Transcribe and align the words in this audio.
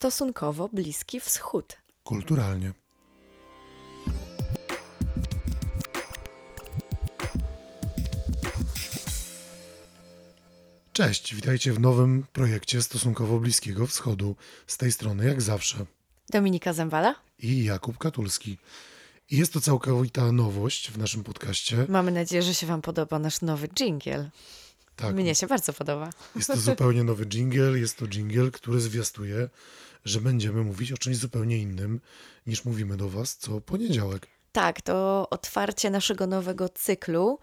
stosunkowo 0.00 0.68
Bliski 0.68 1.20
Wschód. 1.20 1.76
Kulturalnie. 2.04 2.72
Cześć, 10.92 11.34
witajcie 11.34 11.72
w 11.72 11.80
nowym 11.80 12.26
projekcie 12.32 12.82
Stosunkowo 12.82 13.38
Bliskiego 13.40 13.86
Wschodu. 13.86 14.36
Z 14.66 14.76
tej 14.76 14.92
strony, 14.92 15.24
jak 15.24 15.42
zawsze, 15.42 15.86
Dominika 16.30 16.72
Zembala. 16.72 17.14
i 17.38 17.64
Jakub 17.64 17.98
Katulski. 17.98 18.58
I 19.30 19.36
jest 19.36 19.52
to 19.52 19.60
całkowita 19.60 20.32
nowość 20.32 20.90
w 20.90 20.98
naszym 20.98 21.24
podcaście. 21.24 21.86
Mamy 21.88 22.10
nadzieję, 22.10 22.42
że 22.42 22.54
się 22.54 22.66
Wam 22.66 22.82
podoba 22.82 23.18
nasz 23.18 23.40
nowy 23.40 23.68
dżingiel. 23.68 24.30
Tak, 25.00 25.14
Mnie 25.14 25.34
się 25.34 25.46
bardzo 25.46 25.72
podoba. 25.72 26.10
jest 26.36 26.48
to 26.48 26.56
zupełnie 26.56 27.04
nowy 27.04 27.26
jingle. 27.26 27.78
Jest 27.78 27.98
to 27.98 28.06
jingle, 28.06 28.50
który 28.50 28.80
zwiastuje, 28.80 29.48
że 30.04 30.20
będziemy 30.20 30.62
mówić 30.62 30.92
o 30.92 30.98
czymś 30.98 31.16
zupełnie 31.16 31.58
innym 31.58 32.00
niż 32.46 32.64
mówimy 32.64 32.96
do 32.96 33.08
Was 33.08 33.36
co 33.36 33.60
poniedziałek. 33.60 34.26
Tak, 34.52 34.80
to 34.80 35.26
otwarcie 35.30 35.90
naszego 35.90 36.26
nowego 36.26 36.68
cyklu 36.68 37.38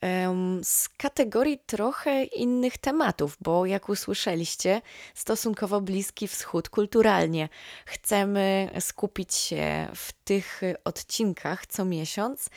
em, 0.00 0.60
z 0.64 0.88
kategorii 0.88 1.58
trochę 1.66 2.24
innych 2.24 2.78
tematów, 2.78 3.36
bo 3.40 3.66
jak 3.66 3.88
usłyszeliście, 3.88 4.82
stosunkowo 5.14 5.80
bliski 5.80 6.28
wschód 6.28 6.68
kulturalnie. 6.68 7.48
Chcemy 7.86 8.70
skupić 8.80 9.34
się 9.34 9.88
w 9.94 10.12
tych 10.12 10.60
odcinkach 10.84 11.66
co 11.66 11.84
miesiąc 11.84 12.50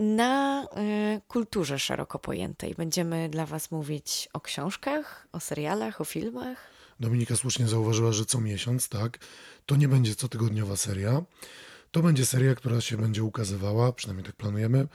na 0.00 0.62
e, 0.76 1.20
kulturze 1.28 1.78
szeroko 1.78 2.18
pojętej. 2.18 2.74
Będziemy 2.74 3.28
dla 3.28 3.46
Was 3.46 3.70
mówić 3.70 4.28
o 4.32 4.40
książkach, 4.40 5.28
o 5.32 5.40
serialach, 5.40 6.00
o 6.00 6.04
filmach. 6.04 6.70
Dominika 7.00 7.36
słusznie 7.36 7.68
zauważyła, 7.68 8.12
że 8.12 8.24
co 8.24 8.40
miesiąc, 8.40 8.88
tak, 8.88 9.18
to 9.66 9.76
nie 9.76 9.88
będzie 9.88 10.14
cotygodniowa 10.14 10.76
seria. 10.76 11.22
To 11.90 12.02
będzie 12.02 12.26
seria, 12.26 12.54
która 12.54 12.80
się 12.80 12.96
będzie 12.96 13.24
ukazywała, 13.24 13.92
przynajmniej 13.92 14.26
tak 14.26 14.36
planujemy, 14.36 14.88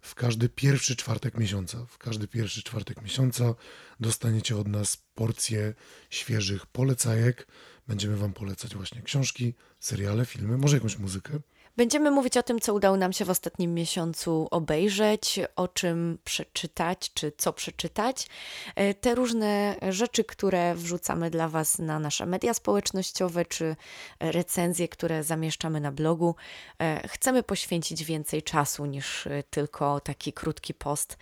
w 0.00 0.14
każdy 0.14 0.48
pierwszy 0.48 0.96
czwartek 0.96 1.38
miesiąca. 1.38 1.86
W 1.88 1.98
każdy 1.98 2.28
pierwszy 2.28 2.62
czwartek 2.62 3.02
miesiąca 3.02 3.54
dostaniecie 4.00 4.56
od 4.56 4.68
nas 4.68 4.96
porcję 5.14 5.74
świeżych 6.10 6.66
polecajek. 6.66 7.46
Będziemy 7.88 8.16
Wam 8.16 8.32
polecać 8.32 8.74
właśnie 8.74 9.02
książki, 9.02 9.54
seriale, 9.80 10.26
filmy, 10.26 10.58
może 10.58 10.76
jakąś 10.76 10.98
muzykę. 10.98 11.38
Będziemy 11.76 12.10
mówić 12.10 12.36
o 12.36 12.42
tym, 12.42 12.60
co 12.60 12.74
udało 12.74 12.96
nam 12.96 13.12
się 13.12 13.24
w 13.24 13.30
ostatnim 13.30 13.74
miesiącu 13.74 14.48
obejrzeć, 14.50 15.40
o 15.56 15.68
czym 15.68 16.18
przeczytać, 16.24 17.12
czy 17.14 17.32
co 17.36 17.52
przeczytać. 17.52 18.28
E, 18.74 18.94
Te 18.94 19.14
różne 19.14 19.76
rzeczy, 19.88 20.24
które 20.24 20.74
wrzucamy 20.74 21.30
dla 21.30 21.48
Was 21.48 21.78
na 21.78 21.98
nasze 21.98 22.26
media 22.26 22.54
społecznościowe, 22.54 23.44
czy 23.44 23.76
recenzje, 24.20 24.88
które 24.88 25.24
zamieszczamy 25.24 25.80
na 25.80 25.92
blogu, 25.92 26.34
e, 26.78 27.08
chcemy 27.08 27.42
poświęcić 27.42 28.04
więcej 28.04 28.42
czasu 28.42 28.86
niż 28.86 29.26
e, 29.26 29.42
tylko 29.50 30.00
taki 30.00 30.32
krótki 30.32 30.74
post 30.74 31.16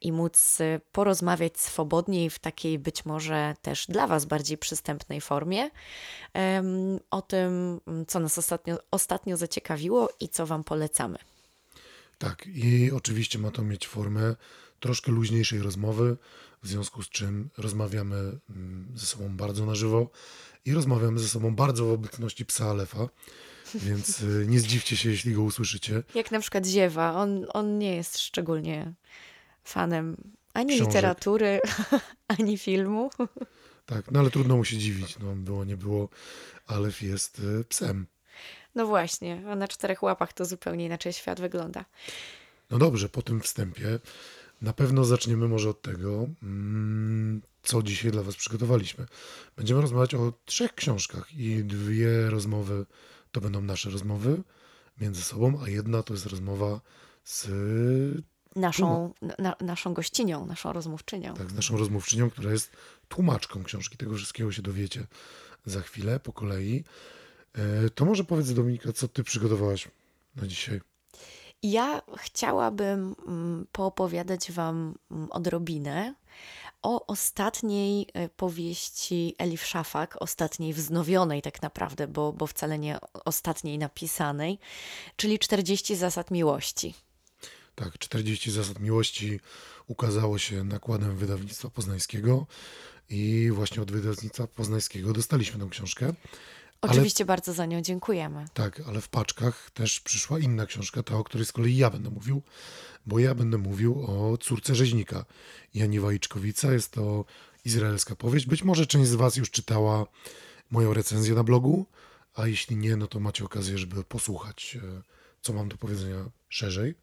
i 0.00 0.12
móc 0.12 0.58
porozmawiać 0.92 1.60
swobodniej 1.60 2.30
w 2.30 2.38
takiej 2.38 2.78
być 2.78 3.04
może 3.04 3.54
też 3.62 3.86
dla 3.86 4.06
Was 4.06 4.24
bardziej 4.24 4.58
przystępnej 4.58 5.20
formie 5.20 5.70
o 7.10 7.22
tym, 7.22 7.80
co 8.06 8.20
nas 8.20 8.38
ostatnio, 8.38 8.78
ostatnio 8.90 9.36
zaciekawiło 9.36 9.67
i 10.20 10.28
co 10.28 10.46
Wam 10.46 10.64
polecamy. 10.64 11.18
Tak, 12.18 12.46
i 12.46 12.90
oczywiście 12.92 13.38
ma 13.38 13.50
to 13.50 13.62
mieć 13.62 13.86
formę 13.86 14.34
troszkę 14.80 15.12
luźniejszej 15.12 15.58
rozmowy, 15.58 16.16
w 16.62 16.68
związku 16.68 17.02
z 17.02 17.08
czym 17.08 17.50
rozmawiamy 17.58 18.38
mm, 18.50 18.92
ze 18.94 19.06
sobą 19.06 19.36
bardzo 19.36 19.66
na 19.66 19.74
żywo 19.74 20.10
i 20.64 20.74
rozmawiamy 20.74 21.18
ze 21.18 21.28
sobą 21.28 21.54
bardzo 21.54 21.86
w 21.86 21.92
obecności 21.92 22.46
psa 22.46 22.70
Alefa, 22.70 23.08
więc 23.74 24.20
y, 24.20 24.46
nie 24.48 24.60
zdziwcie 24.60 24.96
się, 24.96 25.10
jeśli 25.10 25.34
go 25.34 25.42
usłyszycie. 25.42 26.02
Jak 26.14 26.30
na 26.30 26.40
przykład 26.40 26.66
Ziewa, 26.66 27.14
on, 27.14 27.46
on 27.52 27.78
nie 27.78 27.96
jest 27.96 28.18
szczególnie 28.18 28.94
fanem 29.64 30.16
ani 30.54 30.74
Książek. 30.74 30.86
literatury, 30.86 31.60
ani 32.38 32.58
filmu. 32.58 33.10
Tak, 33.86 34.10
no 34.10 34.20
ale 34.20 34.30
trudno 34.30 34.56
mu 34.56 34.64
się 34.64 34.76
dziwić, 34.76 35.18
no 35.18 35.34
było, 35.34 35.64
nie 35.64 35.76
było, 35.76 36.08
Alef 36.66 37.02
jest 37.02 37.38
y, 37.38 37.64
psem. 37.64 38.06
No 38.74 38.86
właśnie, 38.86 39.42
a 39.48 39.56
na 39.56 39.68
czterech 39.68 40.02
łapach 40.02 40.32
to 40.32 40.44
zupełnie 40.44 40.84
inaczej 40.84 41.12
świat 41.12 41.40
wygląda. 41.40 41.84
No 42.70 42.78
dobrze, 42.78 43.08
po 43.08 43.22
tym 43.22 43.40
wstępie 43.40 43.98
na 44.62 44.72
pewno 44.72 45.04
zaczniemy 45.04 45.48
może 45.48 45.70
od 45.70 45.82
tego, 45.82 46.28
mm, 46.42 47.42
co 47.62 47.82
dzisiaj 47.82 48.10
dla 48.10 48.22
Was 48.22 48.36
przygotowaliśmy. 48.36 49.06
Będziemy 49.56 49.80
rozmawiać 49.80 50.14
o 50.14 50.32
trzech 50.44 50.74
książkach 50.74 51.34
i 51.34 51.64
dwie 51.64 52.30
rozmowy 52.30 52.86
to 53.32 53.40
będą 53.40 53.60
nasze 53.60 53.90
rozmowy 53.90 54.42
między 55.00 55.22
sobą, 55.22 55.60
a 55.64 55.68
jedna 55.68 56.02
to 56.02 56.14
jest 56.14 56.26
rozmowa 56.26 56.80
z, 57.24 57.48
Naszą, 58.56 59.12
na, 59.38 59.54
naszą 59.60 59.94
gościnią, 59.94 60.46
naszą 60.46 60.72
rozmówczynią. 60.72 61.34
tak, 61.34 61.50
z 61.50 61.54
naszą 61.54 61.76
rozmówczynią, 61.76 62.30
która 62.30 62.50
jest 62.52 62.70
tłumaczką 63.08 63.64
książki. 63.64 63.96
Tego 63.96 64.14
wszystkiego 64.14 64.52
się 64.52 64.62
dowiecie 64.62 65.06
za 65.66 65.80
chwilę, 65.80 66.20
po 66.20 66.32
kolei. 66.32 66.84
E, 67.54 67.90
To 67.90 68.04
może 68.04 68.24
powiedz 68.24 68.52
Dominika, 68.52 68.92
co 68.92 69.08
Ty 69.08 69.24
przygotowałaś 69.24 69.88
na 70.36 70.46
dzisiaj? 70.46 70.80
Ja 71.62 72.02
chciałabym 72.16 73.14
mm, 73.26 73.66
poopowiadać 73.72 74.52
Wam 74.52 74.94
mm, 75.10 75.28
odrobinę 75.30 76.14
o 76.82 77.06
ostatniej 77.06 78.06
e, 78.14 78.28
powieści 78.28 79.34
Elif 79.38 79.64
Szafak, 79.64 80.16
ostatniej 80.20 80.74
wznowionej 80.74 81.42
tak 81.42 81.62
naprawdę, 81.62 82.08
bo, 82.08 82.32
bo 82.32 82.46
wcale 82.46 82.78
nie 82.78 82.98
ostatniej 83.24 83.78
napisanej, 83.78 84.58
czyli 85.16 85.38
40 85.38 85.96
zasad 85.96 86.30
miłości. 86.30 86.94
Tak, 87.74 87.98
40 87.98 88.50
zasad 88.50 88.78
miłości 88.80 89.40
ukazało 89.86 90.38
się 90.38 90.64
nakładem 90.64 91.16
wydawnictwa 91.16 91.70
poznańskiego 91.70 92.46
i 93.10 93.50
właśnie 93.52 93.82
od 93.82 93.92
wydawnictwa 93.92 94.46
poznańskiego 94.46 95.12
dostaliśmy 95.12 95.60
tę 95.64 95.70
książkę. 95.70 96.12
Ale- 96.80 96.92
Oczywiście 96.92 97.24
bardzo 97.24 97.52
za 97.52 97.66
nią 97.66 97.82
dziękujemy. 97.82 98.44
Tak, 98.54 98.82
ale 98.86 99.00
w 99.00 99.08
paczkach 99.08 99.70
też 99.70 100.00
przyszła 100.00 100.38
inna 100.38 100.66
książka, 100.66 101.02
ta, 101.02 101.16
o 101.16 101.24
której 101.24 101.46
z 101.46 101.52
kolei 101.52 101.76
ja 101.76 101.90
będę 101.90 102.10
mówił, 102.10 102.42
bo 103.06 103.18
ja 103.18 103.34
będę 103.34 103.58
mówił 103.58 104.04
o 104.06 104.38
córce 104.38 104.74
rzeźnika 104.74 105.24
Janiwa 105.74 106.12
Iczkowica. 106.12 106.72
Jest 106.72 106.92
to 106.92 107.24
izraelska 107.64 108.16
powieść. 108.16 108.46
Być 108.46 108.62
może 108.62 108.86
część 108.86 109.10
z 109.10 109.14
Was 109.14 109.36
już 109.36 109.50
czytała 109.50 110.06
moją 110.70 110.94
recenzję 110.94 111.34
na 111.34 111.44
blogu, 111.44 111.86
a 112.34 112.46
jeśli 112.46 112.76
nie, 112.76 112.96
no 112.96 113.06
to 113.06 113.20
macie 113.20 113.44
okazję, 113.44 113.78
żeby 113.78 114.04
posłuchać, 114.04 114.78
e, 114.82 115.02
co 115.40 115.52
mam 115.52 115.68
do 115.68 115.76
powiedzenia 115.76 116.30
szerzej 116.48 116.94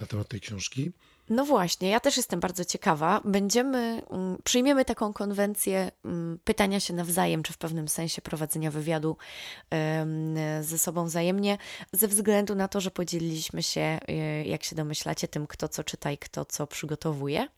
na 0.00 0.06
temat 0.06 0.28
tej 0.28 0.40
książki. 0.40 0.92
No 1.30 1.44
właśnie, 1.44 1.88
ja 1.88 2.00
też 2.00 2.16
jestem 2.16 2.40
bardzo 2.40 2.64
ciekawa. 2.64 3.20
Będziemy, 3.24 4.02
mm, 4.10 4.38
przyjmiemy 4.44 4.84
taką 4.84 5.12
konwencję 5.12 5.90
mm, 6.04 6.38
pytania 6.44 6.80
się 6.80 6.94
nawzajem, 6.94 7.42
czy 7.42 7.52
w 7.52 7.58
pewnym 7.58 7.88
sensie 7.88 8.22
prowadzenia 8.22 8.70
wywiadu 8.70 9.16
ze 10.60 10.78
sobą 10.78 11.04
wzajemnie, 11.04 11.58
ze 11.92 12.08
względu 12.08 12.54
na 12.54 12.68
to, 12.68 12.80
że 12.80 12.90
podzieliliśmy 12.90 13.62
się, 13.62 13.80
e, 13.80 14.44
jak 14.44 14.64
się 14.64 14.76
domyślacie, 14.76 15.28
tym, 15.28 15.46
kto 15.46 15.68
co 15.68 15.84
czyta 15.84 16.10
i 16.12 16.18
kto 16.18 16.44
co 16.44 16.66
przygotowuje. 16.66 17.48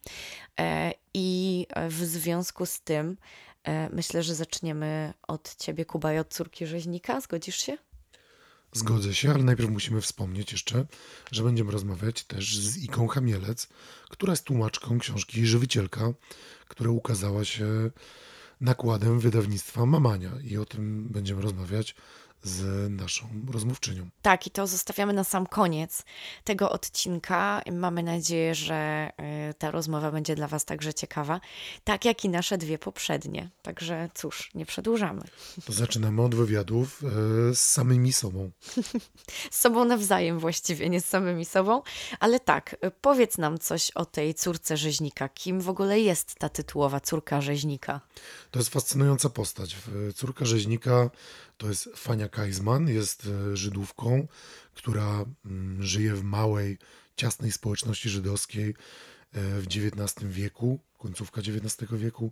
E, 0.59 0.93
I 1.13 1.67
w 1.89 2.05
związku 2.05 2.65
z 2.65 2.81
tym 2.81 3.17
e, 3.63 3.89
myślę, 3.89 4.23
że 4.23 4.35
zaczniemy 4.35 5.13
od 5.27 5.55
ciebie, 5.55 5.85
Kuba, 5.85 6.13
i 6.13 6.17
od 6.17 6.33
córki 6.33 6.67
rzeźnika. 6.67 7.21
Zgodzisz 7.21 7.57
się? 7.57 7.77
Zgodzę 8.73 9.13
się, 9.13 9.31
ale 9.31 9.43
najpierw 9.43 9.69
musimy 9.69 10.01
wspomnieć 10.01 10.51
jeszcze, 10.51 10.85
że 11.31 11.43
będziemy 11.43 11.71
rozmawiać 11.71 12.23
też 12.23 12.57
z 12.57 12.77
Iką 12.77 13.07
Chamielec, 13.07 13.67
która 14.09 14.33
jest 14.33 14.43
tłumaczką 14.43 14.99
książki 14.99 15.45
Żywicielka, 15.45 16.13
która 16.67 16.91
ukazała 16.91 17.45
się 17.45 17.91
nakładem 18.61 19.19
wydawnictwa 19.19 19.85
Mamania. 19.85 20.31
I 20.43 20.57
o 20.57 20.65
tym 20.65 21.07
będziemy 21.09 21.41
rozmawiać 21.41 21.95
z 22.43 22.89
naszą 22.91 23.27
rozmówczynią. 23.51 24.09
Tak, 24.21 24.47
i 24.47 24.51
to 24.51 24.67
zostawiamy 24.67 25.13
na 25.13 25.23
sam 25.23 25.47
koniec 25.47 26.03
tego 26.43 26.69
odcinka. 26.69 27.61
Mamy 27.71 28.03
nadzieję, 28.03 28.55
że 28.55 29.09
y, 29.49 29.53
ta 29.53 29.71
rozmowa 29.71 30.11
będzie 30.11 30.35
dla 30.35 30.47
Was 30.47 30.65
także 30.65 30.93
ciekawa, 30.93 31.41
tak 31.83 32.05
jak 32.05 32.25
i 32.25 32.29
nasze 32.29 32.57
dwie 32.57 32.77
poprzednie. 32.77 33.49
Także 33.61 34.09
cóż, 34.13 34.51
nie 34.55 34.65
przedłużamy. 34.65 35.21
To 35.65 35.73
zaczynamy 35.73 36.21
od 36.21 36.35
wywiadów 36.35 37.03
e, 37.03 37.55
z 37.55 37.59
samymi 37.59 38.13
sobą. 38.13 38.51
Z 39.51 39.59
sobą 39.59 39.85
nawzajem 39.85 40.39
właściwie, 40.39 40.89
nie 40.89 41.01
z 41.01 41.05
samymi 41.05 41.45
sobą. 41.45 41.81
Ale 42.19 42.39
tak, 42.39 42.75
y, 42.85 42.91
powiedz 43.01 43.37
nam 43.37 43.59
coś 43.59 43.91
o 43.91 44.05
tej 44.05 44.33
córce 44.33 44.77
rzeźnika. 44.77 45.29
Kim 45.29 45.61
w 45.61 45.69
ogóle 45.69 45.99
jest 45.99 46.35
ta 46.35 46.49
tytułowa 46.49 46.99
córka 46.99 47.41
rzeźnika? 47.41 48.01
To 48.51 48.59
jest 48.59 48.69
fascynująca 48.69 49.29
postać. 49.29 49.75
Córka 50.15 50.45
rzeźnika 50.45 51.09
to 51.57 51.67
jest 51.67 51.89
Fania 51.95 52.29
Kaisman, 52.29 52.87
jest 52.87 53.27
e, 53.27 53.57
Żydówką, 53.57 54.27
która 54.73 55.25
mm, 55.45 55.83
żyje 55.83 56.15
w 56.15 56.23
małej, 56.23 56.77
ciasnej 57.15 57.51
społeczności 57.51 58.09
żydowskiej 58.09 58.69
e, 58.69 58.73
w 59.61 59.65
XIX 59.67 60.27
wieku, 60.29 60.79
końcówka 60.97 61.41
XIX 61.41 61.91
wieku, 61.91 62.31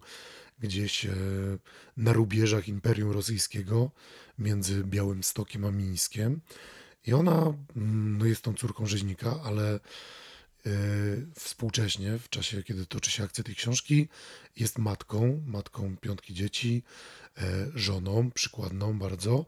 gdzieś 0.59 1.05
e, 1.05 1.11
na 1.97 2.13
rubieżach 2.13 2.67
Imperium 2.67 3.11
Rosyjskiego 3.11 3.91
między 4.39 4.83
Białym 4.83 5.23
Stokiem 5.23 5.65
a 5.65 5.71
Mińskiem. 5.71 6.41
I 7.05 7.13
ona 7.13 7.53
mm, 7.75 8.17
no, 8.17 8.25
jest 8.25 8.41
tą 8.41 8.53
córką 8.53 8.85
rzeźnika, 8.85 9.39
ale 9.43 9.79
współcześnie, 11.35 12.17
w 12.19 12.29
czasie, 12.29 12.63
kiedy 12.63 12.85
toczy 12.85 13.11
się 13.11 13.23
akcja 13.23 13.43
tej 13.43 13.55
książki, 13.55 14.07
jest 14.55 14.77
matką, 14.77 15.41
matką 15.45 15.97
piątki 15.97 16.33
dzieci, 16.33 16.83
żoną, 17.75 18.31
przykładną 18.31 18.99
bardzo, 18.99 19.45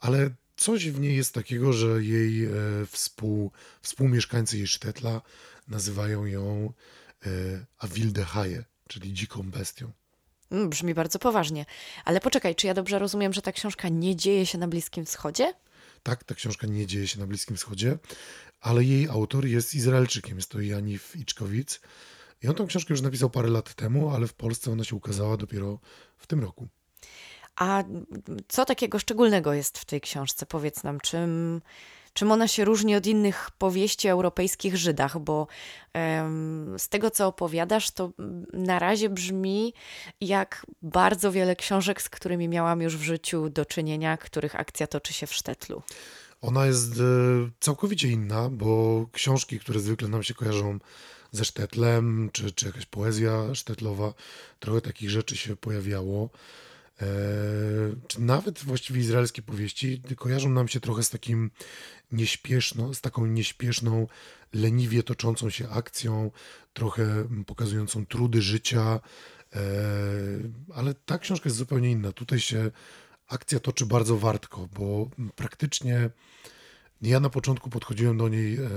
ale 0.00 0.30
coś 0.56 0.90
w 0.90 1.00
niej 1.00 1.16
jest 1.16 1.34
takiego, 1.34 1.72
że 1.72 2.04
jej 2.04 2.44
e, 2.44 2.50
współ, 2.90 3.50
współmieszkańcy 3.82 4.56
jej 4.56 4.66
sztetla 4.66 5.22
nazywają 5.68 6.26
ją 6.26 6.72
e, 7.26 7.28
Awildehaje, 7.78 8.64
czyli 8.88 9.12
dziką 9.12 9.50
bestią. 9.50 9.92
Mm, 10.50 10.68
brzmi 10.70 10.94
bardzo 10.94 11.18
poważnie. 11.18 11.66
Ale 12.04 12.20
poczekaj, 12.20 12.54
czy 12.54 12.66
ja 12.66 12.74
dobrze 12.74 12.98
rozumiem, 12.98 13.32
że 13.32 13.42
ta 13.42 13.52
książka 13.52 13.88
nie 13.88 14.16
dzieje 14.16 14.46
się 14.46 14.58
na 14.58 14.68
Bliskim 14.68 15.06
Wschodzie? 15.06 15.54
Tak, 16.02 16.24
ta 16.24 16.34
książka 16.34 16.66
nie 16.66 16.86
dzieje 16.86 17.08
się 17.08 17.20
na 17.20 17.26
Bliskim 17.26 17.56
Wschodzie, 17.56 17.98
ale 18.60 18.84
jej 18.84 19.08
autor 19.08 19.46
jest 19.46 19.74
Izraelczykiem, 19.74 20.36
jest 20.36 20.50
to 20.50 20.60
Janif 20.60 21.16
Iczkowic. 21.16 21.80
I 22.42 22.48
on 22.48 22.54
tą 22.54 22.66
książkę 22.66 22.94
już 22.94 23.00
napisał 23.00 23.30
parę 23.30 23.48
lat 23.48 23.74
temu, 23.74 24.10
ale 24.10 24.26
w 24.26 24.34
Polsce 24.34 24.72
ona 24.72 24.84
się 24.84 24.96
ukazała 24.96 25.36
dopiero 25.36 25.80
w 26.16 26.26
tym 26.26 26.40
roku. 26.40 26.68
A 27.56 27.84
co 28.48 28.64
takiego 28.64 28.98
szczególnego 28.98 29.52
jest 29.52 29.78
w 29.78 29.84
tej 29.84 30.00
książce? 30.00 30.46
Powiedz 30.46 30.82
nam, 30.82 31.00
czym, 31.00 31.60
czym 32.12 32.32
ona 32.32 32.48
się 32.48 32.64
różni 32.64 32.96
od 32.96 33.06
innych 33.06 33.50
powieści 33.58 34.08
o 34.08 34.10
europejskich 34.10 34.76
Żydach? 34.76 35.18
Bo 35.18 35.46
um, 35.94 36.78
z 36.78 36.88
tego, 36.88 37.10
co 37.10 37.26
opowiadasz, 37.26 37.90
to 37.90 38.12
na 38.52 38.78
razie 38.78 39.08
brzmi 39.10 39.74
jak 40.20 40.66
bardzo 40.82 41.32
wiele 41.32 41.56
książek, 41.56 42.02
z 42.02 42.08
którymi 42.08 42.48
miałam 42.48 42.82
już 42.82 42.96
w 42.96 43.02
życiu 43.02 43.50
do 43.50 43.64
czynienia, 43.64 44.16
których 44.16 44.56
akcja 44.56 44.86
toczy 44.86 45.12
się 45.12 45.26
w 45.26 45.34
Sztetlu. 45.34 45.82
Ona 46.42 46.66
jest 46.66 46.92
e, 46.92 47.02
całkowicie 47.60 48.08
inna, 48.08 48.48
bo 48.48 49.06
książki, 49.12 49.60
które 49.60 49.80
zwykle 49.80 50.08
nam 50.08 50.22
się 50.22 50.34
kojarzą 50.34 50.78
ze 51.32 51.44
Sztetlem, 51.44 52.30
czy, 52.32 52.52
czy 52.52 52.66
jakaś 52.66 52.86
poezja 52.86 53.54
sztetlowa, 53.54 54.14
trochę 54.60 54.80
takich 54.80 55.10
rzeczy 55.10 55.36
się 55.36 55.56
pojawiało. 55.56 56.30
E, 57.02 57.06
czy 58.06 58.20
nawet 58.20 58.58
właściwie 58.58 59.00
izraelskie 59.00 59.42
powieści 59.42 60.02
kojarzą 60.16 60.50
nam 60.50 60.68
się 60.68 60.80
trochę 60.80 61.02
z 61.02 61.10
takim 61.10 61.50
nieśpieszną, 62.12 62.94
z 62.94 63.00
taką 63.00 63.26
nieśpieszną, 63.26 64.06
leniwie 64.52 65.02
toczącą 65.02 65.50
się 65.50 65.68
akcją, 65.68 66.30
trochę 66.72 67.28
pokazującą 67.46 68.06
trudy 68.06 68.42
życia, 68.42 69.00
e, 69.54 69.60
ale 70.74 70.94
ta 70.94 71.18
książka 71.18 71.48
jest 71.48 71.56
zupełnie 71.56 71.90
inna. 71.90 72.12
Tutaj 72.12 72.40
się 72.40 72.70
akcja 73.28 73.60
toczy 73.60 73.86
bardzo 73.86 74.16
wartko, 74.18 74.68
bo 74.78 75.10
praktycznie 75.34 76.10
ja 77.02 77.20
na 77.20 77.30
początku 77.30 77.70
podchodziłem 77.70 78.18
do 78.18 78.28
niej 78.28 78.56
e, 78.56 78.68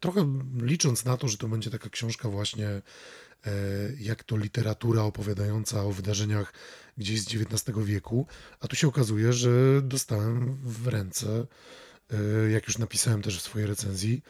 trochę 0.00 0.40
licząc 0.56 1.04
na 1.04 1.16
to, 1.16 1.28
że 1.28 1.36
to 1.36 1.48
będzie 1.48 1.70
taka 1.70 1.90
książka 1.90 2.28
właśnie 2.28 2.82
jak 3.98 4.24
to 4.24 4.36
literatura 4.36 5.02
opowiadająca 5.02 5.84
o 5.84 5.92
wydarzeniach 5.92 6.52
gdzieś 6.98 7.22
z 7.22 7.34
XIX 7.34 7.78
wieku, 7.84 8.26
a 8.60 8.68
tu 8.68 8.76
się 8.76 8.88
okazuje, 8.88 9.32
że 9.32 9.50
dostałem 9.82 10.56
w 10.64 10.86
ręce, 10.86 11.46
e, 12.46 12.50
jak 12.50 12.66
już 12.66 12.78
napisałem 12.78 13.22
też 13.22 13.38
w 13.38 13.42
swojej 13.42 13.68
recenzji, 13.68 14.22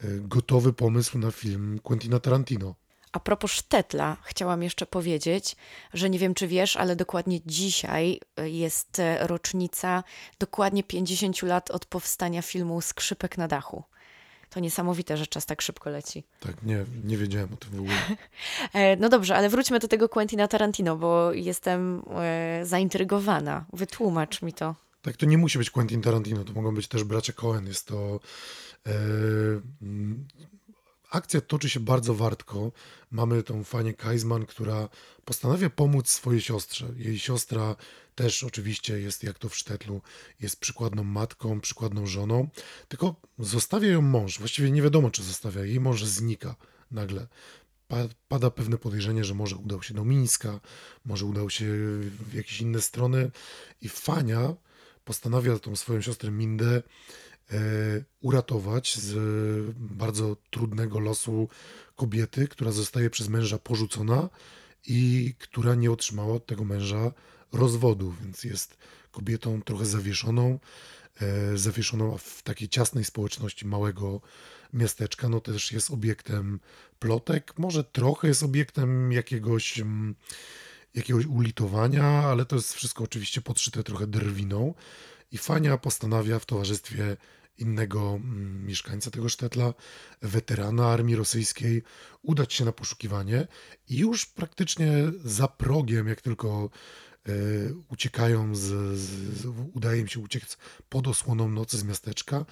e, 0.00 0.06
gotowy 0.20 0.72
pomysł 0.72 1.18
na 1.18 1.30
film 1.30 1.78
Quentina 1.82 2.20
Tarantino. 2.20 2.74
A 3.12 3.20
propos 3.20 3.50
Sztetla, 3.50 4.16
chciałam 4.24 4.62
jeszcze 4.62 4.86
powiedzieć, 4.86 5.56
że 5.94 6.10
nie 6.10 6.18
wiem, 6.18 6.34
czy 6.34 6.46
wiesz, 6.48 6.76
ale 6.76 6.96
dokładnie 6.96 7.40
dzisiaj 7.46 8.20
e, 8.36 8.50
jest 8.50 9.00
rocznica 9.20 10.04
dokładnie 10.38 10.82
50 10.82 11.42
lat 11.42 11.70
od 11.70 11.86
powstania 11.86 12.42
filmu 12.42 12.80
Skrzypek 12.80 13.38
na 13.38 13.48
dachu. 13.48 13.84
To 14.50 14.60
niesamowite, 14.60 15.16
że 15.16 15.26
czas 15.26 15.46
tak 15.46 15.62
szybko 15.62 15.90
leci. 15.90 16.24
Tak, 16.40 16.62
nie, 16.62 16.84
nie 17.04 17.16
wiedziałem 17.16 17.48
o 17.52 17.56
tym 17.56 17.70
w 17.70 17.80
ogóle. 17.80 17.96
E, 18.72 18.96
no 18.96 19.08
dobrze, 19.08 19.36
ale 19.36 19.48
wróćmy 19.48 19.78
do 19.78 19.88
tego 19.88 20.08
Quentina 20.08 20.48
Tarantino, 20.48 20.96
bo 20.96 21.32
jestem 21.32 22.02
e, 22.16 22.60
zaintrygowana. 22.64 23.64
Wytłumacz 23.72 24.42
mi 24.42 24.52
to. 24.52 24.74
Tak, 25.02 25.16
to 25.16 25.26
nie 25.26 25.38
musi 25.38 25.58
być 25.58 25.70
Quentin 25.70 26.02
Tarantino, 26.02 26.44
to 26.44 26.52
mogą 26.52 26.74
być 26.74 26.88
też 26.88 27.04
bracia 27.04 27.32
Cohen. 27.32 27.66
Jest 27.66 27.86
to 27.86 28.20
e, 28.86 28.90
akcja 31.10 31.40
toczy 31.40 31.70
się 31.70 31.80
bardzo 31.80 32.14
wartko. 32.14 32.72
Mamy 33.10 33.42
tą 33.42 33.64
Fanię 33.64 33.94
Kaisman, 33.94 34.46
która 34.46 34.88
postanawia 35.24 35.70
pomóc 35.70 36.10
swojej 36.10 36.40
siostrze. 36.40 36.86
Jej 36.96 37.18
siostra 37.18 37.76
też 38.14 38.44
oczywiście 38.44 39.00
jest, 39.00 39.22
jak 39.22 39.38
to 39.38 39.48
w 39.48 39.56
Sztetlu, 39.56 40.02
jest 40.40 40.60
przykładną 40.60 41.04
matką, 41.04 41.60
przykładną 41.60 42.06
żoną, 42.06 42.48
tylko 42.88 43.14
zostawia 43.38 43.88
ją 43.88 44.02
mąż. 44.02 44.38
Właściwie 44.38 44.70
nie 44.70 44.82
wiadomo, 44.82 45.10
czy 45.10 45.22
zostawia. 45.22 45.64
Jej 45.64 45.80
mąż 45.80 46.04
znika 46.04 46.56
nagle. 46.90 47.26
Pada 48.28 48.50
pewne 48.50 48.78
podejrzenie, 48.78 49.24
że 49.24 49.34
może 49.34 49.56
udał 49.56 49.82
się 49.82 49.94
do 49.94 50.04
Mińska, 50.04 50.60
może 51.04 51.26
udał 51.26 51.50
się 51.50 51.66
w 52.30 52.34
jakieś 52.34 52.60
inne 52.60 52.82
strony 52.82 53.30
i 53.82 53.88
Fania 53.88 54.54
postanawia 55.04 55.58
tą 55.58 55.76
swoją 55.76 56.00
siostrę 56.00 56.30
Mindę 56.30 56.82
uratować 58.20 58.98
z 58.98 59.14
bardzo 59.76 60.36
trudnego 60.50 61.00
losu 61.00 61.48
kobiety, 61.96 62.48
która 62.48 62.72
zostaje 62.72 63.10
przez 63.10 63.28
męża 63.28 63.58
porzucona 63.58 64.28
i 64.86 65.34
która 65.38 65.74
nie 65.74 65.90
otrzymała 65.90 66.34
od 66.34 66.46
tego 66.46 66.64
męża 66.64 67.12
rozwodu, 67.52 68.14
więc 68.22 68.44
jest 68.44 68.76
kobietą 69.10 69.62
trochę 69.62 69.86
zawieszoną, 69.86 70.58
e, 71.20 71.58
zawieszoną 71.58 72.18
w 72.18 72.42
takiej 72.42 72.68
ciasnej 72.68 73.04
społeczności 73.04 73.66
małego 73.66 74.20
miasteczka, 74.72 75.28
no 75.28 75.40
też 75.40 75.72
jest 75.72 75.90
obiektem 75.90 76.60
plotek, 76.98 77.58
może 77.58 77.84
trochę 77.84 78.28
jest 78.28 78.42
obiektem 78.42 79.12
jakiegoś 79.12 79.78
mm, 79.78 80.14
jakiegoś 80.94 81.26
ulitowania, 81.26 82.04
ale 82.04 82.44
to 82.44 82.56
jest 82.56 82.74
wszystko 82.74 83.04
oczywiście 83.04 83.40
podszyte 83.40 83.82
trochę 83.82 84.06
drwiną 84.06 84.74
i 85.32 85.38
Fania 85.38 85.78
postanawia 85.78 86.38
w 86.38 86.46
towarzystwie 86.46 87.16
innego 87.58 88.14
mm, 88.14 88.66
mieszkańca 88.66 89.10
tego 89.10 89.28
sztetla, 89.28 89.74
weterana 90.22 90.86
armii 90.86 91.16
rosyjskiej, 91.16 91.82
udać 92.22 92.54
się 92.54 92.64
na 92.64 92.72
poszukiwanie 92.72 93.46
i 93.88 93.98
już 93.98 94.26
praktycznie 94.26 94.92
za 95.24 95.48
progiem, 95.48 96.08
jak 96.08 96.20
tylko 96.20 96.70
e, 97.28 97.32
uciekają, 97.88 98.54
z, 98.54 98.98
z, 98.98 99.46
udaje 99.74 100.00
im 100.00 100.08
się 100.08 100.20
uciec 100.20 100.58
pod 100.88 101.08
osłoną 101.08 101.48
nocy 101.48 101.78
z 101.78 101.84
miasteczka, 101.84 102.44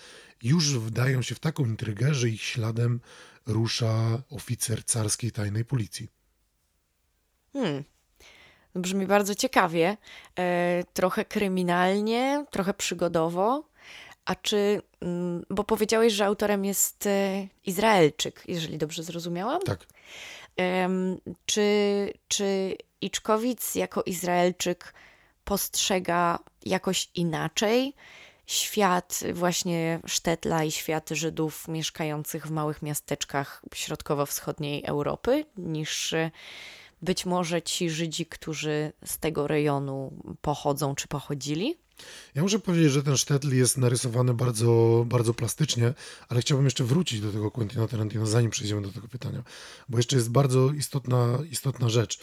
już 0.42 0.78
wdają 0.78 1.22
się 1.22 1.34
w 1.34 1.40
taką 1.40 1.64
intrygę, 1.64 2.14
że 2.14 2.28
ich 2.28 2.42
śladem 2.42 3.00
rusza 3.46 4.22
oficer 4.30 4.84
carskiej 4.84 5.32
tajnej 5.32 5.64
policji. 5.64 6.08
Hmm. 7.52 7.84
Brzmi 8.74 9.06
bardzo 9.06 9.34
ciekawie, 9.34 9.96
e, 10.38 10.84
trochę 10.92 11.24
kryminalnie, 11.24 12.44
trochę 12.50 12.74
przygodowo. 12.74 13.64
A 14.24 14.34
czy, 14.34 14.82
mm, 15.00 15.44
bo 15.50 15.64
powiedziałeś, 15.64 16.12
że 16.12 16.26
autorem 16.26 16.64
jest 16.64 17.06
e, 17.06 17.46
Izraelczyk, 17.66 18.42
jeżeli 18.48 18.78
dobrze 18.78 19.02
zrozumiałam? 19.02 19.62
Tak. 19.62 19.86
Czy, 21.46 22.12
czy 22.28 22.76
Iczkowic 23.00 23.74
jako 23.74 24.02
Izraelczyk 24.02 24.94
postrzega 25.44 26.38
jakoś 26.64 27.10
inaczej 27.14 27.94
świat 28.46 29.20
właśnie 29.32 30.00
Sztetla 30.06 30.64
i 30.64 30.72
świat 30.72 31.10
Żydów 31.10 31.68
mieszkających 31.68 32.46
w 32.46 32.50
małych 32.50 32.82
miasteczkach 32.82 33.62
środkowo-wschodniej 33.74 34.84
Europy 34.86 35.44
niż 35.56 36.14
być 37.04 37.26
może 37.26 37.62
ci 37.62 37.90
Żydzi, 37.90 38.26
którzy 38.26 38.92
z 39.04 39.18
tego 39.18 39.46
rejonu 39.46 40.12
pochodzą 40.40 40.94
czy 40.94 41.08
pochodzili? 41.08 41.76
Ja 42.34 42.42
muszę 42.42 42.58
powiedzieć, 42.58 42.92
że 42.92 43.02
ten 43.02 43.16
Sztetl 43.16 43.54
jest 43.54 43.78
narysowany 43.78 44.34
bardzo, 44.34 45.04
bardzo 45.08 45.34
plastycznie, 45.34 45.94
ale 46.28 46.40
chciałbym 46.40 46.64
jeszcze 46.64 46.84
wrócić 46.84 47.20
do 47.20 47.32
tego 47.32 47.50
Quentina 47.50 47.88
Tarantino, 47.88 48.26
zanim 48.26 48.50
przejdziemy 48.50 48.82
do 48.82 48.92
tego 48.92 49.08
pytania, 49.08 49.42
bo 49.88 49.98
jeszcze 49.98 50.16
jest 50.16 50.30
bardzo 50.30 50.72
istotna, 50.72 51.38
istotna 51.50 51.88
rzecz, 51.88 52.20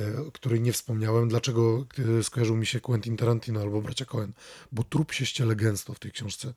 e, 0.00 0.20
o 0.26 0.32
której 0.32 0.60
nie 0.60 0.72
wspomniałem. 0.72 1.28
Dlaczego 1.28 1.86
e, 2.18 2.22
skojarzył 2.22 2.56
mi 2.56 2.66
się 2.66 2.80
Quentin 2.80 3.16
Tarantino 3.16 3.60
albo 3.60 3.82
bracia 3.82 4.04
Cohen? 4.04 4.32
Bo 4.72 4.84
trup 4.84 5.12
się 5.12 5.26
ściele 5.26 5.56
gęsto 5.56 5.94
w 5.94 5.98
tej 5.98 6.12
książce 6.12 6.52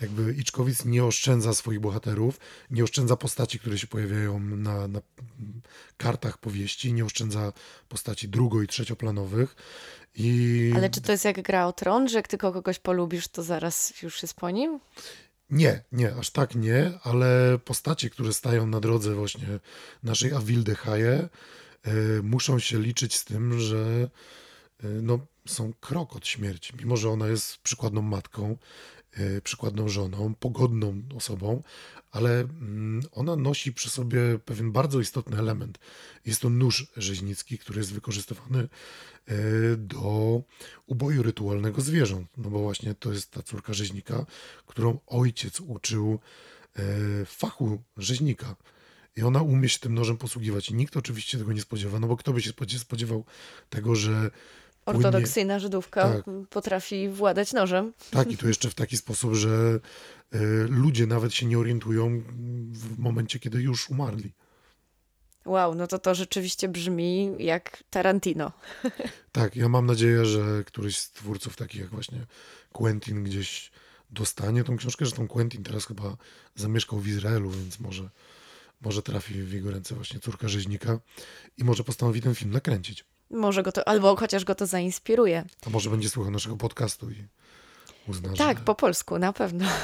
jakby 0.00 0.34
Iczkowic 0.34 0.84
nie 0.84 1.04
oszczędza 1.04 1.54
swoich 1.54 1.80
bohaterów, 1.80 2.40
nie 2.70 2.84
oszczędza 2.84 3.16
postaci, 3.16 3.58
które 3.58 3.78
się 3.78 3.86
pojawiają 3.86 4.40
na, 4.40 4.88
na 4.88 5.00
kartach 5.96 6.38
powieści, 6.38 6.92
nie 6.92 7.04
oszczędza 7.04 7.52
postaci 7.88 8.28
drugo- 8.28 8.62
i 8.62 8.66
trzecioplanowych. 8.66 9.56
I... 10.14 10.72
Ale 10.76 10.90
czy 10.90 11.00
to 11.00 11.12
jest 11.12 11.24
jak 11.24 11.42
gra 11.42 11.66
o 11.66 11.72
tron, 11.72 12.08
że 12.08 12.16
jak 12.16 12.28
tylko 12.28 12.52
kogoś 12.52 12.78
polubisz, 12.78 13.28
to 13.28 13.42
zaraz 13.42 14.02
już 14.02 14.22
jest 14.22 14.34
po 14.34 14.50
nim? 14.50 14.80
Nie, 15.50 15.84
nie, 15.92 16.14
aż 16.14 16.30
tak 16.30 16.54
nie, 16.54 16.98
ale 17.02 17.58
postacie, 17.64 18.10
które 18.10 18.32
stają 18.32 18.66
na 18.66 18.80
drodze 18.80 19.14
właśnie 19.14 19.48
naszej 20.02 20.32
Avilde 20.32 20.74
Haje, 20.74 21.28
y, 21.86 22.22
muszą 22.22 22.58
się 22.58 22.80
liczyć 22.80 23.14
z 23.14 23.24
tym, 23.24 23.60
że 23.60 24.10
y, 24.84 24.88
no, 25.02 25.18
są 25.46 25.72
krok 25.80 26.16
od 26.16 26.26
śmierci. 26.26 26.72
Mimo, 26.78 26.96
że 26.96 27.10
ona 27.10 27.28
jest 27.28 27.58
przykładną 27.58 28.02
matką, 28.02 28.56
przykładną 29.44 29.88
żoną, 29.88 30.34
pogodną 30.34 31.02
osobą, 31.16 31.62
ale 32.10 32.40
mm, 32.40 33.02
ona 33.12 33.36
nosi 33.36 33.72
przy 33.72 33.90
sobie 33.90 34.20
pewien 34.44 34.72
bardzo 34.72 35.00
istotny 35.00 35.38
element. 35.38 35.78
Jest 36.26 36.40
to 36.40 36.50
nóż 36.50 36.86
rzeźnicki, 36.96 37.58
który 37.58 37.78
jest 37.78 37.92
wykorzystywany 37.92 38.68
E, 39.28 39.76
do 39.76 40.42
uboju 40.86 41.22
rytualnego 41.22 41.80
zwierząt. 41.80 42.28
No 42.36 42.50
bo 42.50 42.58
właśnie 42.58 42.94
to 42.94 43.12
jest 43.12 43.30
ta 43.30 43.42
córka 43.42 43.72
rzeźnika, 43.72 44.26
którą 44.66 44.98
ojciec 45.06 45.60
uczył 45.60 46.18
e, 46.76 47.24
fachu 47.24 47.82
rzeźnika. 47.96 48.56
I 49.16 49.22
ona 49.22 49.42
umie 49.42 49.68
się 49.68 49.78
tym 49.78 49.94
nożem 49.94 50.16
posługiwać. 50.16 50.70
I 50.70 50.74
nikt 50.74 50.96
oczywiście 50.96 51.38
tego 51.38 51.52
nie 51.52 51.60
spodziewa, 51.60 52.00
no 52.00 52.06
bo 52.06 52.16
kto 52.16 52.32
by 52.32 52.42
się 52.42 52.52
spodziewał 52.78 53.24
tego, 53.70 53.94
że. 53.94 54.30
Ortodoksyjna 54.86 55.58
Żydówka 55.58 56.12
tak. 56.12 56.24
potrafi 56.50 57.08
władać 57.08 57.52
nożem. 57.52 57.92
Tak, 58.10 58.32
i 58.32 58.36
to 58.36 58.48
jeszcze 58.48 58.70
w 58.70 58.74
taki 58.74 58.96
sposób, 58.96 59.34
że 59.34 59.80
y, 60.34 60.38
ludzie 60.68 61.06
nawet 61.06 61.34
się 61.34 61.46
nie 61.46 61.58
orientują 61.58 62.22
w 62.72 62.98
momencie, 62.98 63.38
kiedy 63.38 63.62
już 63.62 63.90
umarli. 63.90 64.32
Wow, 65.46 65.74
no 65.74 65.86
to 65.86 65.98
to 65.98 66.14
rzeczywiście 66.14 66.68
brzmi 66.68 67.34
jak 67.38 67.82
Tarantino. 67.90 68.52
Tak, 69.32 69.56
ja 69.56 69.68
mam 69.68 69.86
nadzieję, 69.86 70.24
że 70.24 70.64
któryś 70.64 70.98
z 70.98 71.10
twórców 71.10 71.56
takich 71.56 71.80
jak 71.80 71.90
właśnie 71.90 72.26
Quentin 72.72 73.24
gdzieś 73.24 73.70
dostanie 74.10 74.64
tą 74.64 74.76
książkę. 74.76 75.04
Zresztą 75.04 75.28
Quentin 75.28 75.62
teraz 75.62 75.86
chyba 75.86 76.16
zamieszkał 76.54 76.98
w 76.98 77.08
Izraelu, 77.08 77.50
więc 77.50 77.80
może, 77.80 78.10
może 78.80 79.02
trafi 79.02 79.42
w 79.42 79.52
jego 79.52 79.70
ręce 79.70 79.94
właśnie 79.94 80.20
córka 80.20 80.48
rzeźnika 80.48 80.98
i 81.56 81.64
może 81.64 81.84
postanowi 81.84 82.22
ten 82.22 82.34
film 82.34 82.50
nakręcić. 82.50 83.04
Może 83.30 83.62
go 83.62 83.72
to, 83.72 83.88
albo 83.88 84.16
chociaż 84.16 84.44
go 84.44 84.54
to 84.54 84.66
zainspiruje. 84.66 85.44
A 85.66 85.70
może 85.70 85.90
będzie 85.90 86.08
słuchał 86.08 86.32
naszego 86.32 86.56
podcastu 86.56 87.10
i 87.10 87.24
uzna, 88.08 88.28
Tak, 88.36 88.58
że... 88.58 88.64
po 88.64 88.74
polsku, 88.74 89.18
na 89.18 89.32
pewno. 89.32 89.66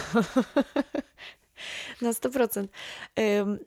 Na 2.03 2.13
100%. 2.13 2.69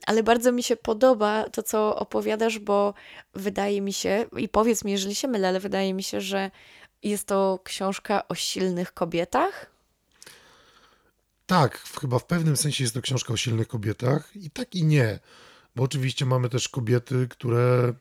Ale 0.06 0.22
bardzo 0.22 0.52
mi 0.52 0.62
się 0.62 0.76
podoba 0.76 1.48
to, 1.50 1.62
co 1.62 1.96
opowiadasz, 1.96 2.58
bo 2.58 2.94
wydaje 3.34 3.80
mi 3.80 3.92
się, 3.92 4.26
i 4.36 4.48
powiedz 4.48 4.84
mi, 4.84 4.92
jeżeli 4.92 5.14
się 5.14 5.28
mylę, 5.28 5.48
ale 5.48 5.60
wydaje 5.60 5.94
mi 5.94 6.02
się, 6.02 6.20
że 6.20 6.50
jest 7.02 7.26
to 7.26 7.60
książka 7.64 8.28
o 8.28 8.34
silnych 8.34 8.94
kobietach. 8.94 9.66
Tak, 11.46 11.78
chyba 12.00 12.18
w 12.18 12.26
pewnym 12.26 12.56
sensie 12.56 12.84
jest 12.84 12.94
to 12.94 13.02
książka 13.02 13.32
o 13.32 13.36
silnych 13.36 13.68
kobietach 13.68 14.36
i 14.36 14.50
tak 14.50 14.74
i 14.74 14.84
nie. 14.84 15.18
Bo 15.76 15.82
oczywiście 15.82 16.26
mamy 16.26 16.48
też 16.48 16.68
kobiety, 16.68 17.28
które. 17.30 17.92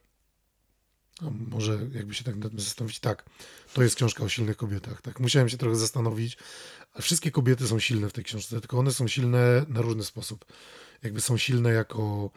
No, 1.22 1.32
może 1.50 1.80
jakby 1.94 2.14
się 2.14 2.24
tak 2.24 2.36
zastanowić, 2.60 3.00
tak, 3.00 3.26
to 3.74 3.84
jest 3.84 3.96
książka 3.96 4.24
o 4.24 4.30
silnych 4.30 4.58
kobietach. 4.58 5.02
Tak, 5.02 5.20
musiałem 5.20 5.50
się 5.50 5.58
trochę 5.58 5.76
zastanowić, 5.76 6.38
wszystkie 7.02 7.32
kobiety 7.32 7.68
są 7.68 7.80
silne 7.80 8.10
w 8.10 8.14
tej 8.14 8.24
książce, 8.24 8.60
tylko 8.60 8.80
one 8.80 8.92
są 8.92 9.08
silne 9.08 9.66
na 9.68 9.82
różny 9.82 10.04
sposób. 10.04 10.46
Jakby 11.04 11.22
są 11.22 11.38
silne 11.38 11.72
jako, 11.74 12.30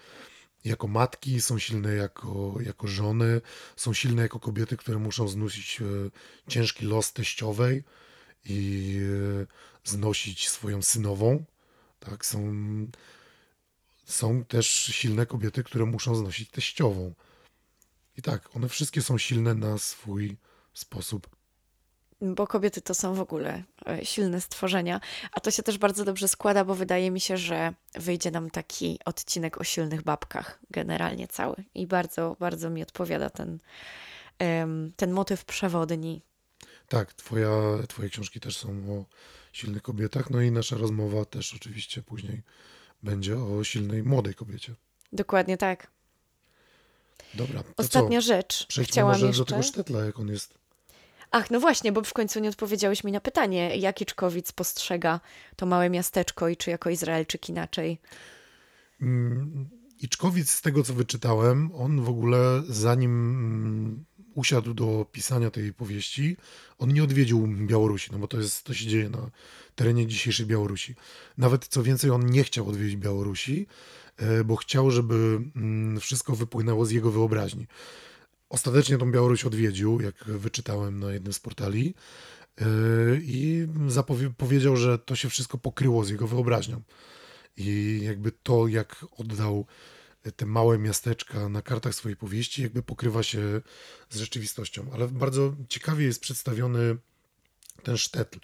jako 0.65 0.89
matki, 0.89 1.41
są 1.41 1.59
silne 1.59 1.95
jako, 1.95 2.55
jako 2.61 2.89
żony, 2.89 3.41
są 3.77 3.93
silne 3.93 4.23
jako 4.23 4.41
kobiety, 4.41 4.77
które 4.77 4.99
muszą 4.99 5.29
znosić 5.29 5.81
e, 5.81 5.85
ciężki 6.51 6.87
los 6.87 7.13
teściowej 7.13 7.85
i 8.45 8.99
e, 9.43 9.47
znosić 9.85 10.49
swoją 10.49 10.83
synową. 10.83 11.45
Tak, 12.01 12.27
są, 12.27 12.55
są 14.05 14.45
też 14.45 14.67
silne 14.69 15.27
kobiety, 15.27 15.65
które 15.65 15.85
muszą 15.85 16.15
znosić 16.15 16.51
teściową. 16.51 17.15
I 18.17 18.23
tak, 18.23 18.57
one 18.57 18.69
wszystkie 18.69 19.03
są 19.03 19.19
silne 19.19 19.55
na 19.55 19.79
swój 19.79 20.37
sposób 20.73 21.37
bo 22.21 22.47
kobiety 22.47 22.81
to 22.81 22.95
są 22.95 23.15
w 23.15 23.21
ogóle 23.21 23.63
e, 23.87 24.05
silne 24.05 24.41
stworzenia, 24.41 25.01
a 25.33 25.41
to 25.41 25.51
się 25.51 25.63
też 25.63 25.79
bardzo 25.79 26.05
dobrze 26.05 26.29
składa, 26.29 26.65
bo 26.65 26.75
wydaje 26.75 27.11
mi 27.11 27.21
się, 27.21 27.37
że 27.37 27.75
wyjdzie 27.95 28.31
nam 28.31 28.51
taki 28.51 28.99
odcinek 29.05 29.61
o 29.61 29.65
silnych 29.65 30.03
babkach, 30.03 30.59
generalnie 30.71 31.29
cały. 31.29 31.57
I 31.75 31.87
bardzo, 31.87 32.37
bardzo 32.41 32.71
mi 32.71 32.83
odpowiada 32.83 33.31
ten, 33.31 33.59
ten 34.97 35.13
motyw 35.13 35.45
przewodni. 35.45 36.23
Tak, 36.89 37.13
twoja, 37.13 37.51
twoje 37.89 38.09
książki 38.09 38.41
też 38.41 38.57
są 38.57 38.69
o 38.69 39.05
silnych 39.53 39.83
kobietach, 39.83 40.31
no 40.31 40.41
i 40.41 40.51
nasza 40.51 40.77
rozmowa 40.77 41.25
też 41.25 41.55
oczywiście 41.55 42.03
później 42.03 42.43
będzie 43.03 43.39
o 43.39 43.65
silnej 43.65 44.03
młodej 44.03 44.35
kobiecie. 44.35 44.75
Dokładnie 45.13 45.57
tak. 45.57 45.96
Dobra. 47.35 47.63
Ostatnia 47.77 48.21
co? 48.21 48.27
rzecz. 48.27 48.67
Przejdźmy 48.67 48.93
Chciałam 48.93 49.13
może 49.13 49.27
jeszcze... 49.27 49.45
do 49.45 49.51
tego 49.51 49.63
sztetla, 49.63 50.05
jak 50.05 50.19
on 50.19 50.29
jest 50.29 50.59
Ach, 51.31 51.51
no 51.51 51.61
właśnie, 51.61 51.93
bo 51.93 52.03
w 52.03 52.13
końcu 52.13 52.41
nie 52.41 52.49
odpowiedziałeś 52.49 53.05
mi 53.05 53.13
na 53.13 53.21
pytanie, 53.21 53.77
jak 53.77 54.01
Iczkowic 54.01 54.53
postrzega 54.53 55.21
to 55.57 55.67
małe 55.67 55.91
miasteczko 55.91 56.49
i 56.49 56.57
czy 56.57 56.71
jako 56.71 56.91
Izraelczyk 56.91 57.49
inaczej? 57.49 57.99
Mm, 59.01 59.69
Iczkowic, 60.01 60.51
z 60.51 60.63
tego 60.63 60.83
co 60.83 60.95
wyczytałem, 60.95 61.71
on 61.75 62.05
w 62.05 62.09
ogóle 62.09 62.63
zanim 62.69 63.11
mm, 63.11 64.05
usiadł 64.37 64.75
do 64.75 65.07
pisania 65.13 65.51
tej 65.51 65.73
powieści, 65.73 66.37
on 66.79 66.93
nie 66.93 67.05
odwiedził 67.05 67.47
Białorusi, 67.47 68.11
no 68.13 68.19
bo 68.19 68.29
to, 68.29 68.39
jest, 68.39 68.65
to 68.65 68.75
się 68.75 68.87
dzieje 68.87 69.09
na 69.09 69.31
terenie 69.75 70.07
dzisiejszej 70.07 70.47
Białorusi. 70.47 70.95
Nawet 71.39 71.67
co 71.67 71.83
więcej, 71.83 72.11
on 72.11 72.27
nie 72.27 72.45
chciał 72.45 72.69
odwiedzić 72.69 72.97
Białorusi, 72.97 73.67
e, 74.17 74.45
bo 74.45 74.57
chciał, 74.57 74.91
żeby 74.91 75.41
mm, 75.57 76.01
wszystko 76.01 76.37
wypłynęło 76.37 76.87
z 76.87 76.91
jego 76.91 77.11
wyobraźni. 77.11 77.67
Ostatecznie 78.49 78.99
tą 78.99 79.13
Białoruś 79.13 79.45
odwiedził, 79.45 80.01
jak 80.01 80.25
wyczytałem 80.25 81.01
na 81.01 81.13
jednym 81.13 81.33
z 81.33 81.41
portali 81.41 81.95
yy, 82.61 82.67
i 83.23 83.67
powiedział, 84.37 84.77
że 84.77 84.99
to 84.99 85.17
się 85.17 85.29
wszystko 85.29 85.59
pokryło 85.59 86.05
z 86.05 86.11
jego 86.11 86.27
wyobraźnią. 86.27 86.83
I 87.57 88.01
jakby 88.03 88.33
to, 88.33 88.69
jak 88.69 89.07
oddał 89.17 89.67
te 90.33 90.47
małe 90.47 90.79
miasteczka 90.79 91.49
na 91.49 91.63
kartach 91.63 91.95
swojej 91.95 92.17
powieści, 92.17 92.63
jakby 92.63 92.83
pokrywa 92.83 93.23
się 93.23 93.61
z 94.11 94.17
rzeczywistością. 94.17 94.91
Ale 94.93 95.09
bardzo 95.09 95.55
ciekawie 95.69 96.05
jest 96.05 96.21
przedstawiony 96.21 96.97
ten 97.83 97.97
sztetl 97.97 98.39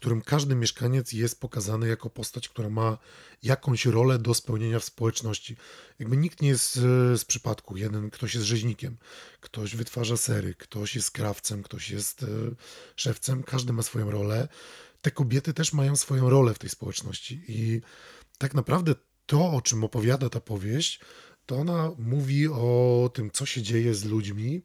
którym 0.00 0.22
każdy 0.22 0.54
mieszkaniec 0.54 1.12
jest 1.12 1.40
pokazany 1.40 1.88
jako 1.88 2.10
postać, 2.10 2.48
która 2.48 2.70
ma 2.70 2.98
jakąś 3.42 3.86
rolę 3.86 4.18
do 4.18 4.34
spełnienia 4.34 4.78
w 4.78 4.84
społeczności. 4.84 5.56
Jakby 5.98 6.16
nikt 6.16 6.42
nie 6.42 6.48
jest 6.48 6.74
z, 6.74 7.20
z 7.20 7.24
przypadku. 7.24 7.76
Jeden, 7.76 8.10
ktoś 8.10 8.34
jest 8.34 8.46
rzeźnikiem, 8.46 8.96
ktoś 9.40 9.76
wytwarza 9.76 10.16
sery, 10.16 10.54
ktoś 10.54 10.96
jest 10.96 11.10
krawcem, 11.10 11.62
ktoś 11.62 11.90
jest 11.90 12.22
e, 12.22 12.26
szewcem, 12.96 13.42
każdy 13.42 13.72
ma 13.72 13.82
swoją 13.82 14.10
rolę. 14.10 14.48
Te 15.02 15.10
kobiety 15.10 15.54
też 15.54 15.72
mają 15.72 15.96
swoją 15.96 16.30
rolę 16.30 16.54
w 16.54 16.58
tej 16.58 16.70
społeczności 16.70 17.44
i 17.48 17.80
tak 18.38 18.54
naprawdę 18.54 18.94
to, 19.30 19.50
o 19.50 19.62
czym 19.62 19.84
opowiada 19.84 20.28
ta 20.28 20.40
powieść, 20.40 21.00
to 21.46 21.56
ona 21.56 21.90
mówi 21.98 22.48
o 22.48 23.10
tym, 23.14 23.30
co 23.30 23.46
się 23.46 23.62
dzieje 23.62 23.94
z 23.94 24.04
ludźmi, 24.04 24.62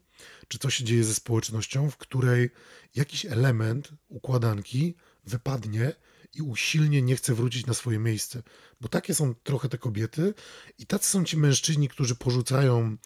czy 0.47 0.59
co 0.59 0.69
się 0.69 0.83
dzieje 0.83 1.03
ze 1.03 1.13
społecznością, 1.13 1.89
w 1.89 1.97
której 1.97 2.49
jakiś 2.95 3.25
element 3.25 3.89
układanki 4.09 4.95
wypadnie 5.25 5.93
i 6.33 6.41
usilnie 6.41 7.01
nie 7.01 7.15
chce 7.15 7.33
wrócić 7.33 7.65
na 7.65 7.73
swoje 7.73 7.99
miejsce. 7.99 8.43
Bo 8.81 8.87
takie 8.87 9.15
są 9.15 9.35
trochę 9.35 9.69
te 9.69 9.77
kobiety 9.77 10.33
i 10.79 10.85
tacy 10.85 11.09
są 11.09 11.25
ci 11.25 11.37
mężczyźni, 11.37 11.89
którzy 11.89 12.15
porzucają, 12.15 12.97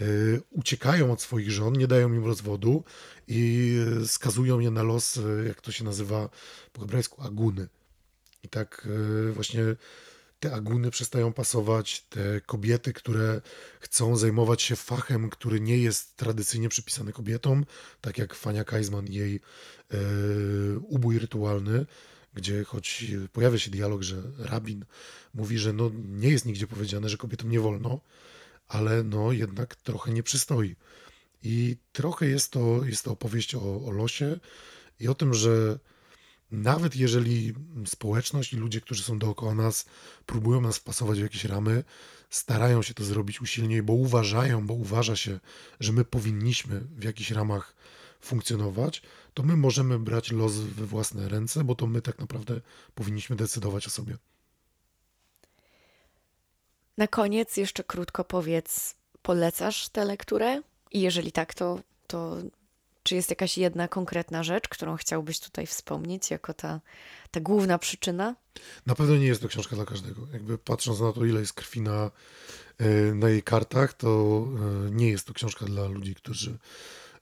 yy, 0.00 0.42
uciekają 0.50 1.12
od 1.12 1.22
swoich 1.22 1.50
żon, 1.50 1.72
nie 1.72 1.86
dają 1.86 2.12
im 2.12 2.24
rozwodu 2.24 2.84
i 3.28 3.72
skazują 4.06 4.60
je 4.60 4.70
na 4.70 4.82
los, 4.82 5.16
yy, 5.16 5.44
jak 5.48 5.60
to 5.60 5.72
się 5.72 5.84
nazywa 5.84 6.28
po 6.72 6.80
hebrajsku, 6.80 7.22
aguny. 7.22 7.68
I 8.42 8.48
tak 8.48 8.88
yy, 9.26 9.32
właśnie 9.32 9.76
te 10.46 10.54
aguny 10.54 10.90
przestają 10.90 11.32
pasować, 11.32 12.02
te 12.02 12.40
kobiety, 12.40 12.92
które 12.92 13.40
chcą 13.80 14.16
zajmować 14.16 14.62
się 14.62 14.76
fachem, 14.76 15.30
który 15.30 15.60
nie 15.60 15.78
jest 15.78 16.16
tradycyjnie 16.16 16.68
przypisany 16.68 17.12
kobietom, 17.12 17.64
tak 18.00 18.18
jak 18.18 18.34
Fania 18.34 18.64
Kaisman 18.64 19.06
i 19.06 19.14
jej 19.14 19.40
e, 19.90 19.98
ubój 20.78 21.18
rytualny, 21.18 21.86
gdzie 22.34 22.64
choć 22.64 23.04
pojawia 23.32 23.58
się 23.58 23.70
dialog, 23.70 24.02
że 24.02 24.22
rabin 24.38 24.84
mówi, 25.34 25.58
że 25.58 25.72
no 25.72 25.90
nie 26.08 26.28
jest 26.28 26.46
nigdzie 26.46 26.66
powiedziane, 26.66 27.08
że 27.08 27.16
kobietom 27.16 27.50
nie 27.50 27.60
wolno, 27.60 28.00
ale 28.68 29.02
no 29.02 29.32
jednak 29.32 29.76
trochę 29.76 30.12
nie 30.12 30.22
przystoi. 30.22 30.76
I 31.42 31.76
trochę 31.92 32.26
jest 32.26 32.52
to, 32.52 32.84
jest 32.84 33.04
to 33.04 33.10
opowieść 33.10 33.54
o, 33.54 33.84
o 33.86 33.90
losie 33.90 34.38
i 35.00 35.08
o 35.08 35.14
tym, 35.14 35.34
że 35.34 35.78
nawet 36.50 36.96
jeżeli 36.96 37.54
społeczność 37.86 38.52
i 38.52 38.56
ludzie, 38.56 38.80
którzy 38.80 39.02
są 39.02 39.18
dookoła 39.18 39.54
nas, 39.54 39.84
próbują 40.26 40.60
nas 40.60 40.76
wpasować 40.76 41.18
w 41.18 41.22
jakieś 41.22 41.44
ramy, 41.44 41.84
starają 42.30 42.82
się 42.82 42.94
to 42.94 43.04
zrobić 43.04 43.40
usilniej, 43.40 43.82
bo 43.82 43.92
uważają, 43.92 44.66
bo 44.66 44.74
uważa 44.74 45.16
się, 45.16 45.40
że 45.80 45.92
my 45.92 46.04
powinniśmy 46.04 46.80
w 46.80 47.04
jakichś 47.04 47.30
ramach 47.30 47.74
funkcjonować, 48.20 49.02
to 49.34 49.42
my 49.42 49.56
możemy 49.56 49.98
brać 49.98 50.30
los 50.30 50.54
we 50.54 50.86
własne 50.86 51.28
ręce, 51.28 51.64
bo 51.64 51.74
to 51.74 51.86
my 51.86 52.02
tak 52.02 52.18
naprawdę 52.18 52.60
powinniśmy 52.94 53.36
decydować 53.36 53.86
o 53.86 53.90
sobie. 53.90 54.16
Na 56.98 57.06
koniec 57.06 57.56
jeszcze 57.56 57.84
krótko 57.84 58.24
powiedz, 58.24 58.94
polecasz 59.22 59.88
tę 59.88 60.04
lekturę? 60.04 60.62
I 60.92 61.00
jeżeli 61.00 61.32
tak, 61.32 61.54
to, 61.54 61.80
to 62.06 62.36
czy 63.06 63.14
jest 63.14 63.30
jakaś 63.30 63.58
jedna 63.58 63.88
konkretna 63.88 64.42
rzecz, 64.42 64.68
którą 64.68 64.96
chciałbyś 64.96 65.40
tutaj 65.40 65.66
wspomnieć 65.66 66.30
jako 66.30 66.54
ta, 66.54 66.80
ta 67.30 67.40
główna 67.40 67.78
przyczyna? 67.78 68.34
Na 68.86 68.94
pewno 68.94 69.16
nie 69.16 69.26
jest 69.26 69.42
to 69.42 69.48
książka 69.48 69.76
dla 69.76 69.84
każdego. 69.84 70.26
Jakby 70.32 70.58
patrząc 70.58 71.00
na 71.00 71.12
to, 71.12 71.24
ile 71.24 71.40
jest 71.40 71.52
krwi 71.52 71.80
na, 71.80 72.10
e, 72.78 72.88
na 73.14 73.28
jej 73.28 73.42
kartach, 73.42 73.94
to 73.94 74.08
e, 74.08 74.90
nie 74.90 75.08
jest 75.08 75.26
to 75.26 75.34
książka 75.34 75.66
dla 75.66 75.88
ludzi, 75.88 76.14
którzy 76.14 76.58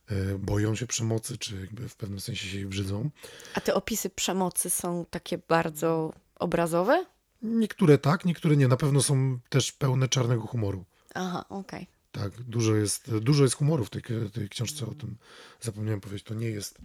e, 0.07 0.15
boją 0.37 0.75
się 0.75 0.87
przemocy, 0.87 1.37
czy 1.37 1.59
jakby 1.59 1.89
w 1.89 1.95
pewnym 1.95 2.19
sensie 2.19 2.47
się 2.47 2.57
jej 2.57 2.65
brzydzą. 2.65 3.09
A 3.53 3.61
te 3.61 3.73
opisy 3.73 4.09
przemocy 4.09 4.69
są 4.69 5.05
takie 5.09 5.37
bardzo 5.37 6.13
obrazowe? 6.35 7.05
Niektóre 7.41 7.97
tak, 7.97 8.25
niektóre 8.25 8.57
nie. 8.57 8.67
Na 8.67 8.77
pewno 8.77 9.01
są 9.01 9.39
też 9.49 9.71
pełne 9.71 10.07
czarnego 10.07 10.47
humoru. 10.47 10.85
Aha, 11.13 11.45
okej. 11.49 11.83
Okay. 11.83 11.94
Tak, 12.15 12.43
dużo 12.43 12.75
jest, 12.75 13.17
dużo 13.17 13.43
jest 13.43 13.55
humoru 13.55 13.85
w 13.85 13.89
tej, 13.89 14.01
tej 14.33 14.49
książce, 14.49 14.85
o 14.85 14.93
tym 14.93 15.17
zapomniałem 15.61 16.01
powiedzieć. 16.01 16.27
To 16.27 16.33
nie 16.33 16.49
jest, 16.49 16.77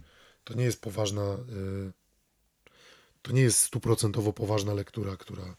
to 0.43 0.53
nie 0.53 0.63
jest 0.63 0.81
poważna, 0.81 1.37
y, 1.89 1.91
to 3.21 3.31
nie 3.31 3.41
jest 3.41 3.59
stuprocentowo 3.59 4.33
poważna 4.33 4.73
lektura, 4.73 5.17
która 5.17 5.55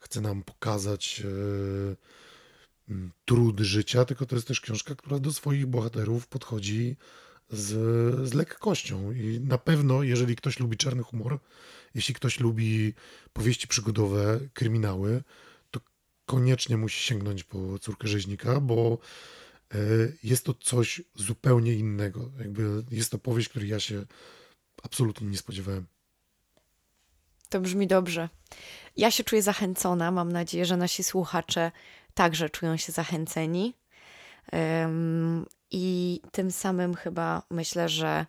chce 0.00 0.20
nam 0.20 0.42
pokazać 0.42 1.22
y, 1.24 1.96
trud 3.24 3.60
życia, 3.60 4.04
tylko 4.04 4.26
to 4.26 4.34
jest 4.34 4.48
też 4.48 4.60
książka, 4.60 4.94
która 4.94 5.18
do 5.18 5.32
swoich 5.32 5.66
bohaterów 5.66 6.26
podchodzi 6.26 6.96
z, 7.50 7.68
z 8.28 8.34
lekkością. 8.34 9.12
I 9.12 9.40
na 9.40 9.58
pewno, 9.58 10.02
jeżeli 10.02 10.36
ktoś 10.36 10.60
lubi 10.60 10.76
czarny 10.76 11.02
humor, 11.02 11.38
jeśli 11.94 12.14
ktoś 12.14 12.40
lubi 12.40 12.94
powieści 13.32 13.68
przygodowe, 13.68 14.40
kryminały, 14.54 15.22
koniecznie 16.30 16.76
musi 16.76 17.02
sięgnąć 17.02 17.44
po 17.44 17.78
córkę 17.78 18.08
rzeźnika, 18.08 18.60
bo 18.60 18.98
e, 19.74 19.78
jest 20.22 20.44
to 20.44 20.54
coś 20.54 21.02
zupełnie 21.14 21.74
innego. 21.74 22.30
Jakby 22.38 22.84
jest 22.90 23.10
to 23.10 23.18
powieść, 23.18 23.48
której 23.48 23.68
ja 23.68 23.80
się 23.80 24.04
absolutnie 24.82 25.26
nie 25.26 25.38
spodziewałem. 25.38 25.86
To 27.48 27.60
brzmi 27.60 27.86
dobrze. 27.86 28.28
Ja 28.96 29.10
się 29.10 29.24
czuję 29.24 29.42
zachęcona. 29.42 30.10
Mam 30.10 30.32
nadzieję, 30.32 30.64
że 30.64 30.76
nasi 30.76 31.02
słuchacze 31.02 31.72
także 32.14 32.50
czują 32.50 32.76
się 32.76 32.92
zachęceni. 32.92 33.74
I 35.70 36.20
tym 36.32 36.50
samym 36.50 36.94
chyba 36.94 37.42
myślę, 37.50 37.88
że 37.88 38.26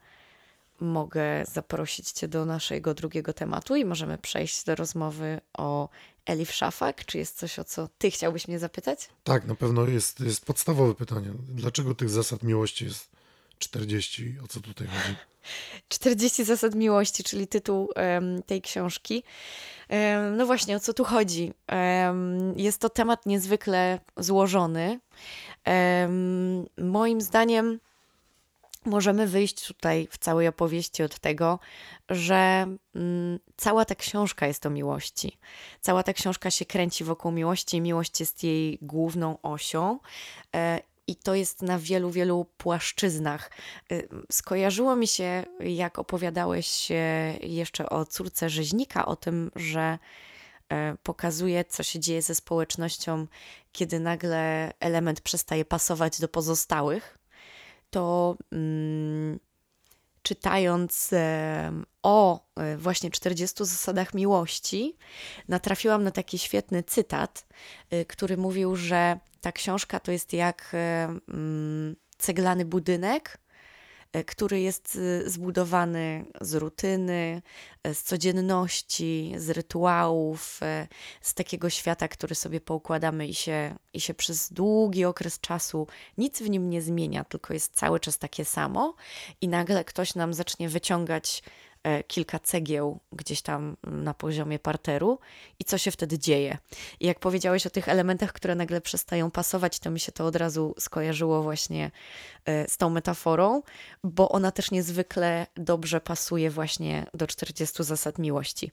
mogę 0.79 1.45
zaprosić 1.45 2.11
Cię 2.11 2.27
do 2.27 2.45
naszego 2.45 2.93
drugiego 2.93 3.33
tematu 3.33 3.75
i 3.75 3.85
możemy 3.85 4.17
przejść 4.17 4.63
do 4.63 4.75
rozmowy 4.75 5.41
o 5.53 5.89
Elif 6.25 6.51
Szafak? 6.51 7.05
Czy 7.05 7.17
jest 7.17 7.37
coś, 7.37 7.59
o 7.59 7.63
co 7.63 7.89
Ty 7.97 8.11
chciałbyś 8.11 8.47
mnie 8.47 8.59
zapytać? 8.59 9.09
Tak, 9.23 9.45
na 9.45 9.55
pewno 9.55 9.87
jest, 9.87 10.19
jest 10.19 10.45
podstawowe 10.45 10.95
pytanie. 10.95 11.31
Dlaczego 11.49 11.95
tych 11.95 12.09
zasad 12.09 12.43
miłości 12.43 12.85
jest 12.85 13.09
40? 13.59 14.35
O 14.43 14.47
co 14.47 14.59
tutaj 14.59 14.87
chodzi? 14.87 15.15
40 15.89 16.43
zasad 16.43 16.75
miłości, 16.75 17.23
czyli 17.23 17.47
tytuł 17.47 17.89
um, 17.95 18.43
tej 18.43 18.61
książki. 18.61 19.23
Um, 19.89 20.37
no 20.37 20.45
właśnie, 20.45 20.75
o 20.75 20.79
co 20.79 20.93
tu 20.93 21.03
chodzi? 21.03 21.53
Um, 21.71 22.59
jest 22.59 22.81
to 22.81 22.89
temat 22.89 23.25
niezwykle 23.25 23.99
złożony. 24.17 24.99
moim 26.77 27.21
zdaniem 27.21 27.79
możemy 28.85 29.27
wyjść 29.27 29.67
tutaj 29.67 30.07
w 30.11 30.17
całej 30.17 30.47
opowieści 30.47 31.03
od 31.03 31.19
tego, 31.19 31.59
że 32.09 32.67
mm, 32.95 33.39
cała 33.57 33.85
ta 33.85 33.95
książka 33.95 34.47
jest 34.47 34.65
o 34.65 34.69
miłości. 34.69 35.37
Cała 35.81 36.03
ta 36.03 36.13
książka 36.13 36.51
się 36.51 36.65
kręci 36.65 37.03
wokół 37.03 37.31
miłości 37.31 37.77
i 37.77 37.81
miłość 37.81 38.19
jest 38.19 38.43
jej 38.43 38.77
główną 38.81 39.41
osią. 39.41 39.99
E, 40.55 40.79
i 41.07 41.15
to 41.15 41.35
jest 41.35 41.61
na 41.61 41.79
wielu, 41.79 42.11
wielu 42.11 42.45
płaszczyznach. 42.57 43.51
E, 43.91 44.01
skojarzyło 44.31 44.95
mi 44.95 45.07
się, 45.07 45.43
jak 45.59 45.99
opowiadałeś 45.99 46.89
jeszcze 47.41 47.89
o 47.89 48.05
córce 48.05 48.49
rzeźnika, 48.49 49.05
o 49.05 49.15
tym, 49.15 49.51
że 49.55 49.99
e, 50.69 50.95
pokazuje, 51.03 51.65
co 51.65 51.83
się 51.83 51.99
dzieje 51.99 52.21
ze 52.21 52.35
społecznością, 52.35 53.27
kiedy 53.71 53.99
nagle 53.99 54.73
element 54.79 55.21
przestaje 55.21 55.65
pasować 55.65 56.19
do 56.19 56.27
pozostałych 56.27 57.20
to 57.91 58.37
mm, 58.51 59.39
czytając 60.21 61.09
o 62.03 62.45
e, 62.55 62.77
właśnie 62.77 63.11
40 63.11 63.65
zasadach 63.65 64.13
miłości, 64.13 64.97
natrafiłam 65.47 66.03
na 66.03 66.11
taki 66.11 66.39
świetny 66.39 66.83
cytat, 66.83 67.47
e, 67.89 68.05
który 68.05 68.37
mówił, 68.37 68.75
że 68.75 69.19
ta 69.41 69.51
książka 69.51 69.99
to 69.99 70.11
jest 70.11 70.33
jak 70.33 70.71
mm, 71.27 71.95
ceglany 72.17 72.65
budynek, 72.65 73.37
który 74.25 74.59
jest 74.61 74.97
e, 75.25 75.29
zbudowany 75.29 76.25
z 76.41 76.53
rutyny, 76.53 77.41
e, 77.83 77.93
z 77.93 78.03
codzienności, 78.03 79.33
z 79.37 79.49
rytuałów, 79.49 80.59
z 81.21 81.33
takiego 81.33 81.69
świata, 81.69 82.07
który 82.07 82.35
sobie 82.35 82.61
poukładamy 82.61 83.27
i 83.27 83.33
się, 83.33 83.75
i 83.93 84.01
się 84.01 84.13
przez 84.13 84.53
długi 84.53 85.05
okres 85.05 85.39
czasu 85.39 85.87
nic 86.17 86.41
w 86.41 86.49
nim 86.49 86.69
nie 86.69 86.81
zmienia, 86.81 87.23
tylko 87.23 87.53
jest 87.53 87.75
cały 87.75 87.99
czas 87.99 88.17
takie 88.17 88.45
samo, 88.45 88.95
i 89.41 89.47
nagle 89.47 89.83
ktoś 89.83 90.15
nam 90.15 90.33
zacznie 90.33 90.69
wyciągać 90.69 91.43
E, 91.70 91.70
kilka 92.07 92.39
cegieł 92.39 92.99
gdzieś 93.11 93.41
tam 93.41 93.77
na 93.83 94.13
poziomie 94.13 94.59
parteru 94.59 95.19
i 95.59 95.63
co 95.63 95.77
się 95.77 95.91
wtedy 95.91 96.19
dzieje. 96.19 96.57
I 96.99 97.07
jak 97.07 97.19
powiedziałeś 97.19 97.67
o 97.67 97.69
tych 97.69 97.89
elementach, 97.89 98.33
które 98.33 98.55
nagle 98.55 98.81
przestają 98.81 99.31
pasować, 99.31 99.79
to 99.79 99.91
mi 99.91 99.99
się 99.99 100.11
to 100.11 100.25
od 100.25 100.35
razu 100.35 100.75
skojarzyło 100.79 101.43
właśnie 101.43 101.91
e, 102.45 102.67
z 102.67 102.77
tą 102.77 102.89
metaforą, 102.89 103.61
bo 104.03 104.29
ona 104.29 104.51
też 104.51 104.71
niezwykle 104.71 105.47
dobrze 105.55 106.01
pasuje 106.01 106.51
właśnie 106.51 107.05
do 107.13 107.27
40 107.27 107.83
zasad 107.83 108.19
miłości. 108.19 108.71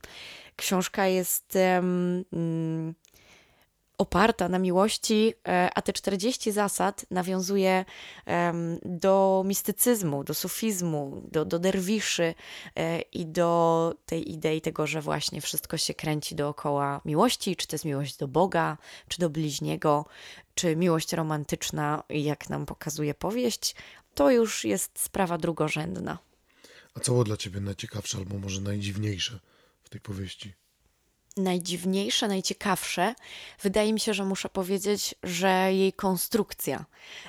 Książka 0.56 1.06
jest 1.06 1.54
um, 1.54 2.94
oparta 3.98 4.48
na 4.48 4.58
miłości, 4.58 5.34
e, 5.48 5.70
a 5.74 5.82
te 5.82 5.92
40 5.92 6.52
zasad 6.52 7.06
nawiązuje 7.10 7.84
do 8.84 9.42
mistycyzmu, 9.46 10.24
do 10.24 10.34
sufizmu, 10.34 11.22
do, 11.32 11.44
do 11.44 11.58
derwiszy 11.58 12.34
e, 12.76 13.00
i 13.00 13.26
do 13.26 13.94
tej 14.06 14.32
idei 14.32 14.60
tego, 14.60 14.86
że 14.86 15.00
właśnie 15.00 15.40
wszystko 15.40 15.76
się 15.76 15.94
kręci 15.94 16.34
dookoła 16.34 17.00
miłości, 17.04 17.56
czy 17.56 17.66
to 17.66 17.74
jest 17.74 17.84
miłość 17.84 18.16
do 18.16 18.28
Boga, 18.28 18.78
czy 19.08 19.18
do 19.18 19.30
bliźniego, 19.30 20.06
czy 20.54 20.76
miłość 20.76 21.12
romantyczna, 21.12 22.02
jak 22.08 22.48
nam 22.48 22.66
pokazuje 22.66 23.14
powieść, 23.14 23.74
to 24.14 24.30
już 24.30 24.64
jest 24.64 24.98
sprawa 24.98 25.38
drugorzędna. 25.38 26.18
A 26.94 27.00
co 27.00 27.12
było 27.12 27.24
dla 27.24 27.36
Ciebie 27.36 27.60
najciekawsze 27.60 28.18
albo 28.18 28.38
może 28.38 28.60
najdziwniejsze 28.60 29.40
w 29.82 29.88
tej 29.88 30.00
powieści? 30.00 30.54
Najdziwniejsze, 31.38 32.28
najciekawsze, 32.28 33.14
wydaje 33.62 33.92
mi 33.92 34.00
się, 34.00 34.14
że 34.14 34.24
muszę 34.24 34.48
powiedzieć, 34.48 35.14
że 35.22 35.72
jej 35.72 35.92
konstrukcja, 35.92 36.84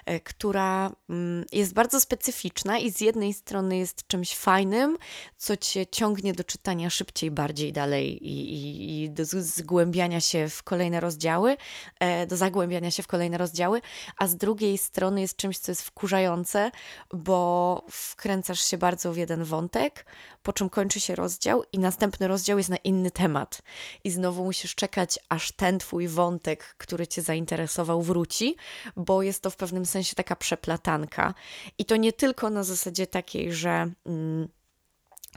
e, 0.06 0.20
która 0.20 0.92
mm, 1.10 1.46
jest 1.52 1.74
bardzo 1.74 2.00
specyficzna 2.00 2.78
i 2.78 2.92
z 2.92 3.02
jednej 3.02 3.34
strony 3.34 3.78
jest 3.78 4.08
czymś 4.08 4.36
fajnym, 4.36 4.98
co 5.38 5.58
cię 5.58 5.88
ciągnie 5.88 6.34
do 6.34 6.44
czytania 6.44 6.90
szybciej, 6.90 7.32
bardziej 7.32 7.74
dalej 7.74 8.28
i, 8.28 8.54
i, 8.54 9.04
i 9.04 9.10
do 9.10 9.24
zgłębiania 9.26 10.22
się 10.22 10.50
w 10.50 10.64
kolejne 10.64 11.00
rozdziały, 11.00 11.58
e, 12.00 12.28
do 12.28 12.38
zagłębiania 12.38 12.92
się 12.92 13.04
w 13.04 13.08
kolejne 13.08 13.38
rozdziały, 13.38 13.82
a 14.18 14.28
z 14.28 14.36
drugiej 14.36 14.78
strony 14.78 15.22
jest 15.22 15.36
czymś, 15.36 15.58
co 15.58 15.72
jest 15.72 15.82
wkurzające, 15.82 16.72
bo 17.14 17.86
wkręcasz 17.90 18.62
się 18.62 18.78
bardzo 18.78 19.14
w 19.14 19.18
jeden 19.18 19.44
wątek, 19.44 20.06
po 20.50 20.54
czym 20.54 20.70
kończy 20.70 21.00
się 21.00 21.16
rozdział 21.16 21.64
i 21.74 21.80
następny 21.80 22.28
rozdział 22.28 22.58
jest 22.58 22.70
na 22.70 22.78
inny 22.78 23.12
temat. 23.12 23.62
I 24.04 24.12
znowu 24.12 24.44
musisz 24.44 24.76
czekać, 24.76 25.20
aż 25.30 25.52
ten 25.52 25.80
twój 25.80 26.08
wątek, 26.08 26.76
który 26.78 27.08
cię 27.08 27.22
zainteresował, 27.22 28.02
wróci, 28.02 28.56
bo 28.96 29.22
jest 29.22 29.44
to 29.44 29.50
w 29.50 29.56
pewnym 29.56 29.86
sensie 29.86 30.16
taka 30.16 30.36
przeplatanka. 30.36 31.34
I 31.78 31.86
to 31.86 31.96
nie 31.96 32.14
tylko 32.14 32.50
na 32.50 32.64
zasadzie 32.64 33.08
takiej, 33.08 33.54
że. 33.54 33.92
Mm, 34.06 34.48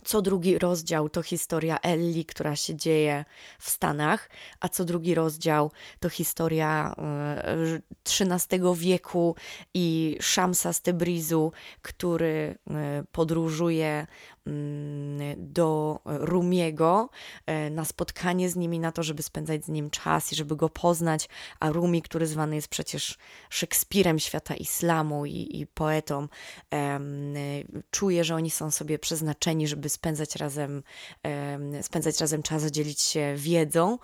co 0.05 0.22
drugi 0.22 0.59
rozdział 0.59 1.09
to 1.09 1.22
historia 1.22 1.79
Ellie, 1.83 2.25
która 2.25 2.57
się 2.57 2.77
dzieje 2.77 3.25
w 3.59 3.70
Stanach, 3.70 4.31
a 4.61 4.68
co 4.68 4.85
drugi 4.85 5.14
rozdział 5.14 5.70
to 6.01 6.09
historia 6.09 6.94
XIII 8.05 8.61
e, 8.61 8.75
wieku 8.77 9.37
i 9.75 10.18
Shamsa 10.20 10.72
z 10.72 10.83
Tebrizu, 10.83 11.53
który 11.83 12.59
e, 12.70 13.05
podróżuje 13.12 14.07
do 15.37 16.00
Rumiego 16.05 17.11
e, 17.46 17.70
na 17.70 17.85
spotkanie 17.85 18.50
z 18.50 18.57
nimi, 18.57 18.78
na 18.78 18.92
to, 18.92 19.02
żeby 19.02 19.22
spędzać 19.22 19.64
z 19.64 19.68
nim 19.68 19.90
czas 19.90 20.33
i 20.33 20.37
żeby 20.37 20.57
go 20.57 20.68
poznać, 20.68 21.28
a 21.61 21.70
Rumi, 21.70 22.02
który 22.02 22.26
zwany 22.26 22.57
jest 22.57 22.68
przecież 22.68 23.18
Szekspirem 23.50 24.18
świata 24.18 24.55
islamu 24.55 25.26
i, 25.26 25.61
i 25.61 25.66
poetą, 25.66 26.28
czuje, 27.90 28.24
że 28.24 28.35
oni 28.35 28.50
są 28.50 28.70
sobie 28.70 28.98
przeznaczeni, 28.98 29.68
żeby 29.68 29.88
spędzać 29.88 30.37
razem, 30.37 30.83
spędzać 31.83 32.20
razem 32.20 32.42
czas, 32.42 32.64
dzielić 32.64 33.00
się 33.00 33.35
wiedzą, 33.37 33.98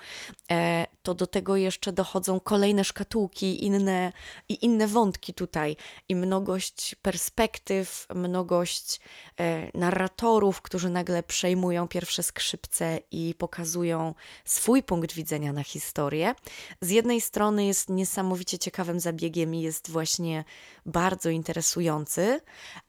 e, 0.51 0.87
to 1.03 1.15
do 1.15 1.27
tego 1.27 1.57
jeszcze 1.57 1.93
dochodzą 1.93 2.41
kolejne 2.41 2.85
szkatułki 2.85 3.65
inne, 3.65 4.13
i 4.49 4.65
inne 4.65 4.87
wątki 4.87 5.35
tutaj. 5.35 5.77
I 6.09 6.17
mnogość 6.17 6.95
perspektyw, 6.95 8.07
mnogość 8.15 9.01
e, 9.41 9.79
narratorów, 9.79 10.28
którzy 10.63 10.91
nagle 10.91 11.23
przejmują 11.23 11.89
pierwsze 11.89 12.23
skrzypce 12.23 12.99
i 13.11 13.35
pokazują 13.39 14.15
swój 14.45 14.83
punkt 14.83 15.13
widzenia 15.13 15.53
na 15.53 15.65
historię. 15.65 16.35
Z 16.81 16.91
jednej 16.91 17.21
strony 17.21 17.65
jest 17.65 17.89
niesamowicie 17.89 18.59
ciekawym 18.59 19.01
zabiegiem 19.01 19.55
i 19.55 19.61
jest 19.61 19.91
właśnie 19.91 20.45
bardzo 20.87 21.31
interesujący, 21.31 22.41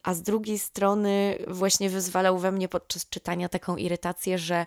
a 0.03 0.13
z 0.13 0.21
drugiej 0.21 0.59
strony 0.59 1.37
właśnie 1.47 1.89
wyzwalał 1.89 2.37
we 2.37 2.51
mnie 2.51 2.67
podczas 2.67 3.09
czytania 3.09 3.49
taką 3.49 3.77
irytację, 3.77 4.37
że 4.37 4.65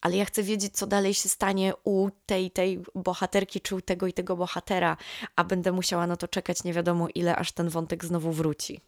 ale 0.00 0.16
ja 0.16 0.24
chcę 0.24 0.42
wiedzieć, 0.42 0.76
co 0.76 0.86
dalej 0.86 1.14
się 1.14 1.28
stanie 1.28 1.72
u 1.84 2.08
tej, 2.26 2.50
tej 2.50 2.82
bohaterki, 2.94 3.60
czy 3.60 3.76
u 3.76 3.80
tego 3.80 4.06
i 4.06 4.12
tego 4.12 4.36
bohatera, 4.36 4.96
a 5.36 5.44
będę 5.44 5.72
musiała 5.72 6.06
na 6.06 6.16
to 6.16 6.28
czekać 6.28 6.64
nie 6.64 6.72
wiadomo 6.72 7.08
ile, 7.14 7.36
aż 7.36 7.52
ten 7.52 7.68
wątek 7.68 8.04
znowu 8.04 8.32
wróci. 8.32 8.80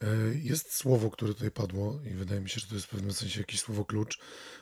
E, 0.00 0.06
jest 0.34 0.74
słowo, 0.74 1.10
które 1.10 1.34
tutaj 1.34 1.50
padło 1.50 2.00
i 2.10 2.14
wydaje 2.14 2.40
mi 2.40 2.48
się, 2.48 2.60
że 2.60 2.66
to 2.66 2.74
jest 2.74 2.86
w 2.86 2.90
pewnym 2.90 3.12
sensie 3.12 3.40
jakieś 3.40 3.60
słowo 3.60 3.84
klucz, 3.84 4.18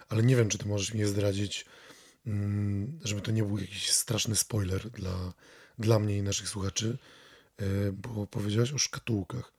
ale 0.09 0.23
nie 0.23 0.37
wiem, 0.37 0.49
czy 0.49 0.59
ty 0.59 0.68
możesz 0.68 0.95
mi 0.95 1.01
je 1.01 1.09
zdradzić, 1.09 1.64
mm, 2.27 3.01
żeby 3.05 3.21
to 3.21 3.31
nie 3.31 3.42
był 3.42 3.59
jakiś 3.59 3.90
straszny 3.92 4.37
spoiler 4.37 4.90
dla, 4.90 5.33
dla 5.79 5.99
mnie 5.99 6.16
i 6.16 6.23
naszych 6.23 6.49
słuchaczy, 6.49 6.99
e, 7.57 7.92
bo 7.92 8.27
powiedziałaś 8.27 8.73
o 8.73 8.79
szkatułkach. 8.79 9.53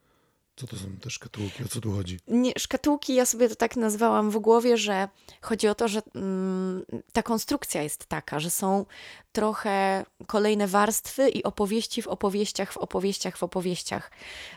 Co 0.55 0.67
to 0.67 0.75
są 0.75 0.97
te 1.01 1.09
szkatułki? 1.09 1.63
O 1.63 1.67
co 1.67 1.81
tu 1.81 1.91
chodzi? 1.91 2.19
Nie, 2.27 2.51
szkatułki 2.57 3.15
ja 3.15 3.25
sobie 3.25 3.49
to 3.49 3.55
tak 3.55 3.75
nazwałam 3.75 4.31
w 4.31 4.37
głowie, 4.37 4.77
że 4.77 5.07
chodzi 5.41 5.67
o 5.67 5.75
to, 5.75 5.87
że 5.87 6.01
mm, 6.15 6.85
ta 7.13 7.23
konstrukcja 7.23 7.83
jest 7.83 8.05
taka, 8.05 8.39
że 8.39 8.49
są 8.49 8.85
trochę 9.31 10.05
kolejne 10.27 10.67
warstwy 10.67 11.29
i 11.29 11.43
opowieści 11.43 12.01
w 12.01 12.07
opowieściach, 12.07 12.73
w 12.73 12.77
opowieściach, 12.77 13.37
w 13.37 13.43
opowieściach, 13.43 14.11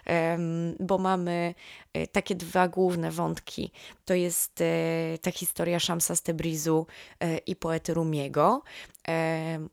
um, 0.07 0.77
bo 0.81 0.99
mamy 0.99 1.55
e, 1.93 2.07
takie 2.07 2.35
dwa 2.35 2.69
główne 2.69 3.11
wątki. 3.11 3.73
To 4.05 4.15
jest 4.15 4.61
e, 4.61 5.19
ta 5.23 5.31
historia 5.31 5.81
Shamsa 5.81 6.17
z 6.17 6.23
Tebrizu 6.23 6.87
e, 7.21 7.39
i 7.39 7.57
poety 7.57 7.95
Rumiego. 7.95 8.63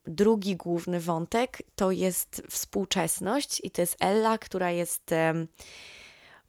Drugi 0.06 0.56
główny 0.56 1.00
wątek 1.00 1.58
to 1.76 1.92
jest 1.92 2.42
współczesność 2.50 3.62
i 3.64 3.72
to 3.72 3.82
jest 3.82 3.98
Ella, 4.00 4.38
która 4.38 4.72
jest 4.72 5.12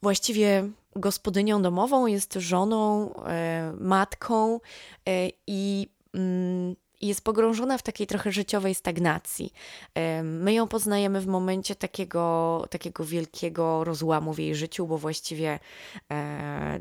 właściwie 0.05 0.71
gospodynią 0.97 1.63
domową, 1.63 2.07
jest 2.07 2.35
żoną, 2.35 3.15
e, 3.15 3.73
matką 3.81 4.61
e, 5.09 5.29
i 5.47 5.89
mm, 6.15 6.77
jest 7.01 7.25
pogrążona 7.25 7.79
w 7.79 7.83
takiej 7.83 8.07
trochę 8.07 8.33
życiowej 8.33 8.75
stagnacji. 8.75 9.53
E, 9.95 10.23
my 10.23 10.53
ją 10.53 10.69
poznajemy 10.69 11.21
w 11.21 11.27
momencie 11.27 11.75
takiego, 11.75 12.65
takiego 12.71 13.05
wielkiego 13.05 13.85
rozłamu 13.85 14.33
w 14.33 14.39
jej 14.39 14.55
życiu, 14.55 14.87
bo 14.87 14.99
właściwie 14.99 15.59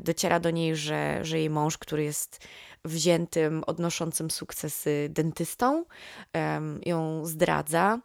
dociera 0.00 0.40
do 0.40 0.50
niej, 0.50 0.76
że, 0.76 1.18
że 1.22 1.38
jej 1.38 1.50
mąż, 1.50 1.78
który 1.78 2.04
jest 2.04 2.46
wziętym, 2.84 3.64
odnoszącym 3.66 4.30
sukcesy 4.30 5.08
dentystą, 5.10 5.84
ją 6.86 7.26
zdradza. 7.26 8.00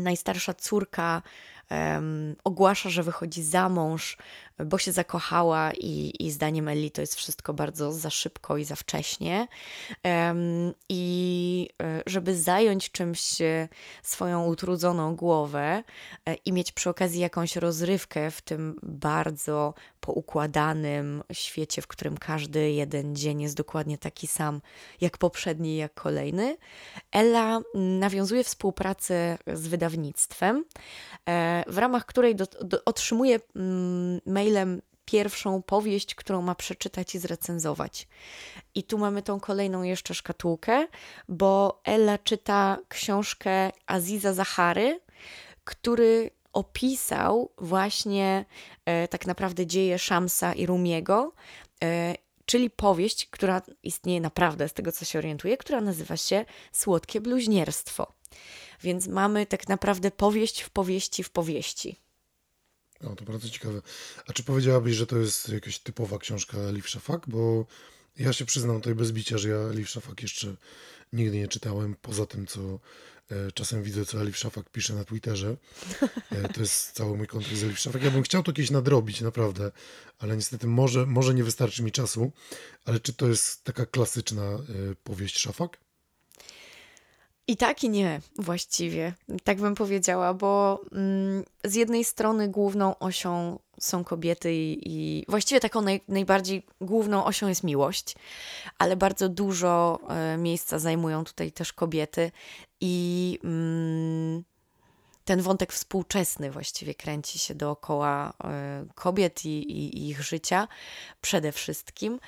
Najstarsza 0.00 0.54
córka 0.54 1.22
um, 1.70 2.36
ogłasza, 2.44 2.90
że 2.90 3.02
wychodzi 3.02 3.42
za 3.42 3.68
mąż, 3.68 4.16
bo 4.64 4.78
się 4.78 4.92
zakochała 4.92 5.72
i, 5.72 6.12
i 6.18 6.30
zdaniem 6.30 6.68
Eli 6.68 6.90
to 6.90 7.00
jest 7.00 7.14
wszystko 7.14 7.54
bardzo 7.54 7.92
za 7.92 8.10
szybko 8.10 8.56
i 8.56 8.64
za 8.64 8.76
wcześnie. 8.76 9.48
Um, 10.04 10.72
I 10.88 11.02
e, 11.02 11.39
żeby 12.10 12.36
zająć 12.36 12.90
czymś 12.90 13.40
e, 13.40 13.68
swoją 14.02 14.46
utrudzoną 14.46 15.16
głowę 15.16 15.82
e, 16.26 16.34
i 16.34 16.52
mieć 16.52 16.72
przy 16.72 16.90
okazji 16.90 17.20
jakąś 17.20 17.56
rozrywkę 17.56 18.30
w 18.30 18.40
tym 18.42 18.76
bardzo 18.82 19.74
poukładanym 20.00 21.22
świecie, 21.32 21.82
w 21.82 21.86
którym 21.86 22.18
każdy 22.18 22.70
jeden 22.70 23.16
dzień 23.16 23.42
jest 23.42 23.56
dokładnie 23.56 23.98
taki 23.98 24.26
sam 24.26 24.60
jak 25.00 25.18
poprzedni, 25.18 25.76
jak 25.76 25.94
kolejny, 25.94 26.56
Ella 27.12 27.60
nawiązuje 27.74 28.44
współpracę 28.44 29.38
z 29.46 29.68
wydawnictwem, 29.68 30.64
w 31.66 31.78
ramach 31.78 32.06
której 32.06 32.36
do, 32.36 32.46
do, 32.62 32.84
otrzymuje 32.84 33.40
mm, 33.56 34.20
mailem 34.26 34.82
pierwszą 35.10 35.62
powieść, 35.62 36.14
którą 36.14 36.42
ma 36.42 36.54
przeczytać 36.54 37.14
i 37.14 37.18
zrecenzować. 37.18 38.08
I 38.74 38.82
tu 38.82 38.98
mamy 38.98 39.22
tą 39.22 39.40
kolejną 39.40 39.82
jeszcze 39.82 40.14
szkatułkę, 40.14 40.86
bo 41.28 41.80
Ella 41.84 42.18
czyta 42.18 42.78
książkę 42.88 43.70
Aziza 43.86 44.34
Zahary, 44.34 45.00
który 45.64 46.30
opisał 46.52 47.52
właśnie 47.58 48.44
e, 48.84 49.08
tak 49.08 49.26
naprawdę 49.26 49.66
dzieje 49.66 49.98
Shamsa 49.98 50.52
i 50.52 50.66
Rumiego, 50.66 51.32
e, 51.84 52.14
czyli 52.46 52.70
powieść, 52.70 53.26
która 53.26 53.62
istnieje 53.82 54.20
naprawdę, 54.20 54.68
z 54.68 54.72
tego 54.72 54.92
co 54.92 55.04
się 55.04 55.18
orientuję, 55.18 55.56
która 55.56 55.80
nazywa 55.80 56.16
się 56.16 56.44
Słodkie 56.72 57.20
bluźnierstwo. 57.20 58.12
Więc 58.82 59.08
mamy 59.08 59.46
tak 59.46 59.68
naprawdę 59.68 60.10
powieść 60.10 60.60
w 60.60 60.70
powieści 60.70 61.22
w 61.24 61.30
powieści. 61.30 62.09
O, 63.04 63.16
to 63.16 63.24
bardzo 63.24 63.48
ciekawe. 63.50 63.82
A 64.26 64.32
czy 64.32 64.42
powiedziałabyś, 64.42 64.96
że 64.96 65.06
to 65.06 65.18
jest 65.18 65.48
jakaś 65.48 65.78
typowa 65.78 66.18
książka 66.18 66.58
Elif 66.58 66.88
Szafak? 66.88 67.28
Bo 67.28 67.66
ja 68.18 68.32
się 68.32 68.44
przyznam 68.44 68.76
tutaj 68.76 68.94
bez 68.94 69.12
bicia, 69.12 69.38
że 69.38 69.48
ja 69.48 69.56
Elif 69.56 69.88
Szafak 69.88 70.22
jeszcze 70.22 70.56
nigdy 71.12 71.36
nie 71.36 71.48
czytałem, 71.48 71.96
poza 72.02 72.26
tym, 72.26 72.46
co 72.46 72.60
e, 73.30 73.52
czasem 73.52 73.82
widzę, 73.82 74.04
co 74.04 74.20
Elif 74.20 74.36
Szafak 74.36 74.70
pisze 74.70 74.94
na 74.94 75.04
Twitterze. 75.04 75.56
E, 76.30 76.48
to 76.48 76.60
jest 76.60 76.92
cały 76.92 77.16
mój 77.16 77.26
kontekst 77.26 77.56
z 77.56 77.64
Elif 77.64 77.78
Szafak. 77.78 78.02
Ja 78.02 78.10
bym 78.10 78.22
chciał 78.22 78.42
to 78.42 78.52
kiedyś 78.52 78.70
nadrobić, 78.70 79.20
naprawdę, 79.20 79.72
ale 80.18 80.36
niestety 80.36 80.66
może, 80.66 81.06
może 81.06 81.34
nie 81.34 81.44
wystarczy 81.44 81.82
mi 81.82 81.92
czasu. 81.92 82.32
Ale 82.84 83.00
czy 83.00 83.12
to 83.12 83.28
jest 83.28 83.64
taka 83.64 83.86
klasyczna 83.86 84.42
e, 84.42 84.58
powieść 85.04 85.38
Szafak? 85.38 85.78
I 87.46 87.56
tak 87.56 87.84
i 87.84 87.90
nie, 87.90 88.20
właściwie, 88.38 89.12
tak 89.44 89.60
bym 89.60 89.74
powiedziała, 89.74 90.34
bo 90.34 90.80
mm, 90.92 91.44
z 91.64 91.74
jednej 91.74 92.04
strony 92.04 92.48
główną 92.48 92.98
osią 92.98 93.58
są 93.80 94.04
kobiety 94.04 94.54
i, 94.54 94.78
i 94.86 95.24
właściwie 95.28 95.60
taką 95.60 95.82
naj, 95.82 96.00
najbardziej 96.08 96.66
główną 96.80 97.24
osią 97.24 97.48
jest 97.48 97.64
miłość, 97.64 98.14
ale 98.78 98.96
bardzo 98.96 99.28
dużo 99.28 100.00
e, 100.08 100.36
miejsca 100.36 100.78
zajmują 100.78 101.24
tutaj 101.24 101.52
też 101.52 101.72
kobiety 101.72 102.30
i 102.80 103.38
mm, 103.44 104.44
ten 105.24 105.40
wątek 105.42 105.72
współczesny 105.72 106.50
właściwie 106.50 106.94
kręci 106.94 107.38
się 107.38 107.54
dookoła 107.54 108.32
e, 108.44 108.86
kobiet 108.94 109.44
i, 109.44 109.48
i, 109.48 109.98
i 109.98 110.08
ich 110.08 110.22
życia 110.22 110.68
przede 111.20 111.52
wszystkim, 111.52 112.20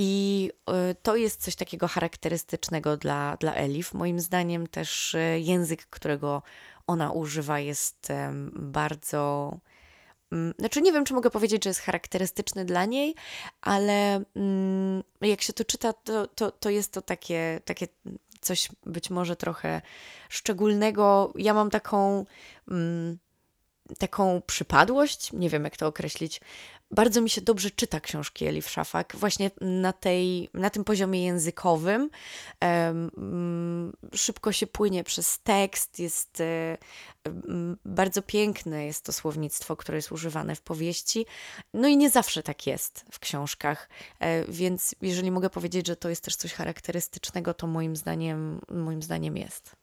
i 0.00 0.50
y, 0.90 0.94
to 1.02 1.16
jest 1.16 1.42
coś 1.42 1.56
takiego 1.56 1.88
charakterystycznego 1.88 2.96
dla, 2.96 3.36
dla 3.36 3.54
Elif. 3.54 3.94
Moim 3.94 4.20
zdaniem 4.20 4.66
też 4.66 5.14
y, 5.14 5.40
język, 5.40 5.86
którego 5.86 6.42
ona 6.86 7.12
używa, 7.12 7.60
jest 7.60 8.08
bardzo. 8.52 9.52
Mm, 10.32 10.54
znaczy, 10.58 10.82
nie 10.82 10.92
wiem, 10.92 11.04
czy 11.04 11.14
mogę 11.14 11.30
powiedzieć, 11.30 11.64
że 11.64 11.70
jest 11.70 11.80
charakterystyczny 11.80 12.64
dla 12.64 12.84
niej, 12.84 13.14
ale 13.60 14.24
mm, 14.36 15.02
jak 15.20 15.42
się 15.42 15.52
to 15.52 15.64
czyta, 15.64 15.92
to, 15.92 16.26
to, 16.26 16.50
to 16.50 16.70
jest 16.70 16.92
to 16.92 17.02
takie, 17.02 17.60
takie 17.64 17.88
coś 18.40 18.68
być 18.86 19.10
może 19.10 19.36
trochę 19.36 19.82
szczególnego. 20.28 21.32
Ja 21.36 21.54
mam 21.54 21.70
taką. 21.70 22.24
Mm, 22.68 23.18
taką 23.98 24.42
przypadłość, 24.46 25.32
nie 25.32 25.50
wiem 25.50 25.64
jak 25.64 25.76
to 25.76 25.86
określić, 25.86 26.40
bardzo 26.90 27.20
mi 27.20 27.30
się 27.30 27.40
dobrze 27.40 27.70
czyta 27.70 28.00
książki 28.00 28.46
Elif 28.46 28.70
Szafak, 28.70 29.16
właśnie 29.16 29.50
na, 29.60 29.92
tej, 29.92 30.50
na 30.54 30.70
tym 30.70 30.84
poziomie 30.84 31.24
językowym. 31.24 32.10
Um, 32.62 33.92
szybko 34.14 34.52
się 34.52 34.66
płynie 34.66 35.04
przez 35.04 35.38
tekst, 35.38 35.98
jest 35.98 36.42
um, 37.24 37.76
bardzo 37.84 38.22
piękne 38.22 38.86
jest 38.86 39.04
to 39.04 39.12
słownictwo, 39.12 39.76
które 39.76 39.98
jest 39.98 40.12
używane 40.12 40.54
w 40.54 40.60
powieści. 40.60 41.26
No 41.74 41.88
i 41.88 41.96
nie 41.96 42.10
zawsze 42.10 42.42
tak 42.42 42.66
jest 42.66 43.04
w 43.12 43.18
książkach, 43.18 43.88
e, 44.20 44.44
więc 44.44 44.94
jeżeli 45.02 45.30
mogę 45.30 45.50
powiedzieć, 45.50 45.86
że 45.86 45.96
to 45.96 46.08
jest 46.08 46.24
też 46.24 46.36
coś 46.36 46.52
charakterystycznego, 46.52 47.54
to 47.54 47.66
moim 47.66 47.96
zdaniem, 47.96 48.60
moim 48.68 49.02
zdaniem 49.02 49.36
jest. 49.36 49.76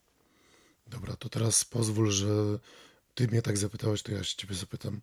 Dobra, 0.88 1.16
to 1.16 1.30
teraz 1.30 1.66
pozwól, 1.66 2.12
że 2.12 2.28
ty 3.16 3.28
mnie 3.28 3.42
tak 3.42 3.58
zapytałeś, 3.58 4.04
to 4.04 4.12
ja 4.12 4.24
się 4.24 4.36
ciebie 4.36 4.56
zapytam. 4.56 5.02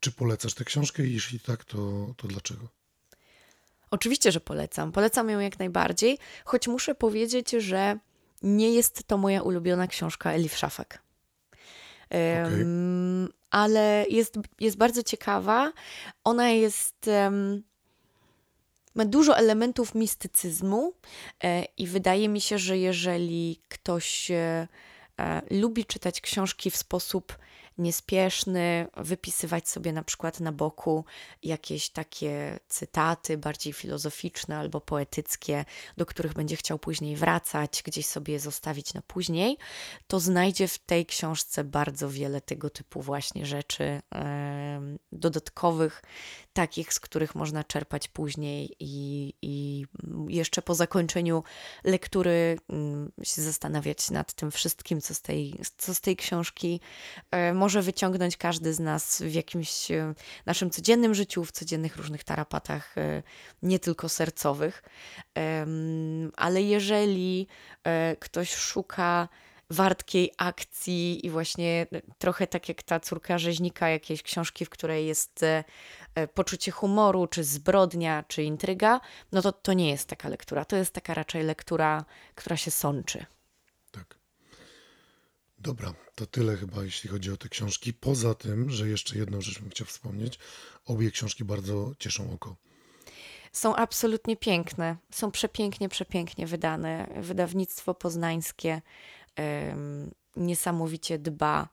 Czy 0.00 0.12
polecasz 0.12 0.54
tę 0.54 0.64
książkę? 0.64 1.06
Jeśli 1.06 1.40
tak, 1.40 1.64
to, 1.64 1.78
to 2.16 2.28
dlaczego? 2.28 2.68
Oczywiście, 3.90 4.32
że 4.32 4.40
polecam. 4.40 4.92
Polecam 4.92 5.30
ją 5.30 5.40
jak 5.40 5.58
najbardziej, 5.58 6.18
choć 6.44 6.68
muszę 6.68 6.94
powiedzieć, 6.94 7.50
że 7.50 7.98
nie 8.42 8.74
jest 8.74 9.04
to 9.06 9.18
moja 9.18 9.42
ulubiona 9.42 9.86
książka 9.86 10.32
Elif 10.32 10.56
Szafak. 10.56 11.02
Okay. 12.06 12.58
Um, 12.58 13.28
ale 13.50 14.04
jest, 14.10 14.38
jest 14.60 14.76
bardzo 14.76 15.02
ciekawa. 15.02 15.72
Ona 16.24 16.50
jest. 16.50 17.06
Um, 17.06 17.62
ma 18.94 19.04
dużo 19.04 19.36
elementów 19.36 19.94
mistycyzmu 19.94 20.92
e, 21.44 21.64
i 21.64 21.86
wydaje 21.86 22.28
mi 22.28 22.40
się, 22.40 22.58
że 22.58 22.78
jeżeli 22.78 23.60
ktoś 23.68 24.30
e, 24.30 24.68
e, 25.18 25.42
lubi 25.50 25.84
czytać 25.84 26.20
książki 26.20 26.70
w 26.70 26.76
sposób 26.76 27.38
niespieszny, 27.78 28.86
wypisywać 28.96 29.68
sobie 29.68 29.92
na 29.92 30.02
przykład 30.02 30.40
na 30.40 30.52
boku 30.52 31.04
jakieś 31.42 31.90
takie 31.90 32.58
cytaty 32.68 33.38
bardziej 33.38 33.72
filozoficzne 33.72 34.58
albo 34.58 34.80
poetyckie, 34.80 35.64
do 35.96 36.06
których 36.06 36.32
będzie 36.32 36.56
chciał 36.56 36.78
później 36.78 37.16
wracać, 37.16 37.82
gdzieś 37.84 38.06
sobie 38.06 38.40
zostawić 38.40 38.94
na 38.94 39.02
później, 39.02 39.58
to 40.06 40.20
znajdzie 40.20 40.68
w 40.68 40.78
tej 40.78 41.06
książce 41.06 41.64
bardzo 41.64 42.10
wiele 42.10 42.40
tego 42.40 42.70
typu 42.70 43.02
właśnie 43.02 43.46
rzeczy 43.46 44.00
dodatkowych, 45.12 46.02
takich, 46.58 46.92
z 46.92 47.00
których 47.00 47.34
można 47.34 47.64
czerpać 47.64 48.08
później 48.08 48.76
i, 48.80 49.34
i 49.42 49.86
jeszcze 50.28 50.62
po 50.62 50.74
zakończeniu 50.74 51.42
lektury 51.84 52.58
mm, 52.68 53.12
się 53.22 53.42
zastanawiać 53.42 54.10
nad 54.10 54.32
tym 54.32 54.50
wszystkim, 54.50 55.00
co 55.00 55.14
z 55.14 55.22
tej, 55.22 55.60
co 55.76 55.94
z 55.94 56.00
tej 56.00 56.16
książki 56.16 56.80
e, 57.30 57.54
może 57.54 57.82
wyciągnąć 57.82 58.36
każdy 58.36 58.74
z 58.74 58.80
nas 58.80 59.22
w 59.22 59.34
jakimś 59.34 59.90
e, 59.90 60.14
naszym 60.46 60.70
codziennym 60.70 61.14
życiu, 61.14 61.44
w 61.44 61.52
codziennych 61.52 61.96
różnych 61.96 62.24
tarapatach, 62.24 62.98
e, 62.98 63.22
nie 63.62 63.78
tylko 63.78 64.08
sercowych. 64.08 64.82
Ale 66.36 66.62
jeżeli 66.62 67.46
ktoś 68.18 68.54
szuka 68.54 69.28
wartkiej 69.70 70.32
akcji 70.36 71.26
i 71.26 71.30
właśnie 71.30 71.86
trochę 72.18 72.46
tak 72.46 72.68
jak 72.68 72.82
ta 72.82 73.00
córka 73.00 73.38
rzeźnika, 73.38 73.88
jakiejś 73.88 74.22
książki, 74.22 74.64
w 74.64 74.70
której 74.70 75.06
jest 75.06 75.42
e, 75.42 75.64
e, 76.14 76.28
poczucie 76.28 76.72
humoru, 76.72 77.26
czy 77.26 77.44
zbrodnia, 77.44 78.24
czy 78.28 78.42
intryga, 78.42 79.00
no 79.32 79.42
to 79.42 79.52
to 79.52 79.72
nie 79.72 79.90
jest 79.90 80.08
taka 80.08 80.28
lektura. 80.28 80.64
To 80.64 80.76
jest 80.76 80.94
taka 80.94 81.14
raczej 81.14 81.42
lektura, 81.44 82.04
która 82.34 82.56
się 82.56 82.70
sączy. 82.70 83.26
Tak. 83.90 84.18
Dobra, 85.58 85.94
to 86.14 86.26
tyle 86.26 86.56
chyba, 86.56 86.84
jeśli 86.84 87.10
chodzi 87.10 87.32
o 87.32 87.36
te 87.36 87.48
książki. 87.48 87.92
Poza 87.92 88.34
tym, 88.34 88.70
że 88.70 88.88
jeszcze 88.88 89.18
jedną 89.18 89.40
rzecz 89.40 89.60
bym 89.60 89.70
chciał 89.70 89.86
wspomnieć, 89.86 90.38
obie 90.84 91.10
książki 91.10 91.44
bardzo 91.44 91.92
cieszą 91.98 92.32
oko. 92.32 92.56
Są 93.52 93.76
absolutnie 93.76 94.36
piękne, 94.36 94.96
są 95.10 95.30
przepięknie, 95.30 95.88
przepięknie 95.88 96.46
wydane. 96.46 97.08
Wydawnictwo 97.20 97.94
poznańskie 97.94 98.82
niesamowicie 100.36 101.18
dba 101.18 101.68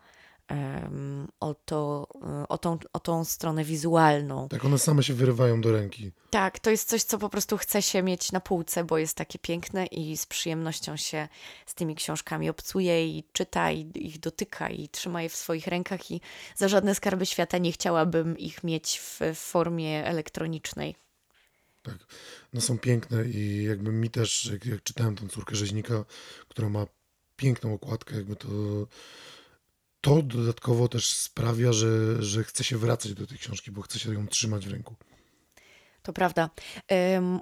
o, 1.40 1.54
to, 1.54 2.08
e, 2.22 2.48
o, 2.48 2.58
tą, 2.58 2.78
o 2.94 3.00
tą 3.00 3.26
stronę 3.26 3.64
wizualną. 3.64 4.50
Tak, 4.50 4.66
one 4.66 4.78
same 4.80 5.04
się 5.04 5.14
wyrywają 5.14 5.62
do 5.62 5.72
ręki. 5.72 6.12
Tak, 6.30 6.60
to 6.60 6.70
jest 6.70 6.90
coś, 6.90 7.04
co 7.04 7.18
po 7.18 7.30
prostu 7.30 7.58
chce 7.58 7.82
się 7.82 8.04
mieć 8.04 8.32
na 8.32 8.40
półce, 8.40 8.84
bo 8.84 8.98
jest 8.98 9.18
takie 9.18 9.40
piękne 9.40 9.86
i 9.86 10.18
z 10.18 10.26
przyjemnością 10.26 10.98
się 10.98 11.28
z 11.66 11.74
tymi 11.74 11.96
książkami 11.96 12.50
obcuje 12.50 13.08
i 13.08 13.24
czyta 13.32 13.72
i 13.72 13.92
ich 13.96 14.20
dotyka 14.20 14.70
i 14.70 14.90
trzyma 14.90 15.22
je 15.22 15.30
w 15.30 15.36
swoich 15.36 15.68
rękach 15.68 16.12
i 16.12 16.22
za 16.56 16.68
żadne 16.68 16.96
skarby 16.96 17.26
świata 17.26 17.58
nie 17.58 17.72
chciałabym 17.72 18.38
ich 18.38 18.64
mieć 18.64 19.00
w, 19.00 19.20
w 19.36 19.38
formie 19.38 20.06
elektronicznej. 20.06 20.96
Tak, 21.82 21.98
no 22.54 22.62
są 22.62 22.80
piękne 22.80 23.26
i 23.26 23.64
jakby 23.64 23.92
mi 23.92 24.10
też, 24.10 24.46
jak, 24.46 24.66
jak 24.66 24.84
czytałem 24.84 25.16
tą 25.16 25.28
córkę 25.28 25.56
rzeźnika, 25.56 26.06
która 26.48 26.70
ma 26.70 26.86
piękną 27.36 27.74
okładkę, 27.74 28.16
jakby 28.16 28.36
to 28.36 28.48
to 30.02 30.22
dodatkowo 30.22 30.88
też 30.88 31.08
sprawia, 31.14 31.74
że, 31.74 32.24
że 32.24 32.44
chce 32.44 32.64
się 32.64 32.78
wracać 32.78 33.14
do 33.14 33.28
tej 33.28 33.38
książki, 33.38 33.72
bo 33.72 33.82
chce 33.82 34.00
się 34.00 34.14
ją 34.14 34.28
trzymać 34.28 34.68
w 34.68 34.72
ręku. 34.72 34.96
To 36.04 36.14
prawda. 36.14 36.50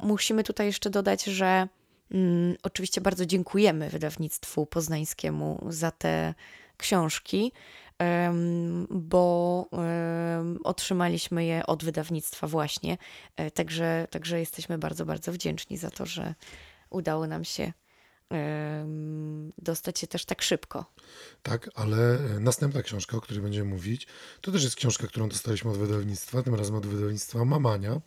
Musimy 0.03 0.43
tutaj 0.43 0.67
jeszcze 0.67 0.89
dodać, 0.89 1.23
że 1.23 1.67
mm, 2.11 2.55
oczywiście 2.63 3.01
bardzo 3.01 3.25
dziękujemy 3.25 3.89
wydawnictwu 3.89 4.65
poznańskiemu 4.65 5.65
za 5.69 5.91
te 5.91 6.33
książki, 6.77 7.51
bo 8.89 9.65
otrzymaliśmy 10.63 11.45
je 11.45 11.65
od 11.65 11.83
wydawnictwa 11.83 12.47
właśnie. 12.47 12.97
E, 13.35 13.51
także, 13.51 14.07
także 14.11 14.39
jesteśmy 14.39 14.77
bardzo, 14.77 15.05
bardzo 15.05 15.31
wdzięczni 15.31 15.77
za 15.77 15.91
to, 15.91 16.05
że 16.05 16.35
udało 16.89 17.27
nam 17.27 17.43
się 17.43 17.73
dostać 19.57 19.99
się 19.99 20.07
też 20.07 20.25
tak 20.25 20.41
szybko. 20.41 20.85
Tak, 21.43 21.69
ale 21.75 22.19
e, 22.19 22.39
następna 22.39 22.81
książka, 22.81 23.17
o 23.17 23.21
której 23.21 23.43
będziemy 23.43 23.69
mówić, 23.69 24.07
to 24.41 24.51
też 24.51 24.63
jest 24.63 24.75
książka, 24.75 25.07
którą 25.07 25.29
dostaliśmy 25.29 25.71
od 25.71 25.77
wydawnictwa, 25.77 26.43
tym 26.43 26.55
razem 26.55 26.75
od 26.75 26.85
wydawnictwa 26.85 27.45
Mamania, 27.45 28.01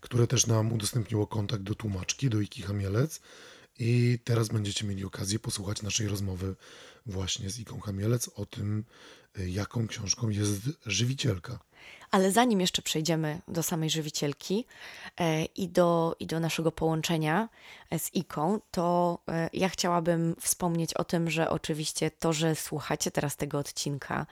które 0.00 0.26
też 0.26 0.46
nam 0.46 0.72
udostępniło 0.72 1.26
kontakt 1.26 1.62
do 1.62 1.74
tłumaczki, 1.74 2.30
do 2.30 2.40
Iki 2.40 2.62
Hamielec. 2.62 3.20
I 3.78 4.18
teraz 4.24 4.48
będziecie 4.48 4.86
mieli 4.86 5.04
okazję 5.04 5.38
posłuchać 5.38 5.82
naszej 5.82 6.08
rozmowy 6.08 6.54
właśnie 7.06 7.50
z 7.50 7.58
Iką 7.58 7.80
Hamielec 7.80 8.28
o 8.28 8.46
tym, 8.46 8.84
e, 9.38 9.48
jaką 9.48 9.86
książką 9.86 10.28
jest 10.28 10.60
żywicielka. 10.86 11.58
Ale 12.10 12.32
zanim 12.32 12.60
jeszcze 12.60 12.82
przejdziemy 12.82 13.40
do 13.48 13.62
samej 13.62 13.90
żywicielki 13.90 14.66
e, 15.20 15.44
i, 15.44 15.68
do, 15.68 16.16
i 16.20 16.26
do 16.26 16.40
naszego 16.40 16.72
połączenia 16.72 17.48
e, 17.90 17.98
z 17.98 18.14
Iką, 18.14 18.60
to 18.70 19.18
e, 19.28 19.50
ja 19.52 19.68
chciałabym 19.68 20.36
wspomnieć 20.40 20.94
o 20.94 21.04
tym, 21.04 21.30
że 21.30 21.50
oczywiście 21.50 22.10
to, 22.10 22.32
że 22.32 22.54
słuchacie 22.54 23.10
teraz 23.10 23.36
tego 23.36 23.58
odcinka 23.58 24.26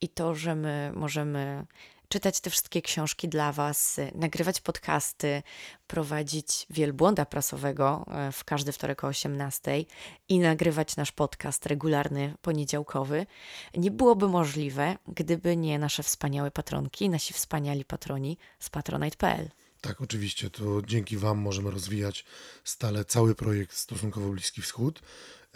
i 0.00 0.08
to, 0.08 0.34
że 0.34 0.54
my 0.54 0.92
możemy 0.94 1.66
czytać 2.08 2.40
te 2.40 2.50
wszystkie 2.50 2.82
książki 2.82 3.28
dla 3.28 3.52
Was, 3.52 4.00
nagrywać 4.14 4.60
podcasty, 4.60 5.42
prowadzić 5.86 6.66
wielbłąda 6.70 7.26
prasowego 7.26 8.04
e, 8.08 8.32
w 8.32 8.44
każdy 8.44 8.72
wtorek 8.72 9.04
o 9.04 9.06
18 9.06 9.84
i 10.28 10.38
nagrywać 10.38 10.96
nasz 10.96 11.12
podcast 11.12 11.66
regularny, 11.66 12.34
poniedziałkowy, 12.42 13.26
nie 13.74 13.90
byłoby 13.90 14.28
możliwe, 14.28 14.96
gdyby 15.08 15.56
nie 15.56 15.78
nasze 15.78 16.02
wspaniałe 16.02 16.50
patronki, 16.50 17.08
nasi 17.08 17.34
wspaniali 17.34 17.84
patroni 17.84 18.38
z 18.58 18.70
patronite.pl. 18.70 19.50
Tak, 19.80 20.00
oczywiście. 20.00 20.50
To 20.50 20.82
dzięki 20.82 21.16
Wam 21.16 21.38
możemy 21.38 21.70
rozwijać 21.70 22.24
stale 22.64 23.04
cały 23.04 23.34
projekt 23.34 23.76
Stosunkowo 23.76 24.28
Bliski 24.28 24.62
Wschód. 24.62 25.02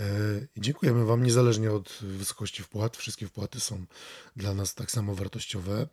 E, 0.00 0.04
dziękujemy 0.56 1.04
Wam 1.04 1.22
niezależnie 1.22 1.72
od 1.72 1.98
wysokości 2.02 2.62
wpłat. 2.62 2.96
Wszystkie 2.96 3.26
wpłaty 3.26 3.60
są 3.60 3.86
dla 4.36 4.54
nas 4.54 4.74
tak 4.74 4.90
samo 4.90 5.14
wartościowe. 5.14 5.88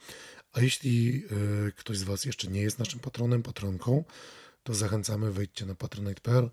A 0.54 0.62
jeśli 0.62 1.24
e, 1.68 1.72
ktoś 1.72 1.98
z 1.98 2.04
Was 2.04 2.26
jeszcze 2.26 2.48
nie 2.48 2.62
jest 2.62 2.80
naszym 2.80 3.00
patronem, 3.00 3.44
patronką, 3.44 4.04
to 4.64 4.74
zachęcamy, 4.74 5.32
wejdźcie 5.32 5.66
na 5.66 5.76
patronite.pl. 5.76 6.50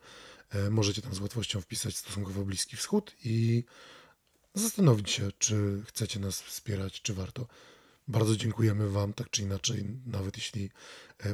E, 0.50 0.70
możecie 0.70 1.02
tam 1.02 1.14
z 1.14 1.20
łatwością 1.20 1.60
wpisać 1.60 1.96
stosunkowo 1.96 2.44
Bliski 2.44 2.76
Wschód 2.76 3.16
i 3.24 3.64
zastanowić 4.54 5.10
się, 5.10 5.32
czy 5.38 5.82
chcecie 5.86 6.20
nas 6.20 6.42
wspierać, 6.42 7.02
czy 7.02 7.14
warto. 7.14 7.46
Bardzo 8.08 8.36
dziękujemy 8.36 8.90
Wam, 8.90 9.12
tak 9.12 9.30
czy 9.30 9.42
inaczej, 9.42 9.84
nawet 10.06 10.36
jeśli 10.36 10.70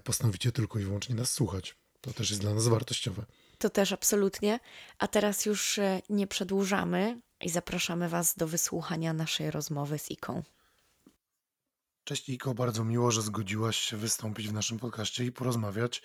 postanowicie 0.04 0.52
tylko 0.52 0.78
i 0.78 0.84
wyłącznie 0.84 1.14
nas 1.14 1.32
słuchać. 1.32 1.76
To 2.00 2.12
też 2.12 2.30
jest 2.30 2.42
dla 2.42 2.54
nas 2.54 2.68
wartościowe. 2.68 3.26
To 3.60 3.70
też 3.70 3.92
absolutnie. 3.92 4.60
A 4.98 5.08
teraz 5.08 5.46
już 5.46 5.80
nie 6.08 6.26
przedłużamy 6.26 7.20
i 7.40 7.48
zapraszamy 7.50 8.08
Was 8.08 8.34
do 8.36 8.46
wysłuchania 8.46 9.12
naszej 9.12 9.50
rozmowy 9.50 9.98
z 9.98 10.10
Iką. 10.10 10.42
Cześć 12.04 12.28
Iko, 12.28 12.54
bardzo 12.54 12.84
miło, 12.84 13.10
że 13.10 13.22
zgodziłaś 13.22 13.76
się 13.76 13.96
wystąpić 13.96 14.48
w 14.48 14.52
naszym 14.52 14.78
podcaście 14.78 15.24
i 15.24 15.32
porozmawiać 15.32 16.02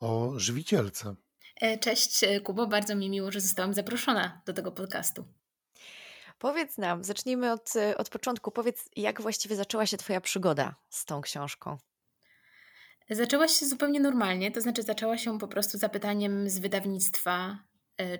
o 0.00 0.32
żywicielce. 0.36 1.14
E, 1.60 1.78
cześć 1.78 2.24
e, 2.24 2.40
Kubo, 2.40 2.66
bardzo 2.66 2.94
mi 2.94 3.10
miło, 3.10 3.32
że 3.32 3.40
zostałam 3.40 3.74
zaproszona 3.74 4.42
do 4.46 4.52
tego 4.52 4.72
podcastu. 4.72 5.24
Powiedz 6.38 6.78
nam, 6.78 7.04
zacznijmy 7.04 7.52
od, 7.52 7.76
e, 7.76 7.96
od 7.96 8.08
początku. 8.08 8.50
Powiedz, 8.50 8.88
jak 8.96 9.22
właściwie 9.22 9.56
zaczęła 9.56 9.86
się 9.86 9.96
Twoja 9.96 10.20
przygoda 10.20 10.74
z 10.90 11.04
tą 11.04 11.20
książką? 11.20 11.78
Zaczęła 13.10 13.48
się 13.48 13.66
zupełnie 13.66 14.00
normalnie, 14.00 14.50
to 14.50 14.60
znaczy 14.60 14.82
zaczęła 14.82 15.18
się 15.18 15.38
po 15.38 15.48
prostu 15.48 15.78
zapytaniem 15.78 16.50
z 16.50 16.58
wydawnictwa, 16.58 17.58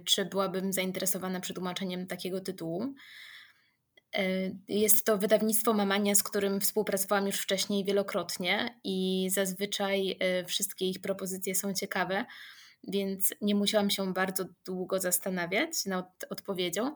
czy 0.05 0.25
byłabym 0.25 0.73
zainteresowana 0.73 1.41
przetłumaczeniem 1.41 2.07
takiego 2.07 2.41
tytułu. 2.41 2.95
E, 4.17 4.51
jest 4.69 5.07
to 5.07 5.19
wydawnictwo 5.19 5.73
Mamania, 5.73 6.15
z 6.15 6.23
którym 6.23 6.61
współpracowałam 6.61 7.27
już 7.27 7.37
wcześniej 7.37 7.85
wielokrotnie 7.85 8.81
i 8.85 9.29
zazwyczaj 9.31 10.17
e, 10.21 10.45
wszystkie 10.45 10.89
ich 10.89 11.01
propozycje 11.01 11.55
są 11.55 11.75
ciekawe, 11.75 12.25
więc 12.89 13.35
nie 13.41 13.55
musiałam 13.55 13.91
się 13.91 14.13
bardzo 14.13 14.45
długo 14.65 15.01
zastanawiać 15.01 15.85
nad 15.87 16.25
odpowiedzią, 16.31 16.95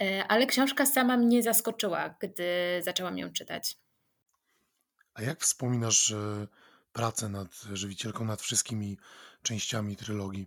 e, 0.00 0.24
ale 0.28 0.46
książka 0.46 0.86
sama 0.86 1.16
mnie 1.16 1.42
zaskoczyła, 1.42 2.16
gdy 2.20 2.44
zaczęłam 2.82 3.18
ją 3.18 3.32
czytać. 3.32 3.76
A 5.14 5.22
jak 5.22 5.40
wspominasz 5.40 6.14
pracę 6.96 7.28
nad 7.28 7.48
żywicielką, 7.72 8.24
nad 8.24 8.42
wszystkimi 8.42 8.98
częściami 9.42 9.96
trylogii? 9.96 10.46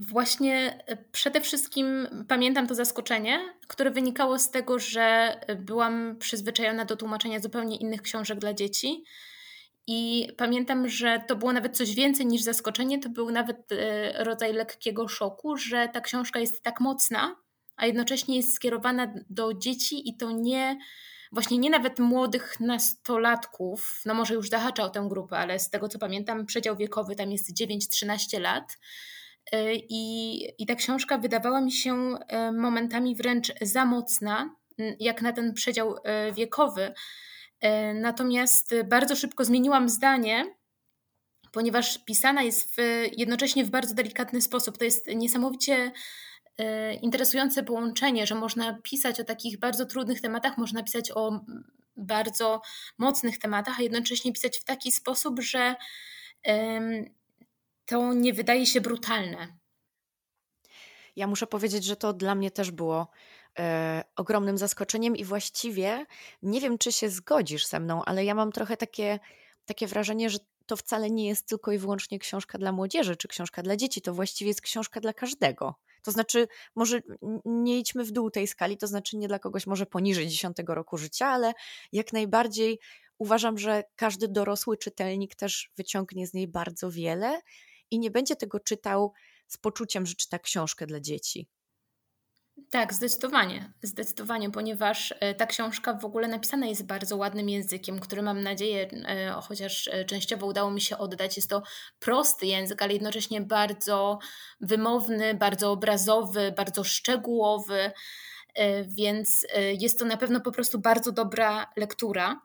Właśnie 0.00 0.84
e, 0.86 0.96
przede 0.96 1.40
wszystkim 1.40 2.08
pamiętam 2.28 2.66
to 2.66 2.74
zaskoczenie, 2.74 3.54
które 3.66 3.90
wynikało 3.90 4.38
z 4.38 4.50
tego, 4.50 4.78
że 4.78 5.40
byłam 5.58 6.16
przyzwyczajona 6.18 6.84
do 6.84 6.96
tłumaczenia 6.96 7.40
zupełnie 7.40 7.76
innych 7.76 8.02
książek 8.02 8.38
dla 8.38 8.54
dzieci 8.54 9.04
I 9.86 10.28
pamiętam, 10.36 10.88
że 10.88 11.24
to 11.28 11.36
było 11.36 11.52
nawet 11.52 11.76
coś 11.76 11.94
więcej 11.94 12.26
niż 12.26 12.42
zaskoczenie, 12.42 12.98
to 12.98 13.08
był 13.08 13.30
nawet 13.30 13.72
e, 13.72 14.24
rodzaj 14.24 14.52
lekkiego 14.52 15.08
szoku, 15.08 15.56
że 15.56 15.88
ta 15.92 16.00
książka 16.00 16.40
jest 16.40 16.62
tak 16.62 16.80
mocna, 16.80 17.36
a 17.76 17.86
jednocześnie 17.86 18.36
jest 18.36 18.54
skierowana 18.54 19.14
do 19.30 19.54
dzieci 19.54 20.08
i 20.08 20.16
to 20.16 20.30
nie, 20.30 20.78
właśnie 21.34 21.58
nie 21.58 21.70
nawet 21.70 21.98
młodych 21.98 22.60
nastolatków, 22.60 24.02
no 24.06 24.14
może 24.14 24.34
już 24.34 24.48
zahacza 24.48 24.84
o 24.84 24.90
tę 24.90 25.06
grupę, 25.08 25.38
ale 25.38 25.58
z 25.58 25.70
tego 25.70 25.88
co 25.88 25.98
pamiętam, 25.98 26.46
przedział 26.46 26.76
wiekowy 26.76 27.16
tam 27.16 27.32
jest 27.32 27.60
9-13 27.60 28.40
lat. 28.40 28.78
E, 29.52 29.74
I, 29.74 30.62
I 30.62 30.66
ta 30.66 30.74
książka 30.74 31.18
wydawała 31.18 31.60
mi 31.60 31.72
się 31.72 32.14
e, 32.28 32.52
momentami 32.52 33.16
wręcz 33.16 33.52
za 33.62 33.84
mocna, 33.84 34.56
jak 35.00 35.22
na 35.22 35.32
ten 35.32 35.54
przedział 35.54 35.96
wiekowy 36.32 36.94
E, 37.64 37.94
natomiast 37.94 38.74
bardzo 38.84 39.16
szybko 39.16 39.44
zmieniłam 39.44 39.88
zdanie, 39.88 40.54
ponieważ 41.52 42.04
pisana 42.04 42.42
jest 42.42 42.76
w, 42.76 42.76
jednocześnie 43.16 43.64
w 43.64 43.70
bardzo 43.70 43.94
delikatny 43.94 44.40
sposób. 44.40 44.78
To 44.78 44.84
jest 44.84 45.06
niesamowicie 45.06 45.92
interesujące 47.02 47.62
połączenie, 47.62 48.26
że 48.26 48.34
można 48.34 48.78
pisać 48.82 49.20
o 49.20 49.24
takich 49.24 49.58
bardzo 49.58 49.86
trudnych 49.86 50.20
tematach, 50.20 50.58
można 50.58 50.82
pisać 50.82 51.10
o 51.14 51.40
bardzo 51.96 52.60
mocnych 52.98 53.38
tematach, 53.38 53.78
a 53.78 53.82
jednocześnie 53.82 54.32
pisać 54.32 54.58
w 54.58 54.64
taki 54.64 54.92
sposób, 54.92 55.40
że 55.40 55.74
to 57.86 58.14
nie 58.14 58.32
wydaje 58.32 58.66
się 58.66 58.80
brutalne. 58.80 59.48
Ja 61.16 61.26
muszę 61.26 61.46
powiedzieć, 61.46 61.84
że 61.84 61.96
to 61.96 62.12
dla 62.12 62.34
mnie 62.34 62.50
też 62.50 62.70
było 62.70 63.08
e, 63.58 64.04
ogromnym 64.16 64.58
zaskoczeniem 64.58 65.16
i 65.16 65.24
właściwie 65.24 66.06
nie 66.42 66.60
wiem, 66.60 66.78
czy 66.78 66.92
się 66.92 67.10
zgodzisz 67.10 67.66
ze 67.66 67.80
mną, 67.80 68.04
ale 68.04 68.24
ja 68.24 68.34
mam 68.34 68.52
trochę 68.52 68.76
takie, 68.76 69.18
takie 69.64 69.86
wrażenie, 69.86 70.30
że 70.30 70.38
to 70.66 70.76
wcale 70.76 71.10
nie 71.10 71.28
jest 71.28 71.48
tylko 71.48 71.72
i 71.72 71.78
wyłącznie 71.78 72.18
książka 72.18 72.58
dla 72.58 72.72
młodzieży 72.72 73.16
czy 73.16 73.28
książka 73.28 73.62
dla 73.62 73.76
dzieci, 73.76 74.02
to 74.02 74.14
właściwie 74.14 74.48
jest 74.48 74.60
książka 74.60 75.00
dla 75.00 75.12
każdego. 75.12 75.74
To 76.04 76.10
znaczy, 76.10 76.48
może 76.74 77.00
nie 77.44 77.78
idźmy 77.78 78.04
w 78.04 78.12
dół 78.12 78.30
tej 78.30 78.46
skali, 78.46 78.76
to 78.76 78.86
znaczy 78.86 79.16
nie 79.16 79.28
dla 79.28 79.38
kogoś 79.38 79.66
może 79.66 79.86
poniżej 79.86 80.28
10 80.28 80.56
roku 80.68 80.98
życia, 80.98 81.26
ale 81.26 81.52
jak 81.92 82.12
najbardziej 82.12 82.78
uważam, 83.18 83.58
że 83.58 83.84
każdy 83.96 84.28
dorosły 84.28 84.76
czytelnik 84.76 85.34
też 85.34 85.70
wyciągnie 85.76 86.26
z 86.26 86.34
niej 86.34 86.48
bardzo 86.48 86.90
wiele 86.90 87.40
i 87.90 87.98
nie 87.98 88.10
będzie 88.10 88.36
tego 88.36 88.60
czytał 88.60 89.12
z 89.46 89.56
poczuciem, 89.56 90.06
że 90.06 90.14
czyta 90.14 90.38
książkę 90.38 90.86
dla 90.86 91.00
dzieci. 91.00 91.48
Tak, 92.70 92.94
zdecydowanie, 92.94 93.72
zdecydowanie, 93.82 94.50
ponieważ 94.50 95.14
e, 95.20 95.34
ta 95.34 95.46
książka 95.46 95.94
w 95.94 96.04
ogóle 96.04 96.28
napisana 96.28 96.66
jest 96.66 96.86
bardzo 96.86 97.16
ładnym 97.16 97.48
językiem, 97.48 98.00
który 98.00 98.22
mam 98.22 98.42
nadzieję, 98.42 98.88
e, 98.90 99.30
chociaż 99.30 99.88
e, 99.88 100.04
częściowo 100.04 100.46
udało 100.46 100.70
mi 100.70 100.80
się 100.80 100.98
oddać, 100.98 101.36
jest 101.36 101.50
to 101.50 101.62
prosty 101.98 102.46
język, 102.46 102.82
ale 102.82 102.92
jednocześnie 102.92 103.40
bardzo 103.40 104.18
wymowny, 104.60 105.34
bardzo 105.34 105.72
obrazowy, 105.72 106.52
bardzo 106.56 106.84
szczegółowy, 106.84 107.92
więc 108.86 109.46
jest 109.78 109.98
to 109.98 110.04
na 110.04 110.16
pewno 110.16 110.40
po 110.40 110.52
prostu 110.52 110.78
bardzo 110.78 111.12
dobra 111.12 111.72
lektura. 111.76 112.40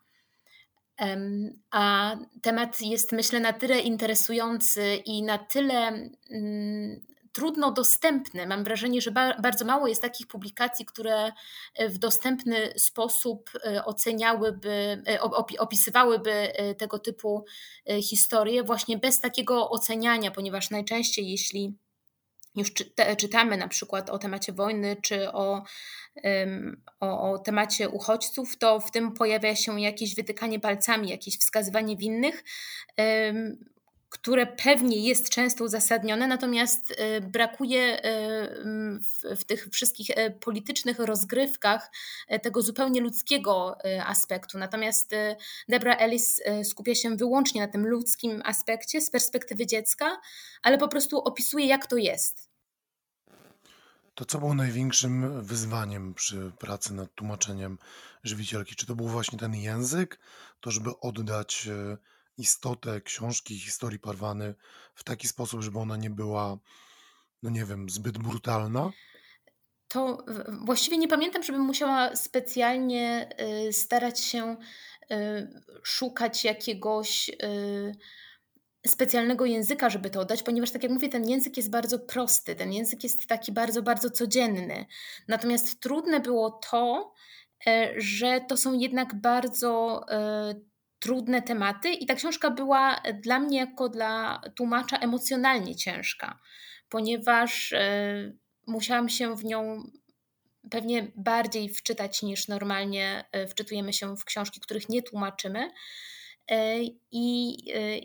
A 1.72 2.16
temat 2.42 2.82
jest, 2.82 3.12
myślę, 3.12 3.40
na 3.40 3.54
tyle 3.54 3.80
interesujący 3.80 4.96
i 4.96 5.24
na 5.24 5.38
tyle 5.38 5.88
mm, 6.32 7.02
trudno 7.40 7.72
dostępny. 7.72 8.48
Mam 8.48 8.64
wrażenie, 8.64 9.02
że 9.02 9.12
ba 9.12 9.42
bardzo 9.42 9.66
mało 9.66 9.88
jest 9.88 10.02
takich 10.02 10.28
publikacji, 10.28 10.86
które 10.86 11.32
e, 11.76 11.90
w 11.90 11.98
dostępny 11.98 12.74
sposób 12.78 13.50
e, 13.66 13.86
oceniałyby, 13.86 15.04
e, 15.08 15.22
opisywałyby 15.60 16.54
tego 16.78 17.00
typu 17.00 17.46
historie, 18.02 18.64
właśnie 18.64 18.98
bez 18.98 19.20
takiego 19.20 19.70
oceniania, 19.70 20.32
ponieważ 20.32 20.70
najczęściej, 20.70 21.30
jeśli 21.30 21.78
już 22.56 22.74
czytamy 23.18 23.58
na 23.58 23.68
przykład 23.68 24.10
o 24.10 24.18
temacie 24.18 24.54
wojny 24.54 24.98
czy 25.02 25.32
o, 25.32 25.64
o, 27.00 27.32
o, 27.32 27.40
temacie 27.40 27.90
uchodźców, 27.90 28.58
to 28.58 28.80
w 28.80 28.92
tym 28.92 29.14
pojawia 29.14 29.56
się 29.56 29.82
jakieś 29.82 30.16
wytykanie 30.16 30.60
palcami, 30.60 31.10
jakieś 31.10 31.40
wskazywanie 31.40 31.98
winnych, 31.98 32.44
które 34.10 34.48
pewnie 34.48 35.08
jest 35.08 35.30
często 35.30 35.64
uzasadnione, 35.64 36.28
natomiast 36.28 36.94
e, 36.98 37.22
brakuje 37.22 38.04
e, 38.04 38.10
w, 39.36 39.44
tych 39.44 39.68
wszystkich 39.72 40.10
e, 40.10 40.32
politycznych 40.32 41.00
rozgrywkach 41.00 41.92
tego 42.42 42.62
zupełnie 42.62 43.02
ludzkiego 43.02 43.78
aspektu. 44.06 44.58
Natomiast 44.58 45.12
Debra 45.70 45.96
Ellis 45.96 46.42
skupia 46.64 46.96
się 46.96 47.16
wyłącznie 47.16 47.62
na 47.62 47.68
tym 47.68 47.88
ludzkim 47.88 48.42
aspekcie 48.46 49.02
z 49.02 49.10
perspektywy 49.10 49.66
dziecka, 49.66 50.22
ale 50.62 50.78
po 50.78 50.88
prostu 50.88 51.20
opisuje, 51.20 51.68
jak 51.68 51.88
to 51.88 51.98
jest. 51.98 52.50
To 54.16 54.26
co 54.26 54.40
było 54.40 54.54
największym 54.54 55.44
wyzwaniem 55.44 56.14
przy 56.14 56.52
pracy 56.60 56.94
nad 56.94 57.16
tłumaczeniem 57.16 57.78
żywicielki? 58.24 58.76
Czy 58.76 58.86
to 58.86 58.96
był 58.96 59.08
właśnie 59.08 59.40
ten 59.40 59.56
język, 59.56 60.20
to 60.60 60.72
żeby 60.72 61.00
oddać 61.00 61.70
istotę 62.40 63.02
książki, 63.02 63.60
historii 63.60 64.00
Parwany 64.00 64.56
w 64.96 65.04
taki 65.04 65.28
sposób, 65.28 65.62
żeby 65.62 65.80
ona 65.80 65.98
nie 65.98 66.10
była, 66.10 66.58
no 67.44 67.50
nie 67.50 67.66
wiem, 67.66 67.90
zbyt 67.90 68.18
brutalna? 68.18 68.92
To 69.88 70.26
właściwie 70.66 70.98
nie 70.98 71.08
pamiętam, 71.08 71.44
żebym 71.44 71.62
musiała 71.62 72.16
specjalnie 72.16 73.30
y, 73.68 73.74
starać 73.74 74.20
się 74.20 74.58
y, 75.12 75.16
szukać 75.84 76.44
jakiegoś 76.44 77.30
y, 77.30 77.96
specjalnego 78.88 79.46
języka, 79.46 79.90
żeby 79.90 80.10
to 80.10 80.20
oddać, 80.20 80.44
ponieważ 80.44 80.72
tak 80.72 80.84
jak 80.84 80.92
mówię, 80.92 81.10
ten 81.10 81.30
język 81.30 81.58
jest 81.58 81.70
bardzo 81.70 82.00
prosty, 82.00 82.56
ten 82.56 82.74
język 82.74 83.04
jest 83.04 83.28
taki 83.28 83.52
bardzo, 83.52 83.82
bardzo 83.82 84.10
codzienny. 84.10 84.86
Natomiast 85.28 85.80
trudne 85.80 86.20
było 86.20 86.50
to, 86.52 87.14
że 87.98 88.42
to 88.48 88.58
są 88.58 88.74
jednak 88.74 89.22
bardzo 89.22 90.06
trudne 91.00 91.42
tematy 91.42 91.90
i 91.90 92.06
ta 92.06 92.16
książka 92.16 92.50
była 92.52 93.02
dla 93.24 93.40
mnie 93.40 93.58
jako 93.58 93.90
dla 93.90 94.42
tłumacza 94.56 94.98
emocjonalnie 94.98 95.76
ciężka, 95.76 96.40
ponieważ 96.90 97.74
e, 97.74 98.34
musiałam 98.68 99.10
się 99.10 99.36
w 99.36 99.46
nią 99.46 99.84
pewnie 100.72 101.12
bardziej 101.16 101.70
wczytać 101.70 102.24
niż 102.24 102.48
normalnie 102.48 103.26
e, 103.32 103.48
wczytujemy 103.48 103.94
się 103.94 104.18
w 104.18 104.26
książki, 104.26 104.60
których 104.60 104.90
nie 104.90 105.04
tłumaczymy. 105.04 105.72
E, 106.48 106.80
I, 107.12 107.58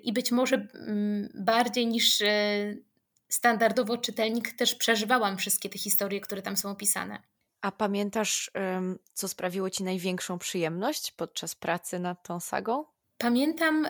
i 0.08 0.12
być 0.12 0.32
może 0.32 0.56
mm, 0.56 1.28
bardziej 1.34 1.86
niż 1.86 2.22
standardowo 3.28 3.98
czytelnik 3.98 4.52
też 4.52 4.74
przeżywałam 4.74 5.36
wszystkie 5.38 5.68
te 5.68 5.78
historie, 5.78 6.20
które 6.20 6.42
tam 6.42 6.56
są 6.56 6.70
opisane. 6.70 7.33
A 7.64 7.72
pamiętasz, 7.72 8.50
co 9.14 9.28
sprawiło 9.28 9.70
ci 9.70 9.84
największą 9.84 10.38
przyjemność 10.38 11.12
podczas 11.12 11.54
pracy 11.54 11.98
nad 11.98 12.22
tą 12.22 12.40
sagą? 12.40 12.84
Pamiętam, 13.18 13.88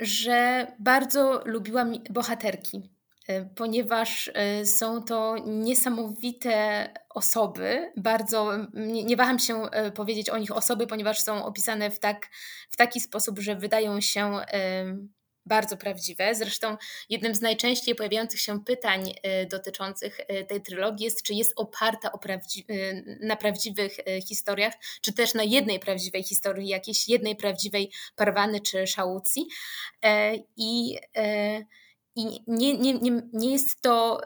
że 0.00 0.66
bardzo 0.78 1.42
lubiłam 1.44 1.92
bohaterki, 2.10 2.90
e, 3.28 3.44
ponieważ 3.44 4.30
e, 4.34 4.66
są 4.66 5.02
to 5.02 5.36
niesamowite 5.46 6.88
osoby. 7.10 7.92
Bardzo 7.96 8.52
nie, 9.04 9.16
waham 9.16 9.38
się 9.38 9.62
e, 9.62 9.90
powiedzieć 9.90 10.30
o 10.30 10.38
nich 10.38 10.56
osoby, 10.56 10.86
ponieważ 10.86 11.20
są 11.20 11.44
opisane 11.44 11.90
w, 11.90 11.98
tak, 11.98 12.26
w 12.70 12.76
taki 12.76 13.00
sposób, 13.00 13.38
że 13.38 13.56
wydają 13.56 14.00
się 14.00 14.36
bardzo 15.48 15.76
prawdziwe. 15.76 16.34
Zresztą 16.34 16.76
jednym 17.08 17.34
z 17.34 17.40
najczęściej 17.40 17.94
pojawiających 17.94 18.40
się 18.40 18.64
pytań 18.64 19.10
y, 19.10 19.46
dotyczących 19.46 20.20
y, 20.20 20.44
tej 20.44 20.62
trylogii 20.62 21.04
jest, 21.04 21.22
czy 21.22 21.34
jest 21.34 21.52
oparta 21.56 22.10
prawdzi 22.10 22.64
y, 22.70 23.18
na 23.20 23.36
prawdziwych 23.36 23.96
historiach, 24.28 24.72
czy 25.00 25.12
też 25.12 25.34
na 25.34 25.42
jednej 25.42 25.80
prawdziwej 25.80 26.22
historii, 26.22 26.68
jakiejś 26.68 27.08
jednej 27.08 27.36
prawdziwej 27.36 27.92
Parwany 28.16 28.60
czy 28.60 28.86
Szałucji. 28.86 29.46
E, 30.04 30.34
I, 30.56 30.98
e, 31.16 31.64
i 32.16 32.40
nie, 32.46 32.78
nie, 32.78 32.94
nie, 32.94 33.22
nie 33.32 33.52
jest 33.52 33.80
to 33.80 34.20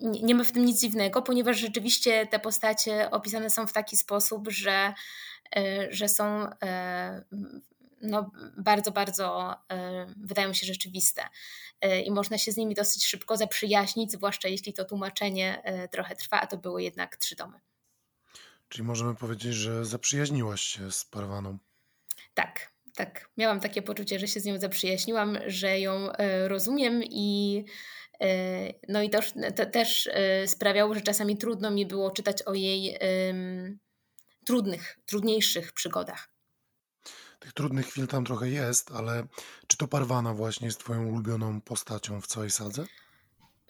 nie 0.00 0.34
ma 0.34 0.44
w 0.44 0.52
tym 0.52 0.64
nic 0.64 0.80
dziwnego, 0.80 1.22
ponieważ 1.22 1.58
rzeczywiście 1.58 2.26
te 2.26 2.38
postacie 2.38 3.10
opisane 3.10 3.50
są 3.50 3.66
w 3.66 3.72
taki 3.72 3.96
sposób, 3.96 4.48
że, 4.48 4.94
e, 5.56 5.86
że 5.90 6.08
są 6.08 6.46
no, 8.02 8.30
bardzo, 8.58 8.90
bardzo 8.90 9.54
y, 9.72 9.76
wydają 10.16 10.52
się 10.52 10.66
rzeczywiste 10.66 11.22
y, 11.84 12.00
i 12.00 12.10
można 12.10 12.38
się 12.38 12.52
z 12.52 12.56
nimi 12.56 12.74
dosyć 12.74 13.06
szybko 13.06 13.36
zaprzyjaźnić, 13.36 14.12
zwłaszcza 14.12 14.48
jeśli 14.48 14.72
to 14.72 14.84
tłumaczenie 14.84 15.62
y, 15.84 15.88
trochę 15.88 16.16
trwa, 16.16 16.40
a 16.40 16.46
to 16.46 16.56
były 16.56 16.82
jednak 16.82 17.16
trzy 17.16 17.36
domy. 17.36 17.60
Czyli 18.68 18.84
możemy 18.84 19.14
powiedzieć, 19.14 19.54
że 19.54 19.84
zaprzyjaźniłaś 19.84 20.60
się 20.60 20.92
z 20.92 21.04
Parwaną. 21.04 21.58
Tak, 22.34 22.72
tak. 22.94 23.30
Miałam 23.36 23.60
takie 23.60 23.82
poczucie, 23.82 24.18
że 24.18 24.28
się 24.28 24.40
z 24.40 24.44
nią 24.44 24.58
zaprzyjaźniłam, 24.58 25.38
że 25.46 25.80
ją 25.80 26.08
rozumiem 26.46 27.02
i 27.04 27.64
no 28.88 29.02
i 29.02 29.10
to, 29.10 29.18
to 29.56 29.66
też 29.66 30.08
sprawiało, 30.46 30.94
że 30.94 31.00
czasami 31.00 31.36
trudno 31.38 31.70
mi 31.70 31.86
było 31.86 32.10
czytać 32.10 32.42
o 32.42 32.54
jej 32.54 32.98
um, 33.28 33.78
trudnych, 34.44 34.98
trudniejszych 35.06 35.72
przygodach. 35.72 36.35
Tych 37.38 37.52
trudnych 37.52 37.86
chwil 37.86 38.06
tam 38.06 38.24
trochę 38.24 38.48
jest, 38.48 38.90
ale 38.92 39.26
czy 39.66 39.76
to 39.76 39.88
Parwana 39.88 40.34
właśnie 40.34 40.66
jest 40.66 40.80
twoją 40.80 41.06
ulubioną 41.06 41.60
postacią 41.60 42.20
w 42.20 42.26
całej 42.26 42.50
sadze? 42.50 42.86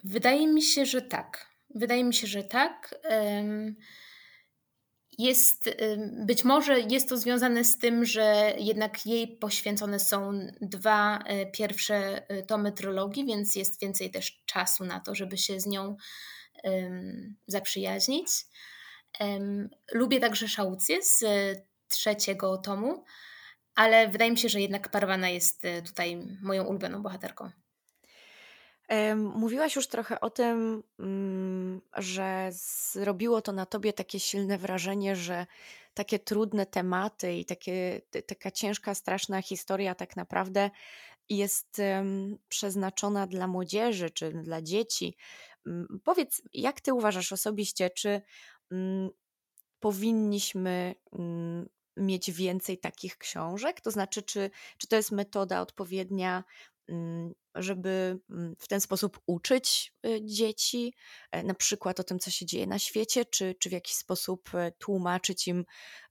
Wydaje 0.05 0.47
mi 0.47 0.63
się, 0.63 0.87
że 0.87 1.03
tak. 1.03 1.47
Wydaje 1.75 2.05
mi 2.05 2.15
się, 2.15 2.27
że 2.27 2.45
tak. 2.45 2.95
Jest, 5.19 5.71
być 6.27 6.45
może 6.45 6.81
jest 6.81 7.09
to 7.09 7.19
związane 7.19 7.65
z 7.65 7.79
tym, 7.79 8.05
że 8.05 8.55
jednak 8.59 9.07
jej 9.07 9.37
poświęcone 9.37 10.01
są 10.01 10.33
dwa 10.61 11.19
e, 11.19 11.47
pierwsze 11.47 12.29
e, 12.29 12.43
tomy 12.43 12.73
trylogii, 12.73 13.27
więc 13.27 13.57
jest 13.57 13.81
więcej 13.81 14.11
też 14.11 14.43
czasu 14.47 14.85
na 14.85 15.01
to, 15.01 15.15
żeby 15.15 15.39
się 15.39 15.61
z 15.61 15.67
nią 15.67 15.97
zaprzyjaźnić. 17.47 18.29
Lubię 19.93 20.21
także 20.21 20.49
Szaucję 20.49 21.03
z 21.03 21.25
trzeciego 21.89 22.59
tomu, 22.59 23.05
ale 23.77 24.09
wydaje 24.09 24.31
mi 24.31 24.39
się, 24.39 24.49
że 24.49 24.61
jednak 24.61 24.89
Parwana 24.89 25.29
jest 25.29 25.65
e, 25.65 25.83
tutaj 25.83 26.23
moją 26.43 26.65
ulubioną 26.65 27.03
bohaterką. 27.03 27.51
Mówiłaś 29.17 29.77
już 29.77 29.89
trochę 29.89 30.21
o 30.21 30.31
tym, 30.31 30.83
mm, 30.99 31.81
że 31.97 32.49
zrobiło 32.93 33.43
to 33.43 33.53
na 33.53 33.67
tobie 33.67 33.93
takie 33.93 34.21
silne 34.21 34.59
wrażenie, 34.59 35.17
że 35.17 35.47
takie 35.95 36.19
trudne 36.19 36.67
tematy 36.67 37.35
i 37.35 37.45
takie, 37.45 38.01
taka 38.27 38.51
ciężka, 38.51 38.95
straszna 38.95 39.43
historia 39.43 39.95
tak 39.95 40.17
naprawdę 40.17 40.71
jest 41.29 41.83
przeznaczona 42.49 43.27
dla 43.27 43.47
młodzieży 43.47 44.11
czy 44.11 44.33
dla 44.33 44.63
dzieci. 44.63 45.17
Mm, 45.67 46.01
powiedz, 46.05 46.43
jak 46.53 46.81
ty 46.81 46.95
uważasz 46.95 47.33
osobiście, 47.33 47.91
czy 47.91 48.21
mm, 48.73 49.11
powinniśmy 49.81 50.95
mieć 51.97 52.33
więcej 52.33 52.79
takich 52.79 53.19
książek? 53.19 53.81
To 53.81 53.91
znaczy, 53.91 54.23
czy, 54.23 54.51
czy 54.79 54.87
to 54.87 54.97
jest 54.97 55.13
metoda 55.13 55.61
odpowiednia 55.61 56.45
Mm, 56.89 57.35
żeby 57.55 58.19
mm, 58.31 58.57
w 58.59 58.69
ten 58.69 58.81
sposób 58.81 59.21
uczyć 59.27 59.93
y, 60.07 60.21
dzieci, 60.25 60.95
e, 61.31 61.43
na 61.43 61.55
przykład 61.55 62.01
o 62.01 62.05
tym, 62.05 62.19
co 62.19 62.31
się 62.31 62.47
dzieje 62.47 62.67
na 62.67 62.79
świecie, 62.79 63.25
czy, 63.25 63.55
czy 63.59 63.69
w 63.69 63.73
jakiś 63.73 63.95
sposób 63.95 64.55
e, 64.55 64.73
tłumaczyć 64.73 65.49
im 65.49 65.65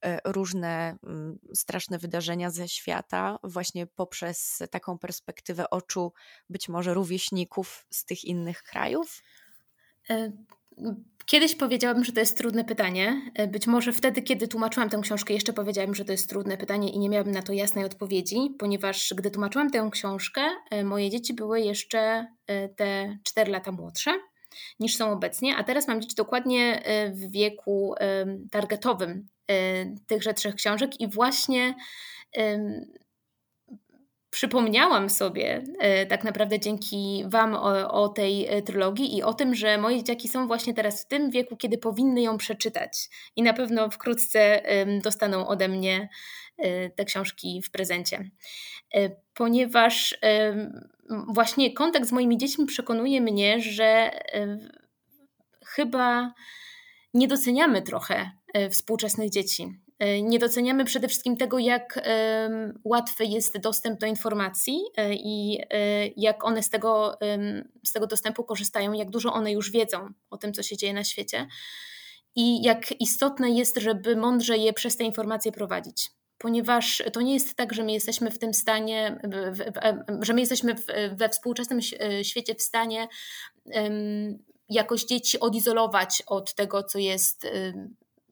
e, 0.04 0.18
różne 0.24 0.98
mm, 1.02 1.38
straszne 1.54 1.98
wydarzenia 1.98 2.50
ze 2.50 2.68
świata, 2.68 3.38
właśnie 3.42 3.86
poprzez 3.86 4.62
taką 4.70 4.98
perspektywę 4.98 5.70
oczu 5.70 6.12
być 6.50 6.68
może 6.68 6.94
rówieśników 6.94 7.86
z 7.90 8.04
tych 8.04 8.24
innych 8.24 8.62
krajów? 8.62 9.22
Kiedyś 11.26 11.54
powiedziałabym, 11.54 12.04
że 12.04 12.12
to 12.12 12.20
jest 12.20 12.38
trudne 12.38 12.64
pytanie. 12.64 13.22
E, 13.34 13.46
być 13.46 13.66
może 13.66 13.92
wtedy, 13.92 14.22
kiedy 14.22 14.48
tłumaczyłam 14.48 14.90
tę 14.90 14.98
książkę, 15.02 15.34
jeszcze 15.34 15.52
powiedziałabym, 15.52 15.94
że 15.94 16.04
to 16.04 16.12
jest 16.12 16.28
trudne 16.28 16.56
pytanie 16.56 16.90
i 16.90 16.98
nie 16.98 17.08
miałabym 17.08 17.34
na 17.34 17.42
to 17.42 17.52
jasnej 17.52 17.84
odpowiedzi, 17.84 18.36
ponieważ 18.58 19.14
gdy 19.16 19.30
tłumaczyłam 19.30 19.70
tę 19.70 19.88
książkę, 19.92 20.42
e, 20.70 20.84
moje 20.84 21.10
dzieci 21.10 21.34
były 21.34 21.60
jeszcze 21.60 22.26
e, 22.46 22.68
te 22.68 23.18
4 23.24 23.52
lata 23.52 23.72
młodsze 23.72 24.10
niż 24.80 24.96
są 24.96 25.12
obecnie, 25.12 25.56
a 25.56 25.64
teraz 25.64 25.88
mam 25.88 26.00
dzieci 26.00 26.16
dokładnie 26.16 26.82
w 27.12 27.30
wieku 27.30 27.94
targetowym 28.50 29.26
tychże 30.06 30.34
trzech 30.34 30.54
książek 30.54 31.00
i 31.00 31.08
właśnie 31.08 31.74
przypomniałam 34.36 35.10
sobie 35.10 35.64
e, 35.78 36.06
tak 36.06 36.24
naprawdę 36.24 36.60
dzięki 36.60 37.24
Wam 37.26 37.54
o, 37.54 37.90
o, 37.90 38.08
tej 38.08 38.46
e, 38.46 38.62
trylogii 38.62 39.16
i 39.16 39.22
o 39.22 39.34
tym, 39.34 39.54
że 39.54 39.78
moje 39.78 39.96
dzieciaki 39.96 40.28
są 40.28 40.46
właśnie 40.46 40.74
teraz 40.74 41.02
w 41.02 41.08
tym 41.08 41.30
wieku, 41.30 41.56
kiedy 41.56 41.78
powinny 41.78 42.22
ją 42.22 42.38
przeczytać. 42.38 43.08
I 43.36 43.42
na 43.42 43.52
pewno 43.52 43.90
wkrótce 43.90 44.62
dostaną 45.02 45.48
ode 45.48 45.68
mnie 45.68 46.08
e, 46.58 46.90
te 46.90 47.04
książki 47.04 47.62
w 47.62 47.70
prezencie. 47.70 48.30
Ponieważ 49.34 50.18
właśnie 51.28 51.72
kontakt 51.74 52.06
z 52.06 52.12
moimi 52.12 52.38
dziećmi 52.38 52.66
przekonuje 52.66 53.20
mnie, 53.20 53.60
że 53.60 54.10
chyba 55.66 56.34
nie 57.14 57.28
doceniamy 57.28 57.82
trochę 57.82 58.30
współczesnych 58.70 59.30
dzieci. 59.30 59.85
E, 59.98 60.22
nie 60.22 60.38
doceniamy 60.38 60.84
przede 60.84 61.08
wszystkim 61.08 61.36
tego, 61.36 61.58
jak 61.58 62.00
łatwy 62.84 63.24
jest 63.24 63.58
dostęp 63.58 64.00
do 64.00 64.06
informacji 64.06 64.80
e, 64.96 65.14
i 65.14 65.60
e, 65.70 66.06
jak 66.16 66.44
one 66.44 66.62
z 66.62 66.70
tego, 66.70 67.18
z 67.84 67.92
tego 67.92 68.06
dostępu 68.06 68.44
korzystają, 68.44 68.92
jak 68.92 69.10
dużo 69.10 69.32
one 69.32 69.52
już 69.52 69.70
wiedzą 69.70 70.08
o 70.30 70.36
tym, 70.36 70.52
co 70.52 70.62
się 70.62 70.76
dzieje 70.76 70.94
na 70.94 71.04
świecie 71.04 71.46
i 72.34 72.62
jak 72.62 73.00
istotne 73.00 73.50
jest, 73.50 73.76
żeby 73.76 74.16
mądrze 74.16 74.56
je 74.56 74.72
przez 74.72 74.96
te 74.96 75.04
informacje 75.04 75.52
prowadzić. 75.52 76.10
Ponieważ 76.38 77.02
to 77.12 77.20
nie 77.20 77.34
jest 77.34 77.56
tak, 77.56 77.74
że 77.74 77.82
my 77.82 77.92
jesteśmy 77.92 78.30
w 78.30 78.38
tym 78.38 78.54
stanie, 78.54 79.20
że 80.20 80.34
my 80.34 80.40
jesteśmy 80.40 80.74
we 81.12 81.28
współczesnym 81.28 81.80
świecie 82.22 82.54
w 82.54 82.62
stanie 82.62 83.08
jakoś 84.68 85.04
dzieci 85.04 85.40
odizolować 85.40 86.22
od 86.26 86.54
tego, 86.54 86.82
co 86.82 86.98
jest 86.98 87.46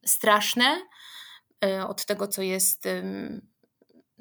straszne, 0.05 0.81
od 1.89 2.05
tego, 2.05 2.29
co 2.29 2.43
jest 2.43 2.89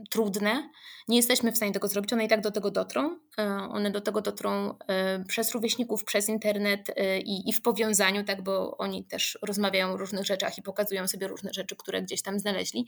trudne. 0.09 0.69
Nie 1.07 1.17
jesteśmy 1.17 1.51
w 1.51 1.55
stanie 1.55 1.71
tego 1.71 1.88
zrobić, 1.88 2.13
one 2.13 2.25
i 2.25 2.27
tak 2.27 2.41
do 2.41 2.51
tego 2.51 2.71
dotrą. 2.71 3.19
E, 3.38 3.45
one 3.47 3.91
do 3.91 4.01
tego 4.01 4.21
dotrą 4.21 4.77
e, 4.88 5.23
przez 5.27 5.51
rówieśników, 5.51 6.03
przez 6.03 6.29
internet 6.29 6.88
i, 7.25 7.49
i 7.49 7.53
w 7.53 7.61
powiązaniu, 7.61 8.23
tak, 8.23 8.41
bo 8.41 8.77
oni 8.77 9.05
też 9.05 9.39
rozmawiają 9.41 9.91
o 9.91 9.97
różnych 9.97 10.25
rzeczach 10.25 10.57
i 10.57 10.61
pokazują 10.61 11.07
sobie 11.07 11.27
różne 11.27 11.53
rzeczy, 11.53 11.75
które 11.75 12.01
gdzieś 12.01 12.21
tam 12.21 12.39
znaleźli. 12.39 12.88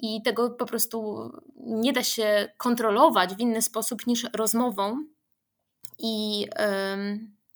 I 0.00 0.22
tego 0.22 0.50
po 0.50 0.66
prostu 0.66 1.30
nie 1.56 1.92
da 1.92 2.02
się 2.02 2.48
kontrolować 2.56 3.34
w 3.34 3.40
inny 3.40 3.62
sposób 3.62 4.06
niż 4.06 4.26
rozmową 4.32 5.04
i, 5.98 6.46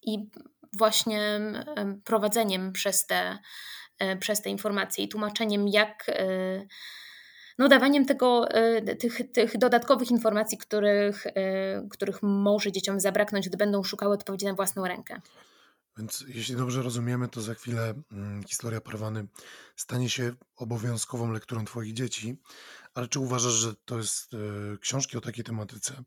i 0.02 0.18
właśnie 0.72 1.40
prowadzeniem 2.04 2.72
przez 2.72 3.06
te 3.06 3.38
E, 3.38 3.38
przez 4.20 4.42
te 4.42 4.50
informacje 4.50 5.04
i 5.04 5.08
tłumaczeniem, 5.08 5.68
jak 5.68 6.04
e, 6.08 6.66
no, 7.58 7.68
dawaniem 7.68 8.06
tego, 8.06 8.50
e, 8.50 8.96
tych, 8.96 9.32
tych 9.32 9.58
dodatkowych 9.58 10.10
informacji, 10.10 10.58
których, 10.58 11.24
których 11.90 12.22
może 12.22 12.72
dzieciom 12.72 13.00
zabraknąć, 13.00 13.48
gdy 13.48 13.56
będą 13.56 13.82
szukały 13.82 14.14
odpowiedzi 14.14 14.46
na 14.46 14.54
własną 14.54 14.88
rękę. 14.88 15.20
Więc 15.98 16.24
jeśli 16.28 16.56
dobrze 16.56 16.82
rozumiemy, 16.82 17.28
to 17.28 17.40
za 17.40 17.54
chwilę 17.54 17.94
hmm, 18.10 18.42
historia 18.42 18.80
Parwany 18.80 19.26
stanie 19.76 20.08
się 20.08 20.32
obowiązkową 20.56 21.32
lekturą 21.32 21.64
Twoich 21.64 21.92
dzieci. 21.92 22.36
Ale 22.94 23.08
czy 23.08 23.20
uważasz, 23.20 23.52
że 23.52 23.74
to 23.84 23.98
jest 23.98 24.32
książki 24.80 25.16
o 25.16 25.20
takiej 25.20 25.44
tematyce, 25.44 26.02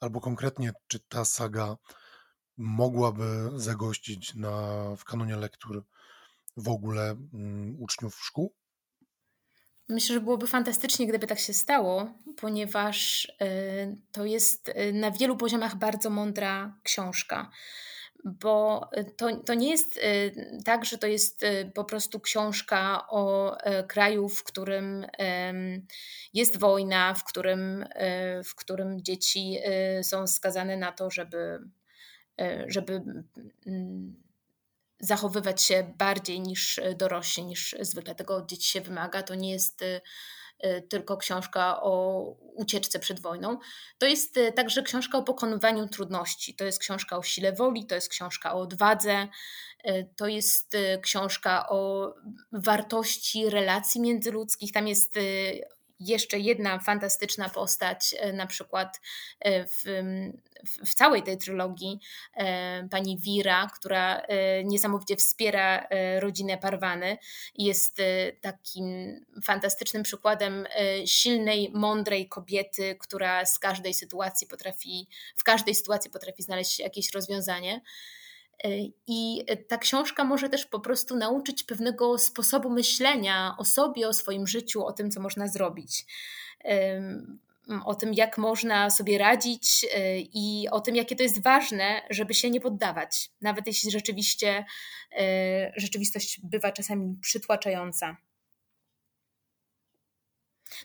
albo 0.00 0.20
konkretnie, 0.20 0.72
czy 0.88 1.00
ta 1.00 1.24
saga 1.24 1.76
mogłaby 2.58 3.50
zagościć 3.56 4.34
na, 4.34 4.82
w 4.96 5.04
kanonie 5.04 5.36
lektur 5.36 5.84
w 6.58 6.68
ogóle 6.68 7.16
mm, 7.34 7.76
uczniów 7.80 8.14
szkół? 8.22 8.54
Myślę, 9.88 10.14
że 10.14 10.20
byłoby 10.20 10.46
fantastycznie, 10.46 11.06
gdyby 11.06 11.26
tak 11.26 11.38
się 11.38 11.52
stało, 11.52 12.14
ponieważ 12.36 13.24
y, 13.24 13.96
to 14.12 14.24
jest 14.24 14.68
y, 14.68 14.92
na 14.92 15.10
wielu 15.10 15.36
poziomach 15.36 15.76
bardzo 15.76 16.10
mądra 16.10 16.78
książka. 16.82 17.50
Bo 18.24 18.90
to, 19.16 19.36
to 19.36 19.54
nie 19.54 19.70
jest 19.70 19.96
y, 19.96 20.02
tak, 20.64 20.84
że 20.84 20.98
to 20.98 21.06
jest 21.06 21.44
po 21.74 21.84
prostu 21.84 22.20
książka 22.20 23.08
o 23.08 23.56
kraju, 23.88 24.28
w 24.28 24.44
którym 24.44 25.06
jest 26.34 26.58
wojna, 26.58 27.14
w 27.14 27.24
którym, 27.24 27.84
w 28.44 28.54
którym 28.54 29.02
dzieci 29.02 29.56
są 30.02 30.26
skazane 30.26 30.76
na 30.76 30.92
to, 30.92 31.10
żeby, 31.10 31.58
żeby 32.66 33.02
mm, 33.66 34.27
zachowywać 35.00 35.62
się 35.62 35.94
bardziej 35.98 36.40
niż 36.40 36.78
e, 36.78 36.94
dorośli, 36.94 37.44
niż 37.44 37.76
zwykle 37.80 38.14
tego 38.14 38.36
od 38.36 38.46
dzieci 38.46 38.70
się 38.70 38.80
wymaga. 38.80 39.22
To 39.22 39.34
nie 39.34 39.50
jest 39.50 39.82
e, 39.82 40.00
e, 40.58 40.82
tylko 40.82 41.16
książka 41.16 41.82
o 41.82 42.22
ucieczce 42.54 42.98
przed 42.98 43.20
wojną. 43.20 43.58
To 43.98 44.06
jest 44.06 44.38
także 44.56 44.82
książka 44.82 45.18
o 45.18 45.22
pokonywaniu 45.22 45.88
trudności. 45.88 46.54
To 46.54 46.64
jest 46.64 46.78
książka 46.78 47.16
o 47.16 47.22
sile 47.22 47.52
woli, 47.52 47.86
to 47.86 47.94
jest 47.94 48.08
książka 48.08 48.54
o 48.54 48.60
odwadze, 48.60 49.28
to 50.16 50.26
jest 50.26 50.76
książka 51.02 51.68
o 51.68 52.14
wartości 52.52 53.50
relacji 53.50 54.00
międzyludzkich. 54.00 54.72
Tam 54.72 54.88
jest 54.88 55.14
jeszcze 56.00 56.38
jedna 56.38 56.78
fantastyczna 56.78 57.48
postać, 57.48 58.14
na 58.32 58.46
przykład 58.46 59.00
w, 59.44 59.82
w 60.66 60.94
całej 60.94 61.22
tej 61.22 61.38
trylogii 61.38 62.00
e, 62.34 62.88
pani 62.90 63.18
Wira, 63.18 63.70
która 63.74 64.20
e, 64.20 64.64
niesamowicie 64.64 65.16
wspiera 65.16 65.86
e, 65.90 66.20
rodzinę 66.20 66.58
Parwany 66.58 67.18
i 67.54 67.64
jest 67.64 67.98
takim 68.40 68.86
fantastycznym 69.44 70.02
przykładem 70.02 70.66
silnej, 71.06 71.70
mądrej 71.74 72.28
kobiety, 72.28 72.96
która 73.00 73.46
z 73.46 73.58
każdej 73.58 73.94
sytuacji 73.94 74.46
potrafi, 74.46 75.08
w 75.36 75.44
każdej 75.44 75.74
sytuacji 75.74 76.10
potrafi 76.10 76.42
znaleźć 76.42 76.78
jakieś 76.78 77.12
rozwiązanie. 77.12 77.80
I 79.06 79.44
ta 79.68 79.78
książka 79.78 80.24
może 80.24 80.48
też 80.48 80.66
po 80.66 80.80
prostu 80.80 81.16
nauczyć 81.16 81.62
pewnego 81.62 82.18
sposobu 82.18 82.70
myślenia 82.70 83.54
o 83.58 83.64
sobie, 83.64 84.08
o 84.08 84.12
swoim 84.12 84.46
życiu, 84.46 84.84
o 84.84 84.92
tym, 84.92 85.10
co 85.10 85.20
można 85.20 85.48
zrobić 85.48 86.06
o 87.84 87.94
tym, 87.94 88.14
jak 88.14 88.38
można 88.38 88.90
sobie 88.90 89.18
radzić 89.18 89.86
e, 89.94 90.18
i 90.20 90.68
o 90.70 90.80
tym, 90.80 90.96
jakie 90.96 91.16
to 91.16 91.22
jest 91.22 91.42
ważne, 91.42 92.02
żeby 92.10 92.34
się 92.34 92.50
nie 92.50 92.60
poddawać, 92.60 93.30
nawet 93.40 93.66
jeśli 93.66 93.90
rzeczywiście 93.90 94.64
rzeczywistość 95.76 96.40
bywa 96.44 96.72
czasami 96.72 97.16
przytłaczająca. 97.20 98.16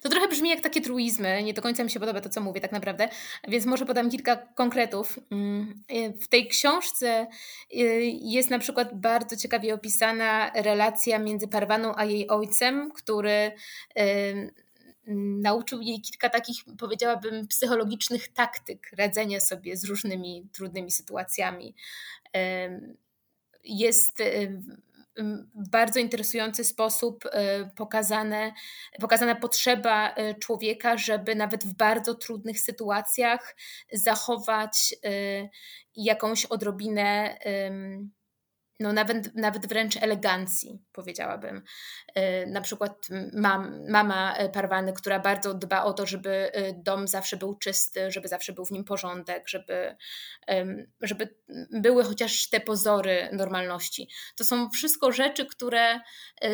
To 0.01 0.09
trochę 0.09 0.27
brzmi 0.27 0.49
jak 0.49 0.61
takie 0.61 0.81
truizmy, 0.81 1.43
nie 1.43 1.53
do 1.53 1.61
końca 1.61 1.83
mi 1.83 1.91
się 1.91 1.99
podoba 1.99 2.21
to, 2.21 2.29
co 2.29 2.41
mówię 2.41 2.61
tak 2.61 2.71
naprawdę, 2.71 3.09
więc 3.47 3.65
może 3.65 3.85
podam 3.85 4.09
kilka 4.09 4.35
konkretów. 4.35 5.19
Mm, 5.31 5.83
e, 5.87 6.13
w 6.13 6.27
tej 6.27 6.47
książce 6.47 7.27
jest 8.21 8.49
na 8.49 8.59
przykład 8.59 8.99
bardzo 8.99 9.37
ciekawie 9.37 9.73
opisana 9.73 10.51
relacja 10.55 11.19
między 11.19 11.47
Parwaną 11.47 11.93
a 11.95 12.05
jej 12.05 12.29
ojcem, 12.29 12.91
który 12.91 13.51
nauczył 15.41 15.81
jej 15.81 16.01
kilka 16.01 16.29
takich, 16.29 16.57
powiedziałabym, 16.79 17.47
psychologicznych 17.47 18.27
taktyk 18.27 18.91
radzenia 18.97 19.39
sobie 19.39 19.77
z 19.77 19.83
różnymi 19.83 20.47
trudnymi 20.53 20.91
sytuacjami. 20.91 21.75
Jest 23.63 24.23
w 25.55 25.69
bardzo 25.69 25.99
interesujący 25.99 26.63
sposób 26.63 27.25
e, 27.25 27.65
pokazane, 27.75 28.53
pokazana 29.01 29.35
potrzeba 29.35 30.13
e, 30.15 30.35
człowieka, 30.35 30.97
żeby 30.97 31.35
nawet 31.35 31.63
w 31.63 31.73
bardzo 31.73 32.15
trudnych 32.15 32.59
sytuacjach 32.59 33.55
zachować 33.93 34.95
e, 35.03 35.09
jakąś 35.95 36.45
odrobinę 36.45 37.37
no 38.79 38.93
nawet, 38.93 39.35
nawet 39.35 39.67
wręcz 39.67 39.97
elegancji, 39.97 40.81
powiedziałabym. 40.91 41.63
E, 42.15 42.45
na 42.45 42.61
przykład 42.61 43.07
mam, 43.33 43.89
mama 43.89 44.35
e, 44.35 44.49
Parwany, 44.49 44.93
która 44.93 45.19
bardzo 45.19 45.53
dba 45.53 45.83
o 45.83 45.93
to, 45.93 46.05
żeby 46.05 46.51
e, 46.53 46.73
dom 46.73 47.07
zawsze 47.07 47.37
był 47.37 47.55
czysty, 47.55 48.11
żeby 48.11 48.27
zawsze 48.27 48.53
był 48.53 48.65
w 48.65 48.71
nim 48.71 48.83
porządek, 48.83 49.47
żeby, 49.47 49.95
żeby 51.01 51.35
były 51.71 52.03
chociaż 52.03 52.49
te 52.49 52.59
pozory 52.59 53.29
normalności. 53.31 54.09
To 54.35 54.43
są 54.43 54.69
wszystko 54.69 55.11
rzeczy, 55.11 55.45
które 55.45 55.99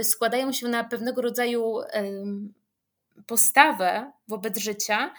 składają 0.03 0.51
się 0.51 0.67
na 0.67 0.83
pewnego 0.83 1.21
rodzaju 1.21 1.75
postawę 3.27 4.11
wobec 4.27 4.57
życia, 4.57 5.13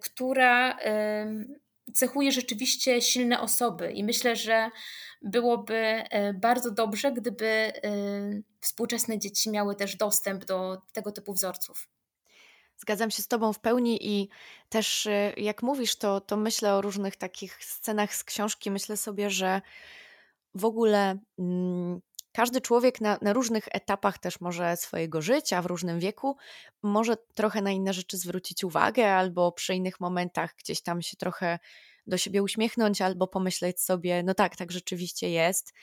która 0.00 0.78
cechuje 1.94 2.32
rzeczywiście 2.32 3.02
silne 3.02 3.40
osoby 3.40 3.92
i 3.92 4.04
myślę, 4.04 4.36
że 4.36 4.70
byłoby 5.22 5.76
e, 5.76 6.34
bardzo 6.34 6.70
dobrze, 6.70 7.12
gdyby 7.12 7.46
e, 7.46 7.72
współczesne 8.60 9.18
dzieci 9.18 9.50
miały 9.50 9.76
też 9.76 9.96
dostęp 9.96 10.44
do 10.44 10.82
tego 10.92 11.12
typu 11.12 11.32
wzorców. 11.32 11.88
Zgadzam 12.76 13.10
się 13.10 13.22
z 13.22 13.28
Tobą 13.28 13.52
w 13.52 13.58
pełni 13.58 14.06
i 14.06 14.28
też 14.68 15.06
e, 15.06 15.32
jak 15.36 15.62
mówisz, 15.62 15.96
to, 15.96 16.20
to 16.20 16.36
myślę 16.36 16.74
o 16.74 16.82
różnych 16.82 17.16
takich 17.16 17.64
scenach 17.64 18.14
z 18.14 18.24
książki. 18.24 18.70
Myślę 18.70 18.96
sobie, 18.96 19.30
że 19.30 19.60
w 20.54 20.64
ogóle 20.64 21.18
mm, 21.38 22.00
każdy 22.32 22.60
człowiek 22.60 23.00
na, 23.00 23.18
na, 23.22 23.32
różnych 23.32 23.68
etapach 23.72 24.18
też 24.18 24.40
może 24.40 24.76
swojego 24.76 25.22
życia, 25.22 25.62
w 25.62 25.66
różnym 25.66 26.00
wieku, 26.00 26.36
może 26.82 27.16
trochę 27.34 27.62
na 27.62 27.70
inne 27.70 27.92
rzeczy 27.92 28.18
zwrócić 28.18 28.64
uwagę, 28.64 29.12
albo 29.12 29.52
przy 29.52 29.74
innych 29.74 30.00
momentach 30.00 30.54
gdzieś 30.58 30.82
tam 30.82 31.02
się 31.02 31.16
trochę 31.16 31.58
do 32.06 32.18
siebie 32.18 32.42
uśmiechnąć 32.42 33.00
albo 33.00 33.26
pomyśleć 33.26 33.80
sobie, 33.80 34.22
no 34.22 34.34
tak, 34.34 34.56
tak 34.56 34.72
rzeczywiście 34.72 35.30
jest. 35.30 35.74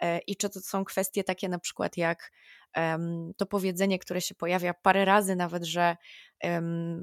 E, 0.00 0.18
I 0.18 0.36
czy 0.36 0.50
to 0.50 0.60
są 0.60 0.84
kwestie 0.84 1.24
takie 1.24 1.48
na 1.48 1.58
przykład 1.58 1.96
jak 1.96 2.32
to 3.36 3.46
powiedzenie, 3.46 3.98
które 3.98 4.20
się 4.20 4.34
pojawia 4.34 4.74
parę 4.74 5.04
razy, 5.04 5.36
nawet, 5.36 5.64
że 5.64 5.96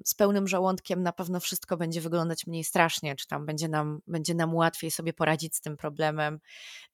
z 0.06 0.14
pełnym 0.16 0.48
żołądkiem 0.48 1.04
na 1.04 1.12
pewno 1.14 1.40
wszystko 1.40 1.78
będzie 1.78 2.02
wyglądać 2.02 2.48
mniej 2.48 2.64
strasznie, 2.64 3.16
czy 3.16 3.28
tam 3.28 3.46
będzie 3.46 3.68
nam, 3.68 4.02
będzie 4.08 4.34
nam 4.34 4.56
łatwiej 4.56 4.92
sobie 4.92 5.14
poradzić 5.14 5.56
z 5.56 5.62
tym 5.62 5.78
problemem, 5.78 6.40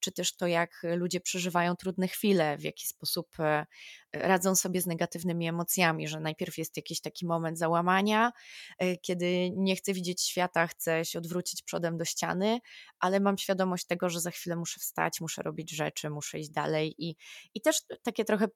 czy 0.00 0.12
też 0.12 0.36
to, 0.36 0.46
jak 0.46 0.82
ludzie 0.96 1.20
przeżywają 1.20 1.76
trudne 1.76 2.08
chwile, 2.08 2.58
w 2.58 2.62
jaki 2.62 2.86
sposób 2.86 3.40
e, 3.40 3.66
radzą 4.12 4.54
sobie 4.54 4.80
z 4.80 4.86
negatywnymi 4.86 5.48
emocjami, 5.48 6.08
że 6.08 6.20
najpierw 6.20 6.58
jest 6.58 6.76
jakiś 6.76 7.00
taki 7.00 7.26
moment 7.26 7.58
załamania, 7.58 8.32
e, 8.78 8.96
kiedy 8.96 9.50
nie 9.56 9.76
chcę 9.76 9.92
widzieć 9.92 10.22
świata, 10.22 10.66
chcę 10.66 11.04
się 11.04 11.18
odwrócić 11.18 11.62
przodem 11.62 11.98
do 11.98 12.04
ściany, 12.04 12.58
ale 12.98 13.20
mam 13.20 13.38
świadomość 13.38 13.86
tego, 13.86 14.10
że 14.10 14.20
za 14.20 14.30
chwilę 14.30 14.56
muszę 14.56 14.80
wstać, 14.80 15.20
muszę 15.20 15.42
robić 15.42 15.70
rzeczy, 15.70 16.10
muszę 16.10 16.38
iść 16.38 16.50
dalej 16.50 16.94
i, 16.98 17.16
i 17.54 17.60
też 17.60 17.82
takie 18.02 18.24
trochę 18.24 18.48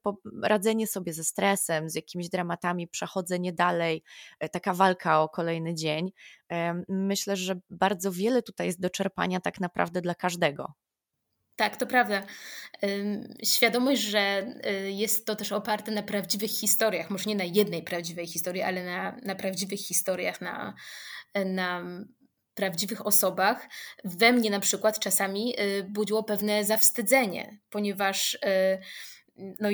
radzenie 0.43 0.87
sobie 0.87 1.13
ze 1.13 1.23
stresem, 1.23 1.89
z 1.89 1.95
jakimiś 1.95 2.29
dramatami, 2.29 2.87
przechodzenie 2.87 3.53
dalej, 3.53 4.03
e, 4.39 4.49
taka 4.49 4.73
walka 4.73 5.21
o 5.21 5.29
kolejny 5.29 5.75
dzień. 5.75 6.11
Myślę, 6.89 7.35
że 7.35 7.59
bardzo 7.69 8.11
wiele 8.11 8.41
tutaj 8.41 8.67
jest 8.67 8.81
do 8.81 8.89
czerpania 8.89 9.39
tak 9.39 9.59
naprawdę 9.59 10.01
dla 10.01 10.15
każdego. 10.15 10.73
Tak, 11.61 11.77
to 11.77 11.87
prawda. 11.87 12.23
Świadomość, 13.43 14.01
że 14.01 14.53
y, 14.65 14.91
jest 14.91 15.25
to 15.25 15.35
też 15.35 15.51
oparte 15.51 15.91
na 15.91 16.03
prawdziwych 16.03 16.51
historiach, 16.51 17.09
może 17.09 17.29
nie 17.29 17.35
na 17.35 17.43
jednej 17.43 17.83
prawdziwej 17.83 18.27
historii, 18.27 18.61
ale 18.61 18.85
na, 18.85 19.17
na 19.23 19.35
prawdziwych 19.35 19.79
historiach, 19.79 20.41
na, 20.41 20.73
na 21.45 21.83
prawdziwych 22.53 23.07
osobach, 23.07 23.69
we 24.03 24.33
mnie 24.33 24.49
na 24.49 24.59
przykład 24.59 24.99
czasami 24.99 25.59
y, 25.59 25.83
budziło 25.83 26.23
pewne 26.23 26.65
zawstydzenie, 26.65 27.59
ponieważ 27.69 28.37
no 29.35 29.69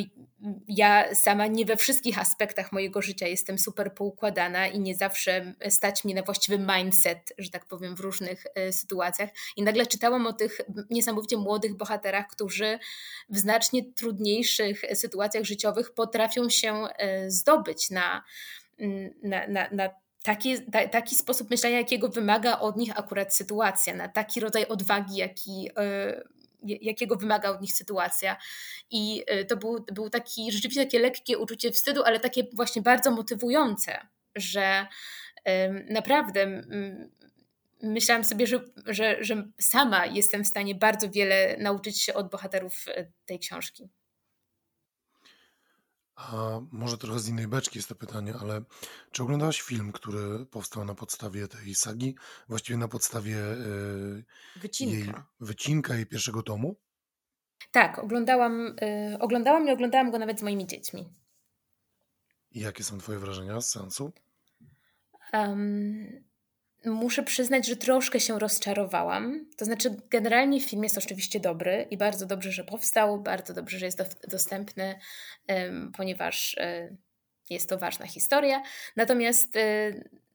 ja 0.67 1.15
sama 1.15 1.47
nie 1.47 1.65
we 1.65 1.77
wszystkich 1.77 2.19
aspektach 2.19 2.71
mojego 2.71 3.01
życia 3.01 3.27
jestem 3.27 3.59
super 3.59 3.93
poukładana 3.93 4.67
i 4.67 4.79
nie 4.79 4.95
zawsze 4.95 5.53
stać 5.69 6.03
mnie 6.03 6.15
na 6.15 6.21
właściwy 6.21 6.59
mindset, 6.77 7.33
że 7.37 7.49
tak 7.49 7.65
powiem, 7.65 7.95
w 7.95 7.99
różnych 7.99 8.45
e, 8.55 8.71
sytuacjach. 8.71 9.29
I 9.57 9.63
nagle 9.63 9.85
czytałam 9.85 10.27
o 10.27 10.33
tych 10.33 10.61
niesamowicie 10.89 11.37
młodych 11.37 11.75
bohaterach, 11.75 12.27
którzy 12.27 12.79
w 13.29 13.37
znacznie 13.37 13.93
trudniejszych 13.93 14.81
sytuacjach 14.93 15.43
życiowych 15.43 15.93
potrafią 15.93 16.49
się 16.49 16.73
e, 16.97 17.31
zdobyć 17.31 17.89
na, 17.89 18.23
na, 19.23 19.47
na, 19.47 19.69
na 19.71 19.89
taki, 20.23 20.71
ta, 20.71 20.87
taki 20.87 21.15
sposób 21.15 21.49
myślenia, 21.49 21.77
jakiego 21.77 22.09
wymaga 22.09 22.59
od 22.59 22.77
nich 22.77 22.99
akurat 22.99 23.35
sytuacja, 23.35 23.95
na 23.95 24.07
taki 24.07 24.39
rodzaj 24.39 24.65
odwagi, 24.67 25.15
jaki 25.15 25.69
e, 25.77 26.23
jakiego 26.63 27.15
wymaga 27.15 27.49
od 27.49 27.61
nich 27.61 27.73
sytuacja. 27.73 28.37
I 28.91 29.23
y, 29.41 29.45
to 29.45 29.57
był, 29.57 29.85
był 29.93 30.09
taki 30.09 30.51
rzeczywiście 30.51 30.83
takie 30.85 30.99
lekkie 30.99 31.37
uczucie 31.37 31.71
wstydu, 31.71 32.03
ale 32.03 32.19
takie 32.19 32.43
właśnie 32.53 32.81
bardzo 32.81 33.11
motywujące, 33.11 34.07
że 34.35 34.87
naprawdę 35.89 36.63
myślałam 37.81 38.23
sobie, 38.23 38.47
że, 38.47 38.59
że, 38.85 39.23
że 39.23 39.47
sama 39.59 40.05
jestem 40.05 40.43
w 40.43 40.47
stanie 40.47 40.75
bardzo 40.75 41.09
wiele 41.09 41.57
nauczyć 41.59 42.01
się 42.01 42.13
od 42.13 42.29
bohaterów 42.29 42.87
y, 42.87 43.11
tej 43.25 43.39
książki. 43.39 43.89
A 46.17 46.59
może 46.71 46.97
trochę 46.97 47.19
z 47.19 47.27
innej 47.27 47.47
beczki 47.47 47.79
jest 47.79 47.89
to 47.89 47.95
pytanie, 47.95 48.33
ale 48.41 48.61
czy 49.11 49.23
oglądałaś 49.23 49.61
film, 49.61 49.91
który 49.91 50.45
powstał 50.45 50.85
na 50.85 50.95
podstawie 50.95 51.47
tej 51.47 51.75
sagi, 51.75 52.15
właściwie 52.49 52.77
na 52.77 52.87
podstawie 52.87 53.35
yy, 53.35 54.23
jej 54.55 54.61
Wycinka. 54.61 55.25
wycinka 55.39 55.95
jej 55.95 56.05
pierwszego 56.05 56.43
tomu? 56.43 56.75
Tak, 57.71 57.99
oglądałam, 57.99 58.75
y, 59.13 59.17
oglądałam 59.19 59.67
i 59.67 59.71
oglądałam 59.71 60.11
go 60.11 60.19
nawet 60.19 60.39
z 60.39 60.43
moimi 60.43 60.67
dziećmi. 60.67 61.09
I 62.51 62.59
jakie 62.59 62.83
są 62.83 62.97
twoje 62.97 63.19
wrażenia 63.19 63.61
z 63.61 63.69
sensu? 63.69 64.11
Muszę 66.85 67.23
przyznać, 67.23 67.67
że 67.67 67.75
troszkę 67.75 68.19
się 68.19 68.39
rozczarowałam. 68.39 69.45
To 69.57 69.65
znaczy, 69.65 69.95
generalnie 70.09 70.61
film 70.61 70.83
jest 70.83 70.97
oczywiście 70.97 71.39
dobry 71.39 71.87
i 71.91 71.97
bardzo 71.97 72.25
dobrze, 72.25 72.51
że 72.51 72.63
powstał, 72.63 73.21
bardzo 73.21 73.53
dobrze, 73.53 73.79
że 73.79 73.85
jest 73.85 74.17
dostępny, 74.27 74.99
ponieważ 75.97 76.57
e, 76.57 76.95
jest 77.49 77.69
to 77.69 77.77
ważna 77.77 78.05
historia. 78.07 78.63
Natomiast 78.95 79.55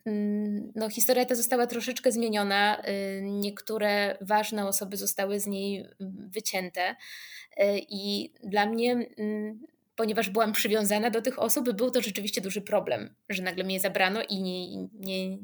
mm, 0.07 0.73
no, 0.75 0.91
historia 0.91 1.25
ta 1.25 1.35
została 1.35 1.67
troszeczkę 1.67 2.13
zmieniona. 2.13 2.83
E, 2.83 2.93
niektóre 3.23 4.19
ważne 4.21 4.67
osoby 4.67 4.97
zostały 4.97 5.41
z 5.41 5.47
niej 5.47 5.87
wycięte. 6.35 6.97
I 7.89 8.33
dla 8.43 8.67
mnie 8.67 9.07
ponieważ 10.03 10.31
byłam 10.31 10.53
przywiązana 10.53 11.11
do 11.11 11.23
tych 11.23 11.39
osób, 11.39 11.73
był 11.73 11.91
to 11.91 12.01
rzeczywiście 12.01 12.41
duży 12.41 12.61
problem, 12.61 13.15
że 13.29 13.43
nagle 13.43 13.65
mnie 13.65 13.81
zabrano 13.81 14.23
i 14.29 14.43
nie, 14.43 14.77
nie, 14.93 15.39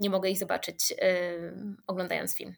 nie 0.00 0.10
mogę 0.10 0.30
ich 0.30 0.38
zobaczyć 0.38 0.90
yy, 0.90 0.96
oglądając 1.86 2.36
film. 2.36 2.54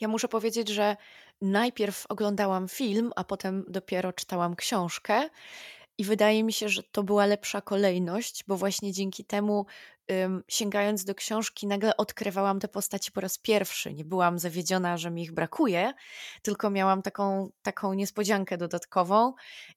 Ja 0.00 0.08
muszę 0.08 0.28
powiedzieć, 0.28 0.68
że 0.68 0.96
najpierw 1.42 2.06
oglądałam 2.08 2.68
film, 2.68 3.12
a 3.16 3.24
potem 3.24 3.64
dopiero 3.68 4.12
czytałam 4.12 4.56
książkę. 4.56 5.28
I 5.98 6.04
wydaje 6.04 6.44
mi 6.44 6.52
się, 6.52 6.68
że 6.68 6.82
to 6.82 7.02
była 7.02 7.26
lepsza 7.26 7.60
kolejność, 7.60 8.44
bo 8.46 8.56
właśnie 8.56 8.92
dzięki 8.92 9.24
temu 9.24 9.66
sięgając 10.48 11.04
do 11.04 11.14
książki, 11.14 11.66
nagle 11.66 11.96
odkrywałam 11.96 12.60
te 12.60 12.68
postaci 12.68 13.12
po 13.12 13.20
raz 13.20 13.38
pierwszy. 13.38 13.94
Nie 13.94 14.04
byłam 14.04 14.38
zawiedziona, 14.38 14.96
że 14.96 15.10
mi 15.10 15.22
ich 15.22 15.32
brakuje, 15.32 15.92
tylko 16.42 16.70
miałam 16.70 17.02
taką, 17.02 17.50
taką 17.62 17.94
niespodziankę 17.94 18.58
dodatkową. 18.58 19.32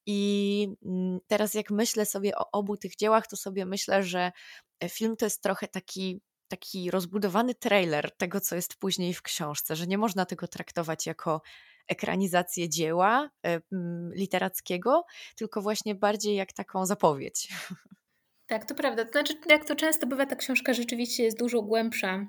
I 0.06 0.68
mm, 0.86 1.20
teraz, 1.28 1.54
jak 1.54 1.72
myślę 1.72 2.06
sobie 2.06 2.36
o 2.36 2.52
obu 2.52 2.78
tych 2.78 2.96
dziełach, 2.96 3.28
to 3.28 3.38
sobie 3.38 3.66
myślę, 3.66 4.04
że 4.04 4.32
e, 4.80 4.90
film 4.90 5.16
to 5.16 5.26
jest 5.26 5.44
trochę 5.44 5.68
taki 5.68 6.22
taki 6.48 6.92
rozbudowany 6.92 7.56
trailer 7.56 8.12
tego, 8.18 8.42
co 8.42 8.56
jest 8.56 8.76
później 8.76 9.14
w 9.14 9.22
książce, 9.22 9.76
że 9.76 9.88
nie 9.88 9.98
można 9.98 10.26
tego 10.26 10.48
traktować 10.48 11.06
jako 11.06 11.42
ekranizację 11.88 12.70
dzieła 12.70 13.30
e, 13.46 13.62
literackiego, 14.14 15.06
tylko 15.36 15.62
właśnie 15.62 15.96
bardziej 15.96 16.36
jak 16.36 16.54
taką 16.54 16.86
zapowiedź. 16.86 17.48
Tak, 18.54 18.66
to 18.66 18.76
prawda. 18.76 19.06
To 19.06 19.12
znaczy, 19.12 19.34
jak 19.50 19.66
to 19.66 19.76
często 19.76 20.08
bywa, 20.08 20.26
ta 20.26 20.36
książka 20.36 20.74
rzeczywiście 20.74 21.24
jest 21.24 21.38
dużo 21.38 21.62
głębsza 21.62 22.28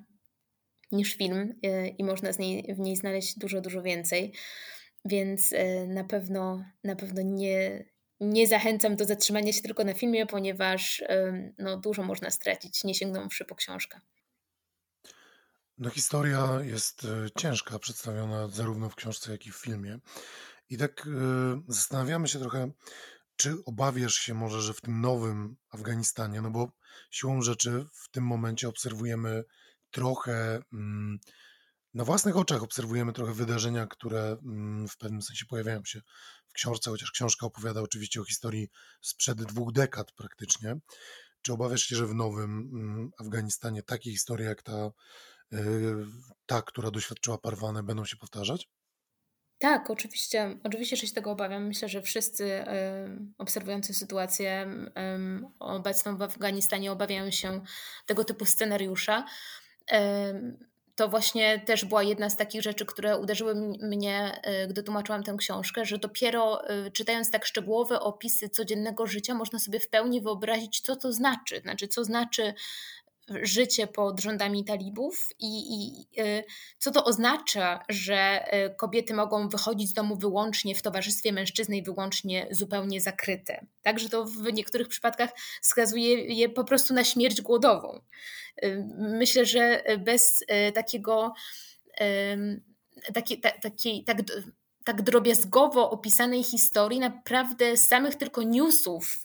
niż 0.92 1.14
film 1.14 1.54
e, 1.62 1.88
i 1.88 2.04
można 2.04 2.32
z 2.32 2.38
niej, 2.38 2.74
w 2.74 2.78
niej 2.78 2.96
znaleźć 2.96 3.38
dużo, 3.38 3.60
dużo 3.60 3.82
więcej. 3.82 4.34
Więc 5.04 5.52
e, 5.52 5.86
na 5.86 6.04
pewno, 6.04 6.64
na 6.84 6.96
pewno 6.96 7.22
nie, 7.22 7.84
nie 8.20 8.46
zachęcam 8.46 8.96
do 8.96 9.04
zatrzymania 9.04 9.52
się 9.52 9.62
tylko 9.62 9.84
na 9.84 9.94
filmie, 9.94 10.26
ponieważ 10.26 11.04
no, 11.58 11.76
dużo 11.76 12.02
można 12.02 12.30
stracić, 12.30 12.84
nie 12.84 12.94
sięgnąwszy 12.94 13.44
po 13.44 13.54
książkę. 13.54 14.00
No, 15.78 15.90
historia 15.90 16.48
jest 16.62 17.04
e, 17.04 17.40
ciężka, 17.40 17.78
przedstawiona 17.78 18.48
zarówno 18.48 18.90
w 18.90 18.94
książce, 18.94 19.32
jak 19.32 19.46
i 19.46 19.52
w 19.52 19.56
filmie. 19.56 19.98
I 20.70 20.78
tak 20.78 21.08
zastanawiamy 21.68 22.28
się 22.28 22.38
trochę, 22.38 22.70
czy 23.36 23.64
obawiasz 23.64 24.14
się 24.14 24.34
może, 24.34 24.62
że 24.62 24.74
w 24.74 24.80
tym 24.80 25.00
nowym 25.00 25.56
Afganistanie, 25.70 26.40
no 26.40 26.50
bo 26.50 26.72
siłą 27.10 27.42
rzeczy 27.42 27.86
w 27.92 28.10
tym 28.10 28.24
momencie 28.24 28.68
obserwujemy 28.68 29.44
trochę, 29.90 30.62
mm, 30.72 31.18
na 31.94 32.04
własnych 32.04 32.36
oczach 32.36 32.62
obserwujemy 32.62 33.12
trochę 33.12 33.34
wydarzenia, 33.34 33.86
które 33.86 34.36
mm, 34.44 34.88
w 34.88 34.96
pewnym 34.96 35.22
sensie 35.22 35.46
pojawiają 35.46 35.84
się 35.84 36.00
w 36.48 36.52
książce, 36.52 36.90
chociaż 36.90 37.10
książka 37.10 37.46
opowiada 37.46 37.80
oczywiście 37.80 38.20
o 38.20 38.24
historii 38.24 38.68
sprzed 39.00 39.44
dwóch 39.44 39.72
dekad 39.72 40.12
praktycznie. 40.12 40.76
Czy 41.42 41.52
obawiasz 41.52 41.82
się, 41.82 41.96
że 41.96 42.06
w 42.06 42.14
nowym 42.14 42.70
mm, 42.72 43.10
Afganistanie 43.18 43.82
takie 43.82 44.10
historie 44.10 44.46
jak 44.46 44.62
ta, 44.62 44.90
y, 45.52 45.94
ta, 46.46 46.62
która 46.62 46.90
doświadczyła 46.90 47.38
Parwane, 47.38 47.82
będą 47.82 48.04
się 48.04 48.16
powtarzać? 48.16 48.68
Tak, 49.58 49.90
oczywiście, 49.90 50.58
oczywiście, 50.64 50.96
że 50.96 51.06
się 51.06 51.14
tego 51.14 51.30
obawiam. 51.30 51.66
Myślę, 51.66 51.88
że 51.88 52.02
wszyscy 52.02 52.64
obserwujący 53.38 53.94
sytuację 53.94 54.66
obecną 55.58 56.16
w 56.16 56.22
Afganistanie 56.22 56.92
obawiają 56.92 57.30
się 57.30 57.60
tego 58.06 58.24
typu 58.24 58.44
scenariusza. 58.44 59.24
To 60.96 61.08
właśnie 61.08 61.60
też 61.60 61.84
była 61.84 62.02
jedna 62.02 62.30
z 62.30 62.36
takich 62.36 62.62
rzeczy, 62.62 62.86
które 62.86 63.18
uderzyły 63.18 63.54
mnie, 63.82 64.40
e, 64.42 64.66
gdy 64.66 64.82
tłumaczyłam 64.82 65.22
tę 65.22 65.34
książkę, 65.38 65.84
że 65.84 65.98
dopiero 65.98 66.68
e, 66.68 66.90
czytając 66.90 67.30
tak 67.30 67.44
szczegółowe 67.44 68.00
opisy 68.00 68.48
codziennego 68.48 69.06
życia, 69.06 69.34
można 69.34 69.58
sobie 69.58 69.80
w 69.80 69.88
pełni 69.88 70.20
wyobrazić, 70.20 70.80
co 70.80 70.96
to 70.96 71.12
znaczy. 71.12 71.60
Znaczy, 71.60 71.88
co 71.88 72.04
znaczy 72.04 72.54
życie 73.42 73.86
pod 73.86 74.20
rządami 74.20 74.64
talibów 74.64 75.28
i, 75.38 75.46
i 75.74 76.06
y, 76.20 76.44
co 76.78 76.90
to 76.90 77.04
oznacza, 77.04 77.84
że 77.88 78.44
y, 78.66 78.74
kobiety 78.74 79.14
mogą 79.14 79.48
wychodzić 79.48 79.88
z 79.90 79.92
domu 79.92 80.16
wyłącznie 80.16 80.74
w 80.74 80.82
towarzystwie 80.82 81.32
mężczyzny 81.32 81.76
i 81.76 81.82
wyłącznie 81.82 82.46
zupełnie 82.50 83.00
zakryte. 83.00 83.66
Także 83.82 84.08
to 84.08 84.24
w 84.24 84.52
niektórych 84.52 84.88
przypadkach 84.88 85.30
skazuje 85.62 86.34
je 86.34 86.48
po 86.48 86.64
prostu 86.64 86.94
na 86.94 87.04
śmierć 87.04 87.40
głodową. 87.40 88.00
Y, 88.64 88.84
myślę, 88.98 89.46
że 89.46 89.82
bez 89.98 90.44
takiego 90.74 91.32
takiej, 93.14 93.40
takiej, 93.40 94.04
tak, 94.04 94.18
tak 94.84 95.02
drobiazgowo 95.02 95.90
opisanej 95.90 96.42
historii, 96.42 97.00
naprawdę 97.00 97.76
z 97.76 97.88
samych 97.88 98.14
tylko 98.14 98.42
newsów 98.42 99.22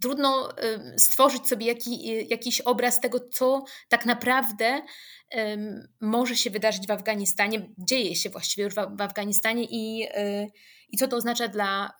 trudno 0.00 0.48
stworzyć 0.96 1.48
sobie 1.48 1.66
jaki, 1.66 2.28
jakiś 2.28 2.60
obraz 2.60 3.00
tego, 3.00 3.20
co 3.20 3.64
tak 3.88 4.06
naprawdę 4.06 4.82
może 6.00 6.36
się 6.36 6.50
wydarzyć 6.50 6.86
w 6.86 6.90
Afganistanie, 6.90 7.68
dzieje 7.78 8.16
się 8.16 8.30
właściwie 8.30 8.64
już 8.64 8.74
w, 8.74 9.00
Afganistanie 9.00 9.64
i, 9.64 10.08
y, 10.18 10.50
i 10.88 10.96
co 10.96 11.08
to 11.08 11.16
oznacza 11.16 11.48
dla 11.48 11.92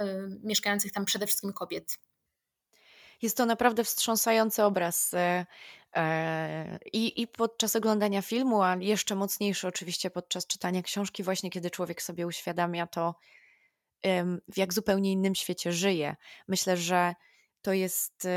mieszkających 0.42 0.92
tam 0.92 1.05
przede 1.05 1.26
wszystkim 1.26 1.53
kobiet. 1.53 1.99
Jest 3.22 3.36
to 3.36 3.46
naprawdę 3.46 3.84
wstrząsający 3.84 4.64
obraz. 4.64 5.14
E, 5.14 5.46
e, 5.96 6.78
I, 6.92 7.22
I 7.22 7.26
podczas 7.26 7.76
oglądania 7.76 8.22
filmu, 8.22 8.62
a 8.62 8.76
jeszcze 8.80 9.14
mocniejszy 9.14 9.68
oczywiście 9.68 10.11
podczas 10.11 10.46
czytania 10.46 10.82
książki, 10.82 11.22
właśnie 11.22 11.51
kiedy 11.51 11.70
człowiek 11.70 12.03
sobie 12.03 12.26
uświadamia 12.26 12.86
to, 12.86 13.14
w 14.53 14.57
jak 14.57 14.74
zupełnie 14.74 15.12
innym 15.12 15.34
świecie 15.34 15.72
żyje. 15.72 16.16
Myślę, 16.49 16.76
że 16.76 17.14
to 17.69 17.73
jest 17.73 18.29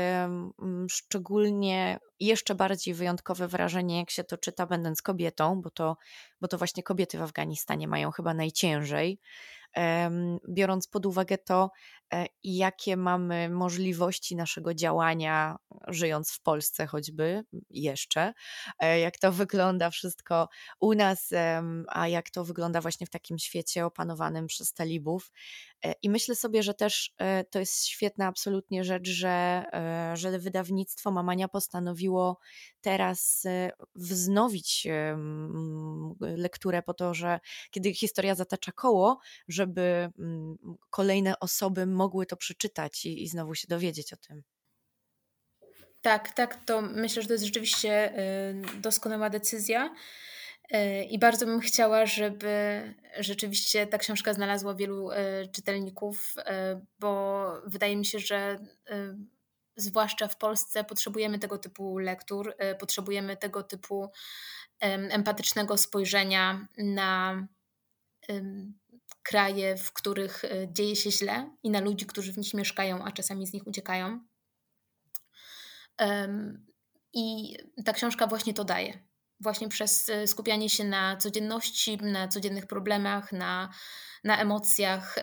szczególnie 0.90 1.98
jeszcze 2.26 2.54
bardziej 2.54 2.94
wyjątkowe 2.94 3.48
wrażenie, 3.48 3.98
jak 3.98 4.10
się 4.10 4.24
to 4.24 4.38
czyta, 4.38 4.66
będąc 4.66 5.02
kobietą, 5.02 5.60
bo 5.62 5.70
to, 5.70 5.96
bo 6.40 6.48
to 6.48 6.58
właśnie 6.58 6.82
kobiety 6.82 7.18
w 7.18 7.22
Afganistanie 7.22 7.88
mają 7.88 8.10
chyba 8.10 8.34
najciężej 8.34 9.18
biorąc 10.48 10.88
pod 10.88 11.06
uwagę 11.06 11.38
to, 11.38 11.70
e, 12.12 12.26
jakie 12.44 12.96
mamy 12.96 13.50
możliwości 13.50 14.36
naszego 14.36 14.74
działania, 14.74 15.56
żyjąc 15.88 16.32
w 16.32 16.42
Polsce 16.42 16.86
choćby 16.86 17.44
jeszcze, 17.70 18.32
e, 18.78 19.00
jak 19.00 19.18
to 19.18 19.32
wygląda 19.32 19.90
wszystko 19.90 20.48
u 20.80 20.94
nas, 20.94 21.30
a 21.88 22.08
jak 22.08 22.30
to 22.30 22.44
wygląda 22.44 22.80
właśnie 22.80 23.06
w 23.06 23.10
takim 23.10 23.38
świecie 23.38 23.86
opanowanym 23.86 24.46
przez 24.46 24.72
talibów. 24.72 25.32
E, 25.84 25.94
I 26.02 26.10
myślę 26.10 26.34
sobie, 26.34 26.62
że 26.62 26.74
też 26.74 27.14
to 27.50 27.58
jest 27.58 27.86
świetna 27.86 28.26
absolutnie 28.26 28.84
rzecz, 28.84 29.08
że, 29.08 29.64
że 30.14 30.38
wydawnictwo 30.38 31.10
Mamania 31.10 31.48
postanowiło 31.48 32.11
teraz 32.80 33.44
wznowić 33.94 34.86
lekturę 36.20 36.82
po 36.82 36.94
to, 36.94 37.14
że 37.14 37.40
kiedy 37.70 37.94
historia 37.94 38.34
zatacza 38.34 38.72
koło, 38.72 39.18
żeby 39.48 40.10
kolejne 40.90 41.38
osoby 41.40 41.86
mogły 41.86 42.26
to 42.26 42.36
przeczytać 42.36 43.06
i, 43.06 43.22
i 43.22 43.28
znowu 43.28 43.54
się 43.54 43.68
dowiedzieć 43.68 44.12
o 44.12 44.16
tym. 44.16 44.42
Tak, 46.02 46.34
tak, 46.34 46.64
to 46.64 46.82
myślę, 46.82 47.22
że 47.22 47.28
to 47.28 47.34
jest 47.34 47.44
rzeczywiście 47.44 48.18
y, 48.18 48.80
doskonała 48.80 49.30
decyzja. 49.30 49.94
Y, 50.74 51.04
I 51.04 51.18
bardzo 51.18 51.46
bym 51.46 51.60
chciała, 51.60 52.06
żeby 52.06 52.82
rzeczywiście 53.18 53.86
ta 53.86 53.98
książka 53.98 54.34
znalazła 54.34 54.74
wielu 54.74 55.10
y, 55.10 55.14
czytelników, 55.52 56.34
bo 56.98 57.52
wydaje 57.66 57.96
mi 57.96 58.06
się, 58.06 58.18
że 58.18 58.58
zwłaszcza 59.76 60.28
w 60.28 60.36
Polsce 60.36 60.84
potrzebujemy 60.84 61.38
tego 61.38 61.58
typu 61.58 61.98
lektur, 61.98 62.56
potrzebujemy 62.78 63.36
tego 63.36 63.62
typu 63.62 64.10
empatycznego 65.10 65.76
spojrzenia 65.76 66.68
na 66.78 67.46
kraje, 69.22 69.76
w 69.76 69.92
których 69.92 70.44
e, 70.44 70.72
dzieje 70.72 70.96
się 70.96 71.10
źle 71.10 71.50
i 71.62 71.70
na 71.70 71.80
ludzi, 71.80 72.06
którzy 72.06 72.32
w 72.32 72.38
nich 72.38 72.54
mieszkają, 72.54 73.04
a 73.04 73.12
czasami 73.12 73.46
z 73.46 73.52
nich 73.52 73.66
uciekają. 73.66 74.20
I 77.12 77.56
ta 77.84 77.92
książka 77.92 78.26
właśnie 78.26 78.54
to 78.54 78.64
daje. 78.64 78.98
Właśnie 79.40 79.68
przez 79.68 80.08
e, 80.08 80.26
skupianie 80.26 80.70
się 80.70 80.84
na 80.84 81.16
codzienności, 81.16 81.96
na 81.96 82.28
codziennych 82.28 82.66
problemach, 82.66 83.32
na, 83.32 83.72
na 84.24 84.38
emocjach. 84.38 85.18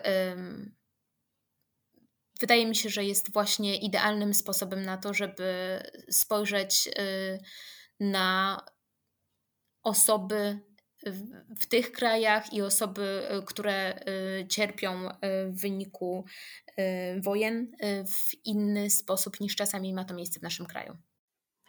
Wydaje 2.40 2.66
mi 2.66 2.76
się, 2.76 2.88
że 2.88 3.04
jest 3.04 3.32
właśnie 3.32 3.76
idealnym 3.76 4.34
sposobem 4.34 4.82
na 4.82 4.96
to, 4.96 5.14
żeby 5.14 5.80
spojrzeć 6.10 6.88
e, 6.88 7.38
na 8.00 8.60
osoby 9.82 10.60
w 11.60 11.66
tych 11.66 11.92
krajach 11.92 12.52
i 12.52 12.62
osoby, 12.62 13.28
y, 13.38 13.42
które 13.42 14.00
y, 14.40 14.46
cierpią 14.48 15.08
y, 15.08 15.12
w 15.50 15.60
wyniku 15.60 16.24
wojen 17.20 17.72
w 18.06 18.46
inny 18.46 18.90
sposób 18.90 19.40
niż 19.40 19.56
czasami 19.56 19.94
ma 19.94 20.04
to 20.04 20.14
miejsce 20.14 20.40
w 20.40 20.42
naszym 20.42 20.66
kraju. 20.66 20.96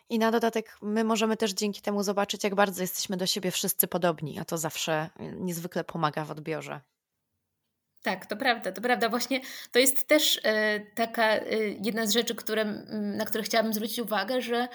I 0.09 0.19
na 0.19 0.32
dodatek 0.32 0.78
my 0.82 1.03
możemy 1.03 1.38
też 1.38 1.53
dzięki 1.53 1.82
temu 1.82 2.03
zobaczyć, 2.03 2.43
jak 2.43 2.55
bardzo 2.55 2.82
jesteśmy 2.82 3.17
do 3.17 3.26
siebie 3.26 3.51
wszyscy 3.51 3.88
podobni, 3.88 4.39
a 4.39 4.45
to 4.45 4.57
zawsze 4.57 5.09
niezwykle 5.19 5.84
pomaga 5.84 6.26
w 6.26 6.32
odbiorze. 6.32 6.82
Tak, 8.04 8.26
to 8.26 8.38
prawda, 8.38 8.72
to 8.72 8.82
prawda. 8.82 9.10
Właśnie 9.10 9.41
to 9.72 9.80
jest 9.80 10.08
też 10.08 10.39
e, 10.43 10.80
taka 10.80 11.36
e, 11.36 11.45
jedna 11.84 12.06
z 12.06 12.12
rzeczy, 12.12 12.36
które, 12.36 12.66
na 12.91 13.26
które 13.26 13.43
chciałabym 13.43 13.74
zwrócić 13.74 13.99
uwagę, 13.99 14.41
że 14.41 14.68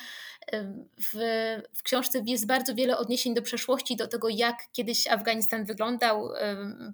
e, 0.53 0.62
w, 0.99 1.14
w 1.72 1.83
książce 1.83 2.22
jest 2.27 2.47
bardzo 2.47 2.74
wiele 2.74 2.99
odniesień 2.99 3.35
do 3.35 3.43
przeszłości, 3.43 3.97
do 3.97 4.09
tego, 4.09 4.29
jak 4.29 4.57
kiedyś 4.72 5.07
Afganistan 5.07 5.64
wyglądał. 5.64 6.29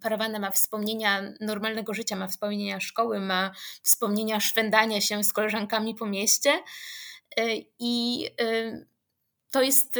Parawana 0.03 0.39
ma 0.39 0.51
wspomnienia 0.51 1.33
normalnego 1.41 1.95
życia, 1.95 2.16
ma 2.16 2.28
wspomnienia 2.28 2.80
szkoły, 2.80 3.20
ma 3.20 3.53
wspomnienia 3.83 4.41
szwendania 4.41 5.01
się 5.01 5.24
z 5.24 5.33
koleżankami 5.33 5.95
po 5.95 6.07
mieście. 6.07 6.51
I 7.78 8.26
to 9.53 9.62
jest 9.62 9.98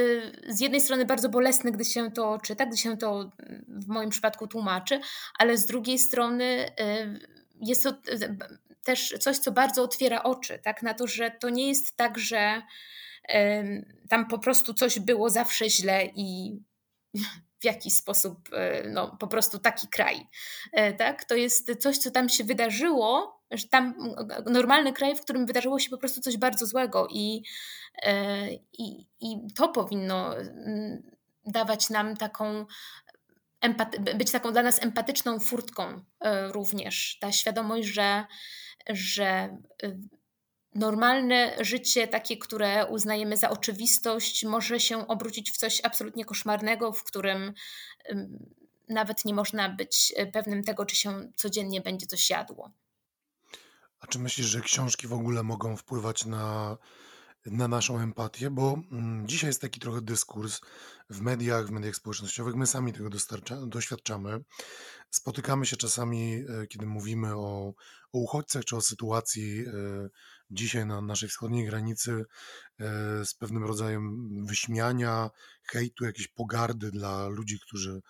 z 0.49 0.61
jednej 0.61 0.81
strony 0.81 1.05
bardzo 1.05 1.29
bolesne, 1.29 1.73
gdy 1.73 1.85
się 1.85 2.11
to 2.11 2.39
czyta, 2.39 2.67
gdy 2.67 2.77
się 2.77 2.97
to 2.97 3.31
w 3.69 3.87
moim 3.87 4.11
przypadku 4.11 4.47
tłumaczy, 4.47 5.01
ale 5.39 5.57
z 5.57 5.67
drugiej 5.67 5.99
strony 5.99 6.71
jest 7.61 7.83
to 7.83 7.93
też 8.85 9.15
coś, 9.21 9.39
co 9.39 9.53
bardzo 9.53 9.83
otwiera 9.83 10.23
oczy, 10.23 10.59
tak, 10.59 10.83
na 10.83 10.95
to, 10.95 11.07
że 11.07 11.31
to 11.31 11.51
nie 11.51 11.69
jest 11.69 11.97
tak, 11.97 12.19
że 12.19 12.63
tam 14.09 14.29
po 14.29 14.39
prostu 14.39 14.75
coś 14.75 14.99
było 14.99 15.31
zawsze 15.31 15.71
źle 15.71 16.07
i 16.15 16.59
w 17.61 17.65
jakiś 17.65 17.97
sposób 17.97 18.49
no, 18.89 19.17
po 19.21 19.27
prostu 19.27 19.59
taki 19.59 19.89
kraj. 19.89 20.27
E, 20.73 20.93
tak? 20.93 21.25
To 21.25 21.35
jest 21.35 21.73
coś, 21.81 21.99
co 21.99 22.11
tam 22.11 22.29
się 22.29 22.45
wydarzyło, 22.45 23.42
że 23.53 23.69
tam 23.69 23.95
normalny 24.47 24.93
kraj, 24.93 25.17
w 25.17 25.21
którym 25.21 25.47
wydarzyło 25.47 25.79
się 25.79 25.91
po 25.91 25.99
prostu 25.99 26.21
coś 26.21 26.37
bardzo 26.37 26.67
złego 26.67 27.09
i, 27.11 27.43
e, 28.03 28.53
i, 28.53 29.07
i 29.21 29.37
to 29.55 29.69
powinno 29.69 30.37
mm, 30.37 31.03
dawać 31.47 31.91
nam 31.91 32.17
taką 32.17 32.67
być 34.17 34.31
taką 34.31 34.53
dla 34.53 34.63
nas 34.63 34.83
empatyczną 34.83 35.41
furtką 35.41 36.05
również. 36.51 37.19
Ta 37.21 37.33
świadomość, 37.33 37.89
że, 37.89 38.25
że 38.89 39.59
normalne 40.75 41.57
życie, 41.61 42.09
takie, 42.09 42.37
które 42.37 42.87
uznajemy 42.87 43.37
za 43.37 43.51
oczywistość, 43.51 44.45
może 44.45 44.81
się 44.81 45.09
obrócić 45.09 45.51
w 45.51 45.57
coś 45.57 45.81
absolutnie 45.85 46.25
koszmarnego, 46.25 46.93
w 46.93 47.05
którym 47.05 47.53
nawet 48.89 49.25
nie 49.25 49.35
można 49.35 49.69
być 49.69 50.13
e, 50.17 50.27
pewnym 50.27 50.65
tego, 50.65 50.87
czy 50.87 50.97
się 50.97 51.33
codziennie 51.37 51.81
będzie 51.81 52.07
coś 52.07 52.31
jadło. 52.31 52.71
A 54.03 54.07
czy 54.07 54.19
myślisz, 54.19 54.47
że 54.47 54.61
książki 54.61 55.07
w 55.07 55.13
ogóle 55.13 55.43
mogą 55.43 55.77
wpływać 55.77 56.25
na, 56.25 56.77
na 57.47 57.69
naszą 57.69 57.99
empatię? 57.99 58.51
Bo 58.51 58.79
mm, 58.93 59.29
dzisiaj 59.29 59.49
jest 59.49 59.61
taki 59.61 59.81
trochę 59.81 60.03
dyskurs 60.03 60.61
w 61.11 61.21
mediach, 61.21 61.67
w 61.67 61.71
mediach 61.71 61.97
społecznościowych. 61.97 62.55
My 62.55 62.67
sami 62.67 62.93
tego 62.93 63.11
doświadczamy. 63.67 64.45
Spotykamy 65.11 65.67
się 65.67 65.77
czasami, 65.77 66.35
e, 66.35 66.67
kiedy 66.67 66.87
mówimy 66.87 67.37
o, 67.37 67.75
o 68.13 68.19
uchodźcach 68.19 68.65
czy 68.65 68.77
o 68.77 68.81
sytuacji 68.81 69.61
e, 69.61 69.73
dzisiaj 70.51 70.87
na 70.87 71.01
naszej 71.01 71.29
wschodniej 71.29 71.67
granicy 71.67 72.13
e, 72.13 72.85
z 73.25 73.35
pewnym 73.35 73.65
rodzajem 73.65 74.29
wyśmiania, 74.47 75.31
hejtu, 75.63 76.05
jakiejś 76.05 76.29
pogardy 76.29 76.91
dla 76.91 77.29
ludzi, 77.29 77.61
którzy 77.61 78.01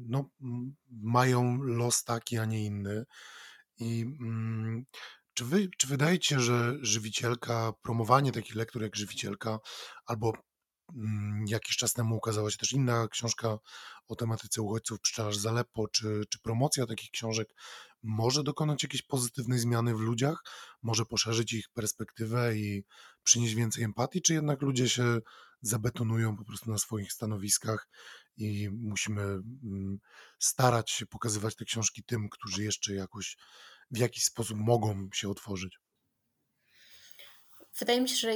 no, 0.00 0.30
mają 0.90 1.62
los 1.62 2.04
taki, 2.04 2.38
a 2.38 2.44
nie 2.44 2.64
inny. 2.64 3.04
I 3.78 4.02
mm, 4.20 4.84
czy, 5.34 5.44
wy, 5.44 5.68
czy 5.78 5.86
wydaje 5.86 6.18
się, 6.22 6.40
że 6.40 6.74
żywicielka, 6.80 7.72
promowanie 7.82 8.32
takich 8.32 8.54
lektur 8.54 8.82
jak 8.82 8.96
żywicielka, 8.96 9.58
albo 10.06 10.32
mm, 10.94 11.44
jakiś 11.48 11.76
czas 11.76 11.92
temu 11.92 12.16
ukazała 12.16 12.50
się 12.50 12.56
też 12.56 12.72
inna 12.72 13.08
książka 13.08 13.58
o 14.08 14.16
tematyce 14.16 14.62
uchodźców 14.62 15.00
Pszczelarz 15.00 15.36
Zalepo, 15.36 15.88
czy, 15.88 16.22
czy 16.30 16.38
promocja 16.40 16.86
takich 16.86 17.10
książek 17.10 17.48
może 18.02 18.42
dokonać 18.42 18.82
jakiejś 18.82 19.02
pozytywnej 19.02 19.58
zmiany 19.58 19.94
w 19.94 20.00
ludziach, 20.00 20.42
może 20.82 21.04
poszerzyć 21.04 21.52
ich 21.52 21.68
perspektywę 21.74 22.56
i 22.56 22.84
przynieść 23.22 23.54
więcej 23.54 23.84
empatii, 23.84 24.22
czy 24.22 24.34
jednak 24.34 24.62
ludzie 24.62 24.88
się 24.88 25.18
zabetonują 25.62 26.36
po 26.36 26.44
prostu 26.44 26.70
na 26.70 26.78
swoich 26.78 27.12
stanowiskach 27.12 27.88
i 28.38 28.70
musimy 28.70 29.22
mm, 29.22 29.98
starać 30.38 30.90
się 30.90 31.06
pokazywać 31.06 31.56
te 31.56 31.64
książki 31.64 32.02
tym, 32.04 32.28
którzy 32.28 32.64
jeszcze 32.64 32.94
jakoś 32.94 33.36
w 33.90 33.98
jakiś 33.98 34.24
sposób 34.24 34.58
mogą 34.58 35.08
się 35.14 35.28
otworzyć. 35.28 35.78
Wydaje 37.78 38.00
mi 38.00 38.08
się, 38.08 38.16
że 38.16 38.32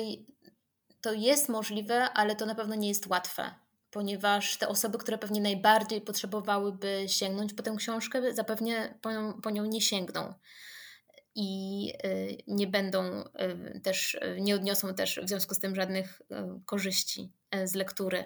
to 1.00 1.12
jest 1.12 1.48
możliwe, 1.48 2.11
ale 2.11 2.36
to 2.36 2.46
na 2.46 2.55
pewno 2.55 2.74
nie 2.74 2.88
jest 2.88 3.07
łatwe 3.07 3.55
ponieważ 3.92 4.57
te 4.57 4.68
osoby, 4.68 4.98
które 4.98 5.18
pewnie 5.18 5.40
najbardziej 5.40 6.00
potrzebowałyby 6.00 7.05
sięgnąć 7.07 7.55
po 7.55 7.62
tę 7.62 7.74
książkę, 7.76 8.34
zapewne 8.34 8.98
po 9.03 9.12
nią, 9.12 9.40
po 9.40 9.50
nią 9.50 9.64
nie 9.64 9.80
sięgną. 9.80 10.34
I 11.34 11.92
y, 12.05 12.36
nie 12.46 12.66
będą 12.66 13.24
y, 13.74 13.80
też, 13.80 14.14
y, 14.14 14.38
nie 14.40 14.55
odniosą 14.55 14.94
też 14.94 15.20
w 15.24 15.28
związku 15.28 15.55
z 15.55 15.59
tym 15.59 15.74
żadnych 15.74 16.22
korzyści 16.66 17.32
z 17.64 17.74
lektury. 17.74 18.24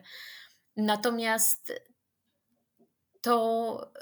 Natomiast 0.77 1.73
to 3.21 3.93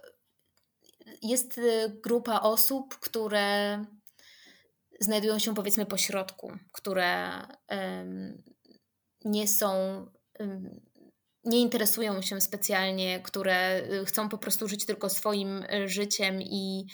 jest 1.22 1.60
grupa 2.02 2.40
osób, 2.40 2.98
które 2.98 3.78
znajdują 5.00 5.38
się 5.38 5.54
powiedzmy 5.54 5.86
po 5.86 5.96
środku, 5.96 6.52
które 6.72 7.40
nie 9.24 9.48
są 9.48 10.06
nie 11.44 11.60
interesują 11.60 12.22
się 12.22 12.40
specjalnie, 12.40 13.20
które 13.20 13.82
y, 13.92 14.04
chcą 14.04 14.28
po 14.28 14.38
prostu 14.38 14.68
żyć 14.68 14.86
tylko 14.86 15.10
swoim 15.10 15.62
y, 15.62 15.88
życiem 15.88 16.42
i, 16.42 16.86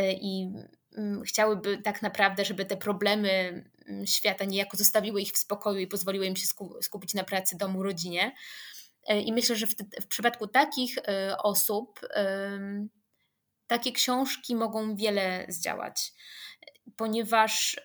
y, 0.00 0.12
i 0.12 0.52
mm, 0.96 1.22
chciałyby 1.22 1.78
tak 1.84 2.02
naprawdę, 2.02 2.44
żeby 2.44 2.64
te 2.64 2.76
problemy 2.76 3.64
mm, 3.86 4.06
świata 4.06 4.44
niejako 4.44 4.76
zostawiły 4.76 5.20
ich 5.20 5.32
w 5.32 5.38
spokoju 5.38 5.78
i 5.78 5.86
pozwoliły 5.86 6.26
im 6.26 6.36
się 6.36 6.46
skupić 6.82 7.14
na 7.14 7.24
pracy, 7.24 7.56
domu, 7.56 7.82
rodzinie. 7.82 8.32
I 9.08 9.32
myślę, 9.32 9.56
że 9.56 9.66
w, 9.66 9.74
w 10.02 10.06
przypadku 10.06 10.46
takich 10.46 10.96
osób 11.42 12.00
takie 13.66 13.92
książki 13.92 14.56
mogą 14.56 14.96
wiele 14.96 15.46
zdziałać, 15.48 16.12
ponieważ 16.96 17.80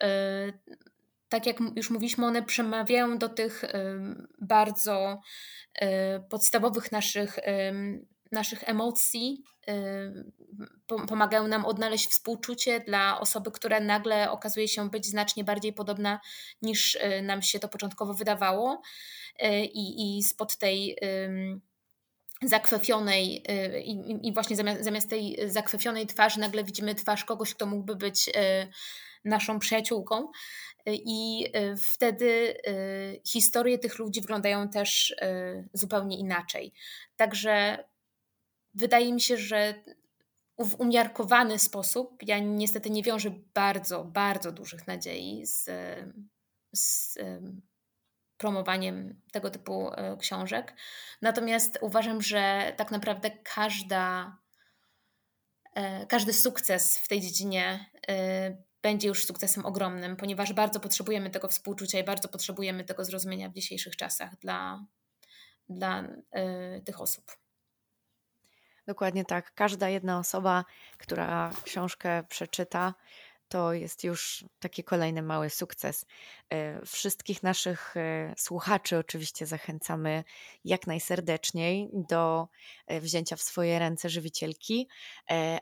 tak 1.30 1.46
jak 1.46 1.58
już 1.76 1.90
mówiliśmy, 1.90 2.26
one 2.26 2.44
przemawiają 2.44 3.18
do 3.18 3.30
tych 3.30 3.64
bardzo 4.42 5.22
e, 5.76 6.20
podstawowych 6.20 6.92
naszych, 6.92 7.40
naszych 8.34 8.70
emocji, 8.70 9.44
pomagają 11.08 11.48
nam 11.48 11.66
odnaleźć 11.66 12.10
współczucie 12.10 12.80
dla 12.80 13.20
osoby, 13.20 13.52
która 13.52 13.80
nagle 13.80 14.32
okazuje 14.32 14.68
się 14.68 14.90
być 14.90 15.06
znacznie 15.06 15.44
bardziej 15.44 15.74
podobna 15.74 16.20
niż 16.62 16.98
e, 17.02 17.22
nam 17.22 17.42
się 17.42 17.60
to 17.60 17.68
początkowo 17.68 18.14
wydawało. 18.14 18.82
E, 19.40 19.66
I, 19.66 20.18
i 20.18 20.24
spod 20.24 20.58
tej 20.58 20.98
zakwefionej 22.42 23.44
i, 24.22 24.34
właśnie 24.34 24.56
zamiast, 24.56 24.84
zamiast 24.84 25.10
tej 25.10 25.38
zakwefionej 25.46 26.08
twarzy 26.08 26.40
nagle 26.40 26.64
widzimy 26.64 26.96
twarz 26.96 27.26
kogoś, 27.26 27.54
kto 27.54 27.66
mógłby 27.66 27.96
być 27.96 28.30
naszą 29.26 29.60
przyjaciółką. 29.60 30.28
I 30.86 31.48
y, 31.58 31.78
wtedy 31.78 32.54
y, 32.68 33.22
historie 33.28 33.80
tych 33.80 34.00
ludzi 34.00 34.22
wyglądają 34.22 34.70
też 34.70 35.10
y, 35.12 35.70
zupełnie 35.74 36.18
inaczej. 36.18 36.74
Także 37.16 37.84
wydaje 38.74 39.14
mi 39.14 39.22
się, 39.22 39.38
że 39.38 39.84
w 40.60 40.76
umiarkowany 40.80 41.60
sposób, 41.60 42.18
ja 42.22 42.40
niestety 42.40 42.90
nie 42.90 43.04
wiążę 43.04 43.32
bardzo, 43.54 44.04
bardzo 44.04 44.52
dużych 44.52 44.88
nadziei 44.88 45.46
z, 45.46 45.70
z 46.76 47.18
promowaniem 48.38 49.22
tego 49.32 49.50
typu 49.50 49.90
książek. 50.20 50.74
Natomiast 51.22 51.78
uważam, 51.82 52.22
że 52.22 52.74
tak 52.78 52.92
naprawdę 52.92 53.32
każda, 53.32 54.38
każdy 56.08 56.34
sukces 56.34 56.98
w 56.98 57.08
tej 57.08 57.22
dziedzinie 57.22 57.92
będzie 58.82 59.08
już 59.08 59.26
sukcesem 59.26 59.66
ogromnym, 59.66 60.16
ponieważ 60.16 60.54
bardzo 60.54 60.80
potrzebujemy 60.80 61.30
tego 61.30 61.48
współczucia 61.48 62.00
i 62.00 62.04
bardzo 62.04 62.28
potrzebujemy 62.28 62.84
tego 62.84 63.06
zrozumienia 63.06 63.50
w 63.50 63.54
dzisiejszych 63.54 63.96
czasach 63.96 64.40
dla, 64.40 64.86
dla 65.70 66.08
tych 66.86 67.02
osób. 67.02 67.43
Dokładnie 68.88 69.26
tak. 69.26 69.54
Każda 69.54 69.90
jedna 69.90 70.20
osoba, 70.20 70.66
która 70.98 71.52
książkę 71.64 72.24
przeczyta, 72.30 72.94
to 73.54 73.74
jest 73.74 74.04
już 74.04 74.46
taki 74.60 74.84
kolejny 74.84 75.22
mały 75.22 75.50
sukces. 75.50 76.06
E, 76.50 76.86
wszystkich 76.86 77.44
naszych 77.44 77.98
e, 77.98 78.34
słuchaczy 78.38 78.98
oczywiście 78.98 79.46
zachęcamy 79.46 80.24
jak 80.66 80.88
najserdeczniej 80.88 81.90
do 81.94 82.48
e, 82.88 83.02
wzięcia 83.02 83.36
w 83.36 83.42
swoje 83.42 83.80
ręce 83.80 84.10
żywicielki, 84.10 84.88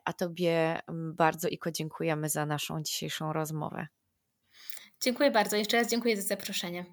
a 0.05 0.13
Tobie 0.13 0.79
bardzo 0.93 1.47
Iko 1.47 1.71
dziękujemy 1.71 2.29
za 2.29 2.45
naszą 2.45 2.83
dzisiejszą 2.83 3.33
rozmowę. 3.33 3.87
Dziękuję 5.01 5.31
bardzo. 5.31 5.55
Jeszcze 5.57 5.77
raz 5.77 5.87
dziękuję 5.87 6.21
za 6.21 6.27
zaproszenie. 6.27 6.85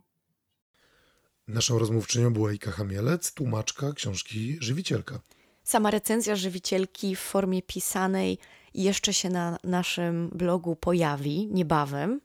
Naszą 1.49 1.79
rozmówczynią 1.79 2.33
była 2.33 2.53
Ika 2.53 2.71
Hamielec, 2.71 3.33
tłumaczka 3.35 3.93
książki 3.93 4.57
Żywicielka. 4.61 5.21
Sama 5.69 5.91
recenzja 5.91 6.37
żywicielki 6.37 7.17
w 7.17 7.21
formie 7.21 7.63
pisanej 7.63 8.39
jeszcze 8.75 9.15
się 9.15 9.31
na 9.31 9.59
naszym 9.65 10.29
blogu 10.29 10.77
pojawi 10.77 11.47
niebawem. 11.47 12.21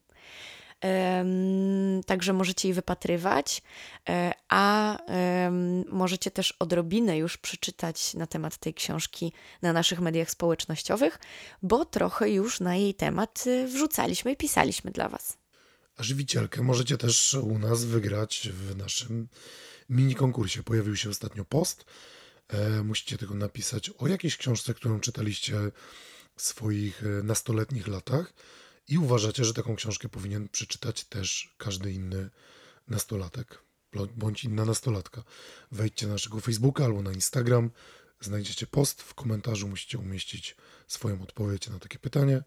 Także 2.06 2.34
możecie 2.34 2.68
jej 2.68 2.76
wypatrywać, 2.76 3.62
e, 4.10 4.32
a 4.50 4.98
możecie 5.90 6.32
też 6.32 6.52
odrobinę 6.52 7.18
już 7.18 7.38
przeczytać 7.38 8.14
na 8.14 8.28
temat 8.28 8.58
tej 8.58 8.74
książki 8.74 9.34
na 9.62 9.74
naszych 9.74 10.00
mediach 10.00 10.32
społecznościowych, 10.32 11.20
bo 11.62 11.86
trochę 11.86 12.30
już 12.30 12.60
na 12.60 12.76
jej 12.76 12.94
temat 12.94 13.44
e, 13.48 13.68
wrzucaliśmy 13.68 14.32
i 14.32 14.38
pisaliśmy 14.38 14.92
dla 14.92 15.10
Was. 15.10 15.38
A 15.98 16.04
żywicielkę 16.04 16.62
możecie 16.62 16.98
też 16.98 17.34
u 17.34 17.60
nas 17.60 17.84
wygrać 17.84 18.50
w 18.54 18.78
naszym 18.78 19.28
mini 19.90 20.16
konkursie. 20.16 20.64
Pojawił 20.64 20.96
się 20.96 21.10
ostatnio 21.10 21.46
post. 21.46 21.86
E, 22.54 22.84
musicie 22.84 23.18
tego 23.18 23.34
napisać 23.34 23.90
o 23.90 24.08
jakiejś 24.08 24.38
książce, 24.38 24.74
którą 24.74 25.00
czytaliście 25.00 25.72
w 26.36 26.42
swoich 26.42 27.04
e, 27.04 27.24
nastoletnich 27.24 27.88
latach 27.88 28.34
i 28.88 28.98
uważacie, 28.98 29.46
że 29.46 29.54
taką 29.54 29.76
książkę 29.76 30.10
powinien 30.10 30.50
przeczytać 30.50 31.04
też 31.04 31.56
każdy 31.58 31.92
inny 31.92 32.30
nastolatek 32.88 33.64
bądź 34.16 34.44
inna 34.44 34.66
nastolatka. 34.66 35.24
Wejdźcie 35.72 36.08
na 36.08 36.14
naszego 36.14 36.40
Facebooka 36.40 36.86
albo 36.86 37.02
na 37.02 37.12
Instagram, 37.12 37.72
znajdziecie 38.20 38.68
post, 38.68 39.02
w 39.02 39.14
komentarzu 39.14 39.68
musicie 39.68 39.98
umieścić 39.98 40.56
swoją 40.88 41.22
odpowiedź 41.22 41.68
na 41.68 41.80
takie 41.80 42.00
pytanie 42.00 42.44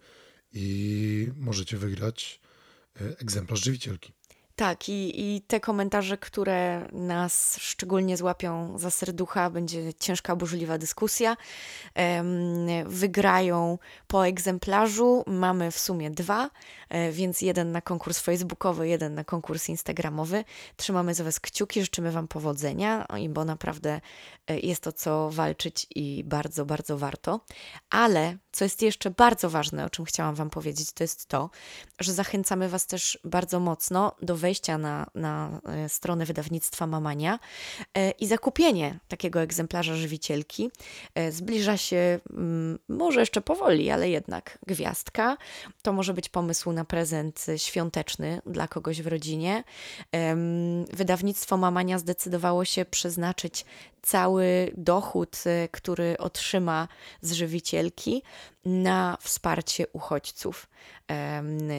i 0.53 1.29
możecie 1.37 1.77
wygrać 1.77 2.41
e, 3.01 3.19
egzemplarz 3.19 3.65
żywicielki. 3.65 4.13
Tak, 4.57 4.89
i, 4.89 5.35
i 5.37 5.41
te 5.41 5.61
komentarze, 5.61 6.19
które 6.19 6.89
nas 6.93 7.57
szczególnie 7.61 8.17
złapią 8.17 8.79
za 8.79 8.91
serducha, 8.91 9.51
będzie 9.51 9.95
ciężka, 9.95 10.37
burzliwa 10.37 10.79
dyskusja. 10.79 11.37
Wygrają 12.87 13.79
po 14.07 14.27
egzemplarzu. 14.27 15.25
Mamy 15.27 15.71
w 15.71 15.79
sumie 15.79 16.11
dwa, 16.11 16.51
e, 16.89 17.13
więc 17.13 17.43
jeden 17.43 17.73
na 17.73 17.81
konkurs 17.81 18.21
facebookowy, 18.21 18.89
jeden 18.89 19.15
na 19.15 19.25
konkurs 19.25 19.69
instagramowy. 19.69 20.45
Trzymamy 20.77 21.15
za 21.15 21.25
Was 21.25 21.41
kciuki, 21.41 21.83
życzymy 21.83 22.11
Wam 22.13 22.29
powodzenia, 22.29 23.07
bo 23.29 23.45
naprawdę 23.45 24.01
e, 24.47 24.61
jest 24.61 24.83
to 24.83 24.93
co 24.93 25.31
walczyć 25.31 25.87
i 25.95 26.25
bardzo, 26.25 26.67
bardzo 26.67 26.99
warto. 26.99 27.41
Ale 27.91 28.37
co 28.53 28.65
jest 28.65 28.83
jeszcze 28.83 29.11
bardzo 29.11 29.51
ważne, 29.51 29.85
o 29.85 29.91
czym 29.91 30.05
chciałam 30.05 30.35
Wam 30.35 30.51
powiedzieć, 30.51 30.93
to 30.93 31.05
jest 31.05 31.27
to, 31.27 31.51
że 32.01 32.13
zachęcamy 32.13 32.69
Was 32.69 32.87
też 32.87 33.19
bardzo 33.25 33.61
mocno 33.61 34.13
do 34.23 34.37
wejścia 34.47 34.79
na, 34.79 35.07
na 35.15 35.61
e, 35.65 35.89
stronę 35.89 36.25
wydawnictwa 36.25 36.87
Mamania 36.87 37.39
e, 37.95 38.11
i 38.11 38.27
zakupienie 38.27 38.99
takiego 39.09 39.41
egzemplarza 39.41 39.97
żywicielki. 39.97 40.71
E, 41.15 41.33
zbliża 41.33 41.77
się 41.77 42.19
mm, 42.31 42.79
może 42.89 43.21
jeszcze 43.21 43.41
powoli, 43.41 43.91
ale 43.91 44.09
jednak 44.09 44.59
gwiazdka. 44.67 45.37
To 45.83 45.93
może 45.93 46.15
być 46.15 46.29
pomysł 46.29 46.73
na 46.73 46.85
prezent 46.85 47.47
świąteczny 47.57 48.41
dla 48.47 48.69
kogoś 48.69 49.03
w 49.03 49.07
rodzinie. 49.07 49.65
Wydawnictwo 50.93 51.57
Mamania 51.57 51.99
zdecydowało 51.99 52.65
się 52.65 52.85
przeznaczyć 52.85 53.65
cały 54.03 54.73
dochód, 54.77 55.37
który 55.71 56.17
otrzyma 56.19 56.89
z 57.21 57.33
żywicielki, 57.33 58.23
na 58.65 59.19
wsparcie 59.21 59.87
uchodźców. 59.93 60.67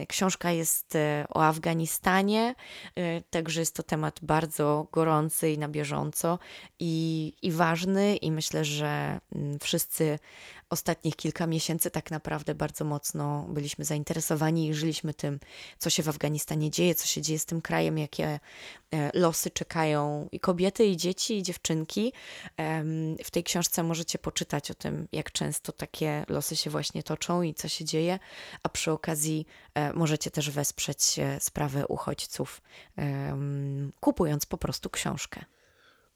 Książka 0.08 0.50
jest 0.50 0.96
e, 0.96 1.26
o 1.34 1.44
Afganistanie, 1.44 2.54
e, 2.96 3.20
także 3.20 3.60
jest 3.60 3.76
to 3.76 3.82
temat 3.82 4.20
bardzo 4.22 4.86
gorący 4.92 5.50
i 5.50 5.58
na 5.58 5.68
bieżąco 5.68 6.38
i, 6.78 7.32
i 7.42 7.52
ważny, 7.52 8.16
i 8.16 8.32
myślę, 8.32 8.64
że 8.64 9.20
mm, 9.34 9.58
wszyscy 9.58 10.18
ostatnich 10.70 11.16
kilka 11.16 11.46
miesięcy 11.46 11.90
tak 11.90 12.10
naprawdę 12.10 12.54
bardzo 12.54 12.84
mocno 12.84 13.46
byliśmy 13.48 13.84
zainteresowani 13.84 14.68
i 14.68 14.74
żyliśmy 14.74 15.14
tym, 15.14 15.40
co 15.78 15.90
się 15.90 16.02
w 16.02 16.08
Afganistanie 16.08 16.70
dzieje, 16.70 16.94
co 16.94 17.06
się 17.06 17.22
dzieje 17.22 17.38
z 17.38 17.46
tym 17.46 17.60
krajem, 17.60 17.98
jakie 17.98 18.40
e, 18.94 19.10
losy 19.14 19.50
czekają 19.50 20.28
i 20.32 20.40
kobiety, 20.40 20.86
i 20.86 20.96
dzieci, 20.96 21.38
i 21.38 21.42
dziewczynki. 21.42 22.12
W 23.24 23.30
tej 23.30 23.44
książce 23.44 23.82
możecie 23.82 24.18
poczytać 24.18 24.70
o 24.70 24.74
tym, 24.74 25.08
jak 25.12 25.32
często 25.32 25.72
takie 25.72 26.24
losy 26.28 26.56
się 26.56 26.70
właśnie 26.70 27.02
toczą 27.02 27.42
i 27.42 27.54
co 27.54 27.68
się 27.68 27.84
dzieje, 27.84 28.18
a 28.62 28.68
przy 28.68 28.92
okazji 28.92 29.46
e, 29.74 29.92
możecie 29.92 30.30
też 30.30 30.50
wesprzeć 30.50 31.18
e, 31.18 31.40
sprawę 31.40 31.86
uchodźców, 31.86 32.62
kupując 34.00 34.46
po 34.46 34.58
prostu 34.58 34.90
książkę. 34.90 35.44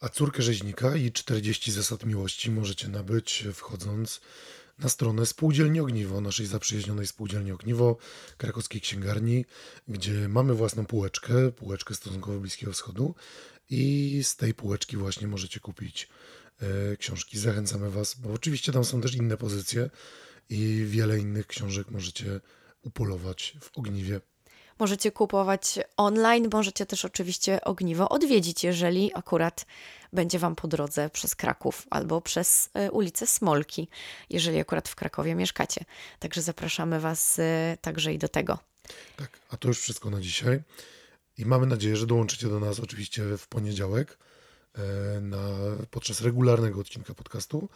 A 0.02 0.08
córkę 0.08 0.42
rzeźnika 0.42 0.96
i 0.96 1.12
40 1.12 1.72
zasad 1.72 2.04
miłości 2.06 2.50
możecie 2.50 2.88
nabyć 2.88 3.44
wchodząc 3.54 4.20
na 4.78 4.88
stronę 4.88 5.26
Spółdzielni 5.26 5.80
Ogniwo, 5.80 6.20
naszej 6.20 6.46
zaprzyjaźnionej 6.46 7.06
Spółdzielni 7.06 7.52
Ogniwo, 7.52 7.96
krakowskiej 8.36 8.80
księgarni, 8.80 9.44
gdzie 9.88 10.28
mamy 10.28 10.54
własną 10.54 10.86
półeczkę, 10.86 11.52
półeczkę 11.52 11.94
stosunkowo 11.94 12.40
Bliskiego 12.40 12.72
Wschodu 12.72 13.14
i 13.70 14.20
z 14.22 14.36
tej 14.36 14.54
półeczki 14.54 14.96
właśnie 14.96 15.26
możecie 15.26 15.60
kupić 15.60 16.08
e, 16.60 16.96
książki. 16.96 17.38
Zachęcamy 17.38 17.90
Was, 17.90 18.14
bo 18.14 18.32
oczywiście 18.32 18.72
tam 18.72 18.84
są 18.84 19.00
też 19.00 19.14
inne 19.14 19.36
pozycje 19.36 19.90
i 20.48 20.84
wiele 20.88 21.18
innych 21.18 21.46
książek 21.46 21.90
możecie 21.90 22.40
upolować 22.82 23.56
w 23.60 23.78
Ogniwie. 23.78 24.20
Możecie 24.78 25.12
kupować 25.12 25.78
online, 25.96 26.48
możecie 26.52 26.86
też 26.86 27.04
oczywiście 27.04 27.64
ogniwo 27.64 28.08
odwiedzić, 28.08 28.64
jeżeli 28.64 29.10
akurat 29.14 29.66
będzie 30.12 30.38
Wam 30.38 30.54
po 30.54 30.68
drodze 30.68 31.10
przez 31.10 31.36
Kraków 31.36 31.86
albo 31.90 32.20
przez 32.20 32.70
e, 32.74 32.90
ulicę 32.90 33.26
Smolki, 33.26 33.88
jeżeli 34.30 34.60
akurat 34.60 34.88
w 34.88 34.94
Krakowie 34.94 35.34
mieszkacie. 35.34 35.84
Także 36.18 36.42
zapraszamy 36.42 37.00
Was 37.00 37.38
e, 37.38 37.76
także 37.80 38.12
i 38.12 38.18
do 38.18 38.28
tego. 38.28 38.58
Tak, 39.16 39.30
a 39.50 39.56
to 39.56 39.68
już 39.68 39.80
wszystko 39.80 40.10
na 40.10 40.20
dzisiaj. 40.20 40.62
I 41.38 41.46
mamy 41.46 41.66
nadzieję, 41.66 41.96
że 41.96 42.06
dołączycie 42.06 42.48
do 42.48 42.60
nas 42.60 42.80
oczywiście 42.80 43.22
w 43.38 43.48
poniedziałek 43.48 44.18
e, 44.74 45.20
na, 45.20 45.38
podczas 45.90 46.20
regularnego 46.20 46.80
odcinka 46.80 47.14
podcastu, 47.14 47.68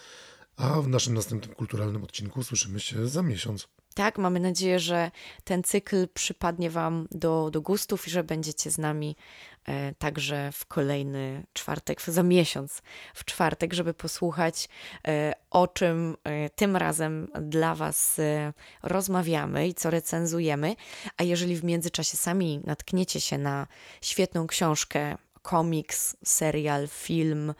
a 0.56 0.80
w 0.80 0.88
naszym 0.88 1.14
następnym 1.14 1.54
kulturalnym 1.54 2.04
odcinku 2.04 2.42
słyszymy 2.42 2.80
się 2.80 3.08
za 3.08 3.22
miesiąc. 3.22 3.68
Tak, 3.96 4.18
mamy 4.18 4.40
nadzieję, 4.40 4.80
że 4.80 5.10
ten 5.44 5.62
cykl 5.62 6.08
przypadnie 6.14 6.70
Wam 6.70 7.08
do, 7.10 7.50
do 7.50 7.60
gustów 7.60 8.08
i 8.08 8.10
że 8.10 8.24
będziecie 8.24 8.70
z 8.70 8.78
nami 8.78 9.16
e, 9.64 9.94
także 9.94 10.52
w 10.52 10.66
kolejny 10.66 11.46
czwartek, 11.52 12.02
za 12.02 12.22
miesiąc 12.22 12.82
w 13.14 13.24
czwartek, 13.24 13.74
żeby 13.74 13.94
posłuchać 13.94 14.68
e, 15.08 15.32
o 15.50 15.68
czym 15.68 16.16
e, 16.24 16.50
tym 16.50 16.76
razem 16.76 17.28
dla 17.40 17.74
Was 17.74 18.18
e, 18.18 18.52
rozmawiamy 18.82 19.68
i 19.68 19.74
co 19.74 19.90
recenzujemy. 19.90 20.76
A 21.16 21.22
jeżeli 21.22 21.56
w 21.56 21.64
międzyczasie 21.64 22.16
sami 22.16 22.60
natkniecie 22.64 23.20
się 23.20 23.38
na 23.38 23.66
świetną 24.00 24.46
książkę 24.46 25.16
komiks, 25.46 26.16
serial, 26.24 26.88
film, 26.88 27.54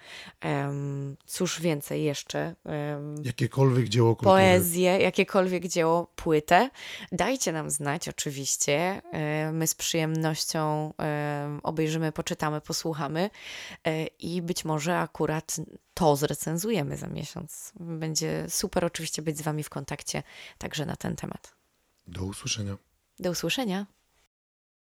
um, 0.45 1.16
cóż 1.26 1.61
więcej 1.61 2.05
jeszcze. 2.05 2.55
Um, 2.64 3.24
jakiekolwiek 3.24 3.89
dzieło 3.89 4.16
kultury. 4.16 4.34
Poezję, 4.34 4.99
jakiekolwiek 4.99 5.66
dzieło, 5.66 6.07
płytę. 6.16 6.70
Dajcie 7.12 7.53
nam 7.53 7.70
znać 7.70 8.09
oczywiście. 8.09 9.03
My 9.53 9.66
z 9.66 9.74
przyjemnością 9.74 10.93
obejrzymy, 11.62 12.12
poczytamy, 12.12 12.61
posłuchamy 12.61 13.30
e, 13.84 14.07
i 14.07 14.43
być 14.43 14.64
może 14.64 14.99
akurat 14.99 15.57
to 15.95 16.16
zrecenzujemy 16.16 16.97
za 16.97 17.07
miesiąc. 17.07 17.72
Będzie 17.80 18.47
super 18.49 18.84
oczywiście 18.84 19.22
być 19.22 19.39
z 19.39 19.43
Wami 19.43 19.62
w 19.62 19.70
kontakcie 19.70 20.22
także 20.59 20.87
na 20.87 20.97
ten 20.97 21.16
temat. 21.16 21.55
Do 22.07 22.24
usłyszenia. 22.24 22.76
Do 23.18 23.30
usłyszenia. 23.30 23.87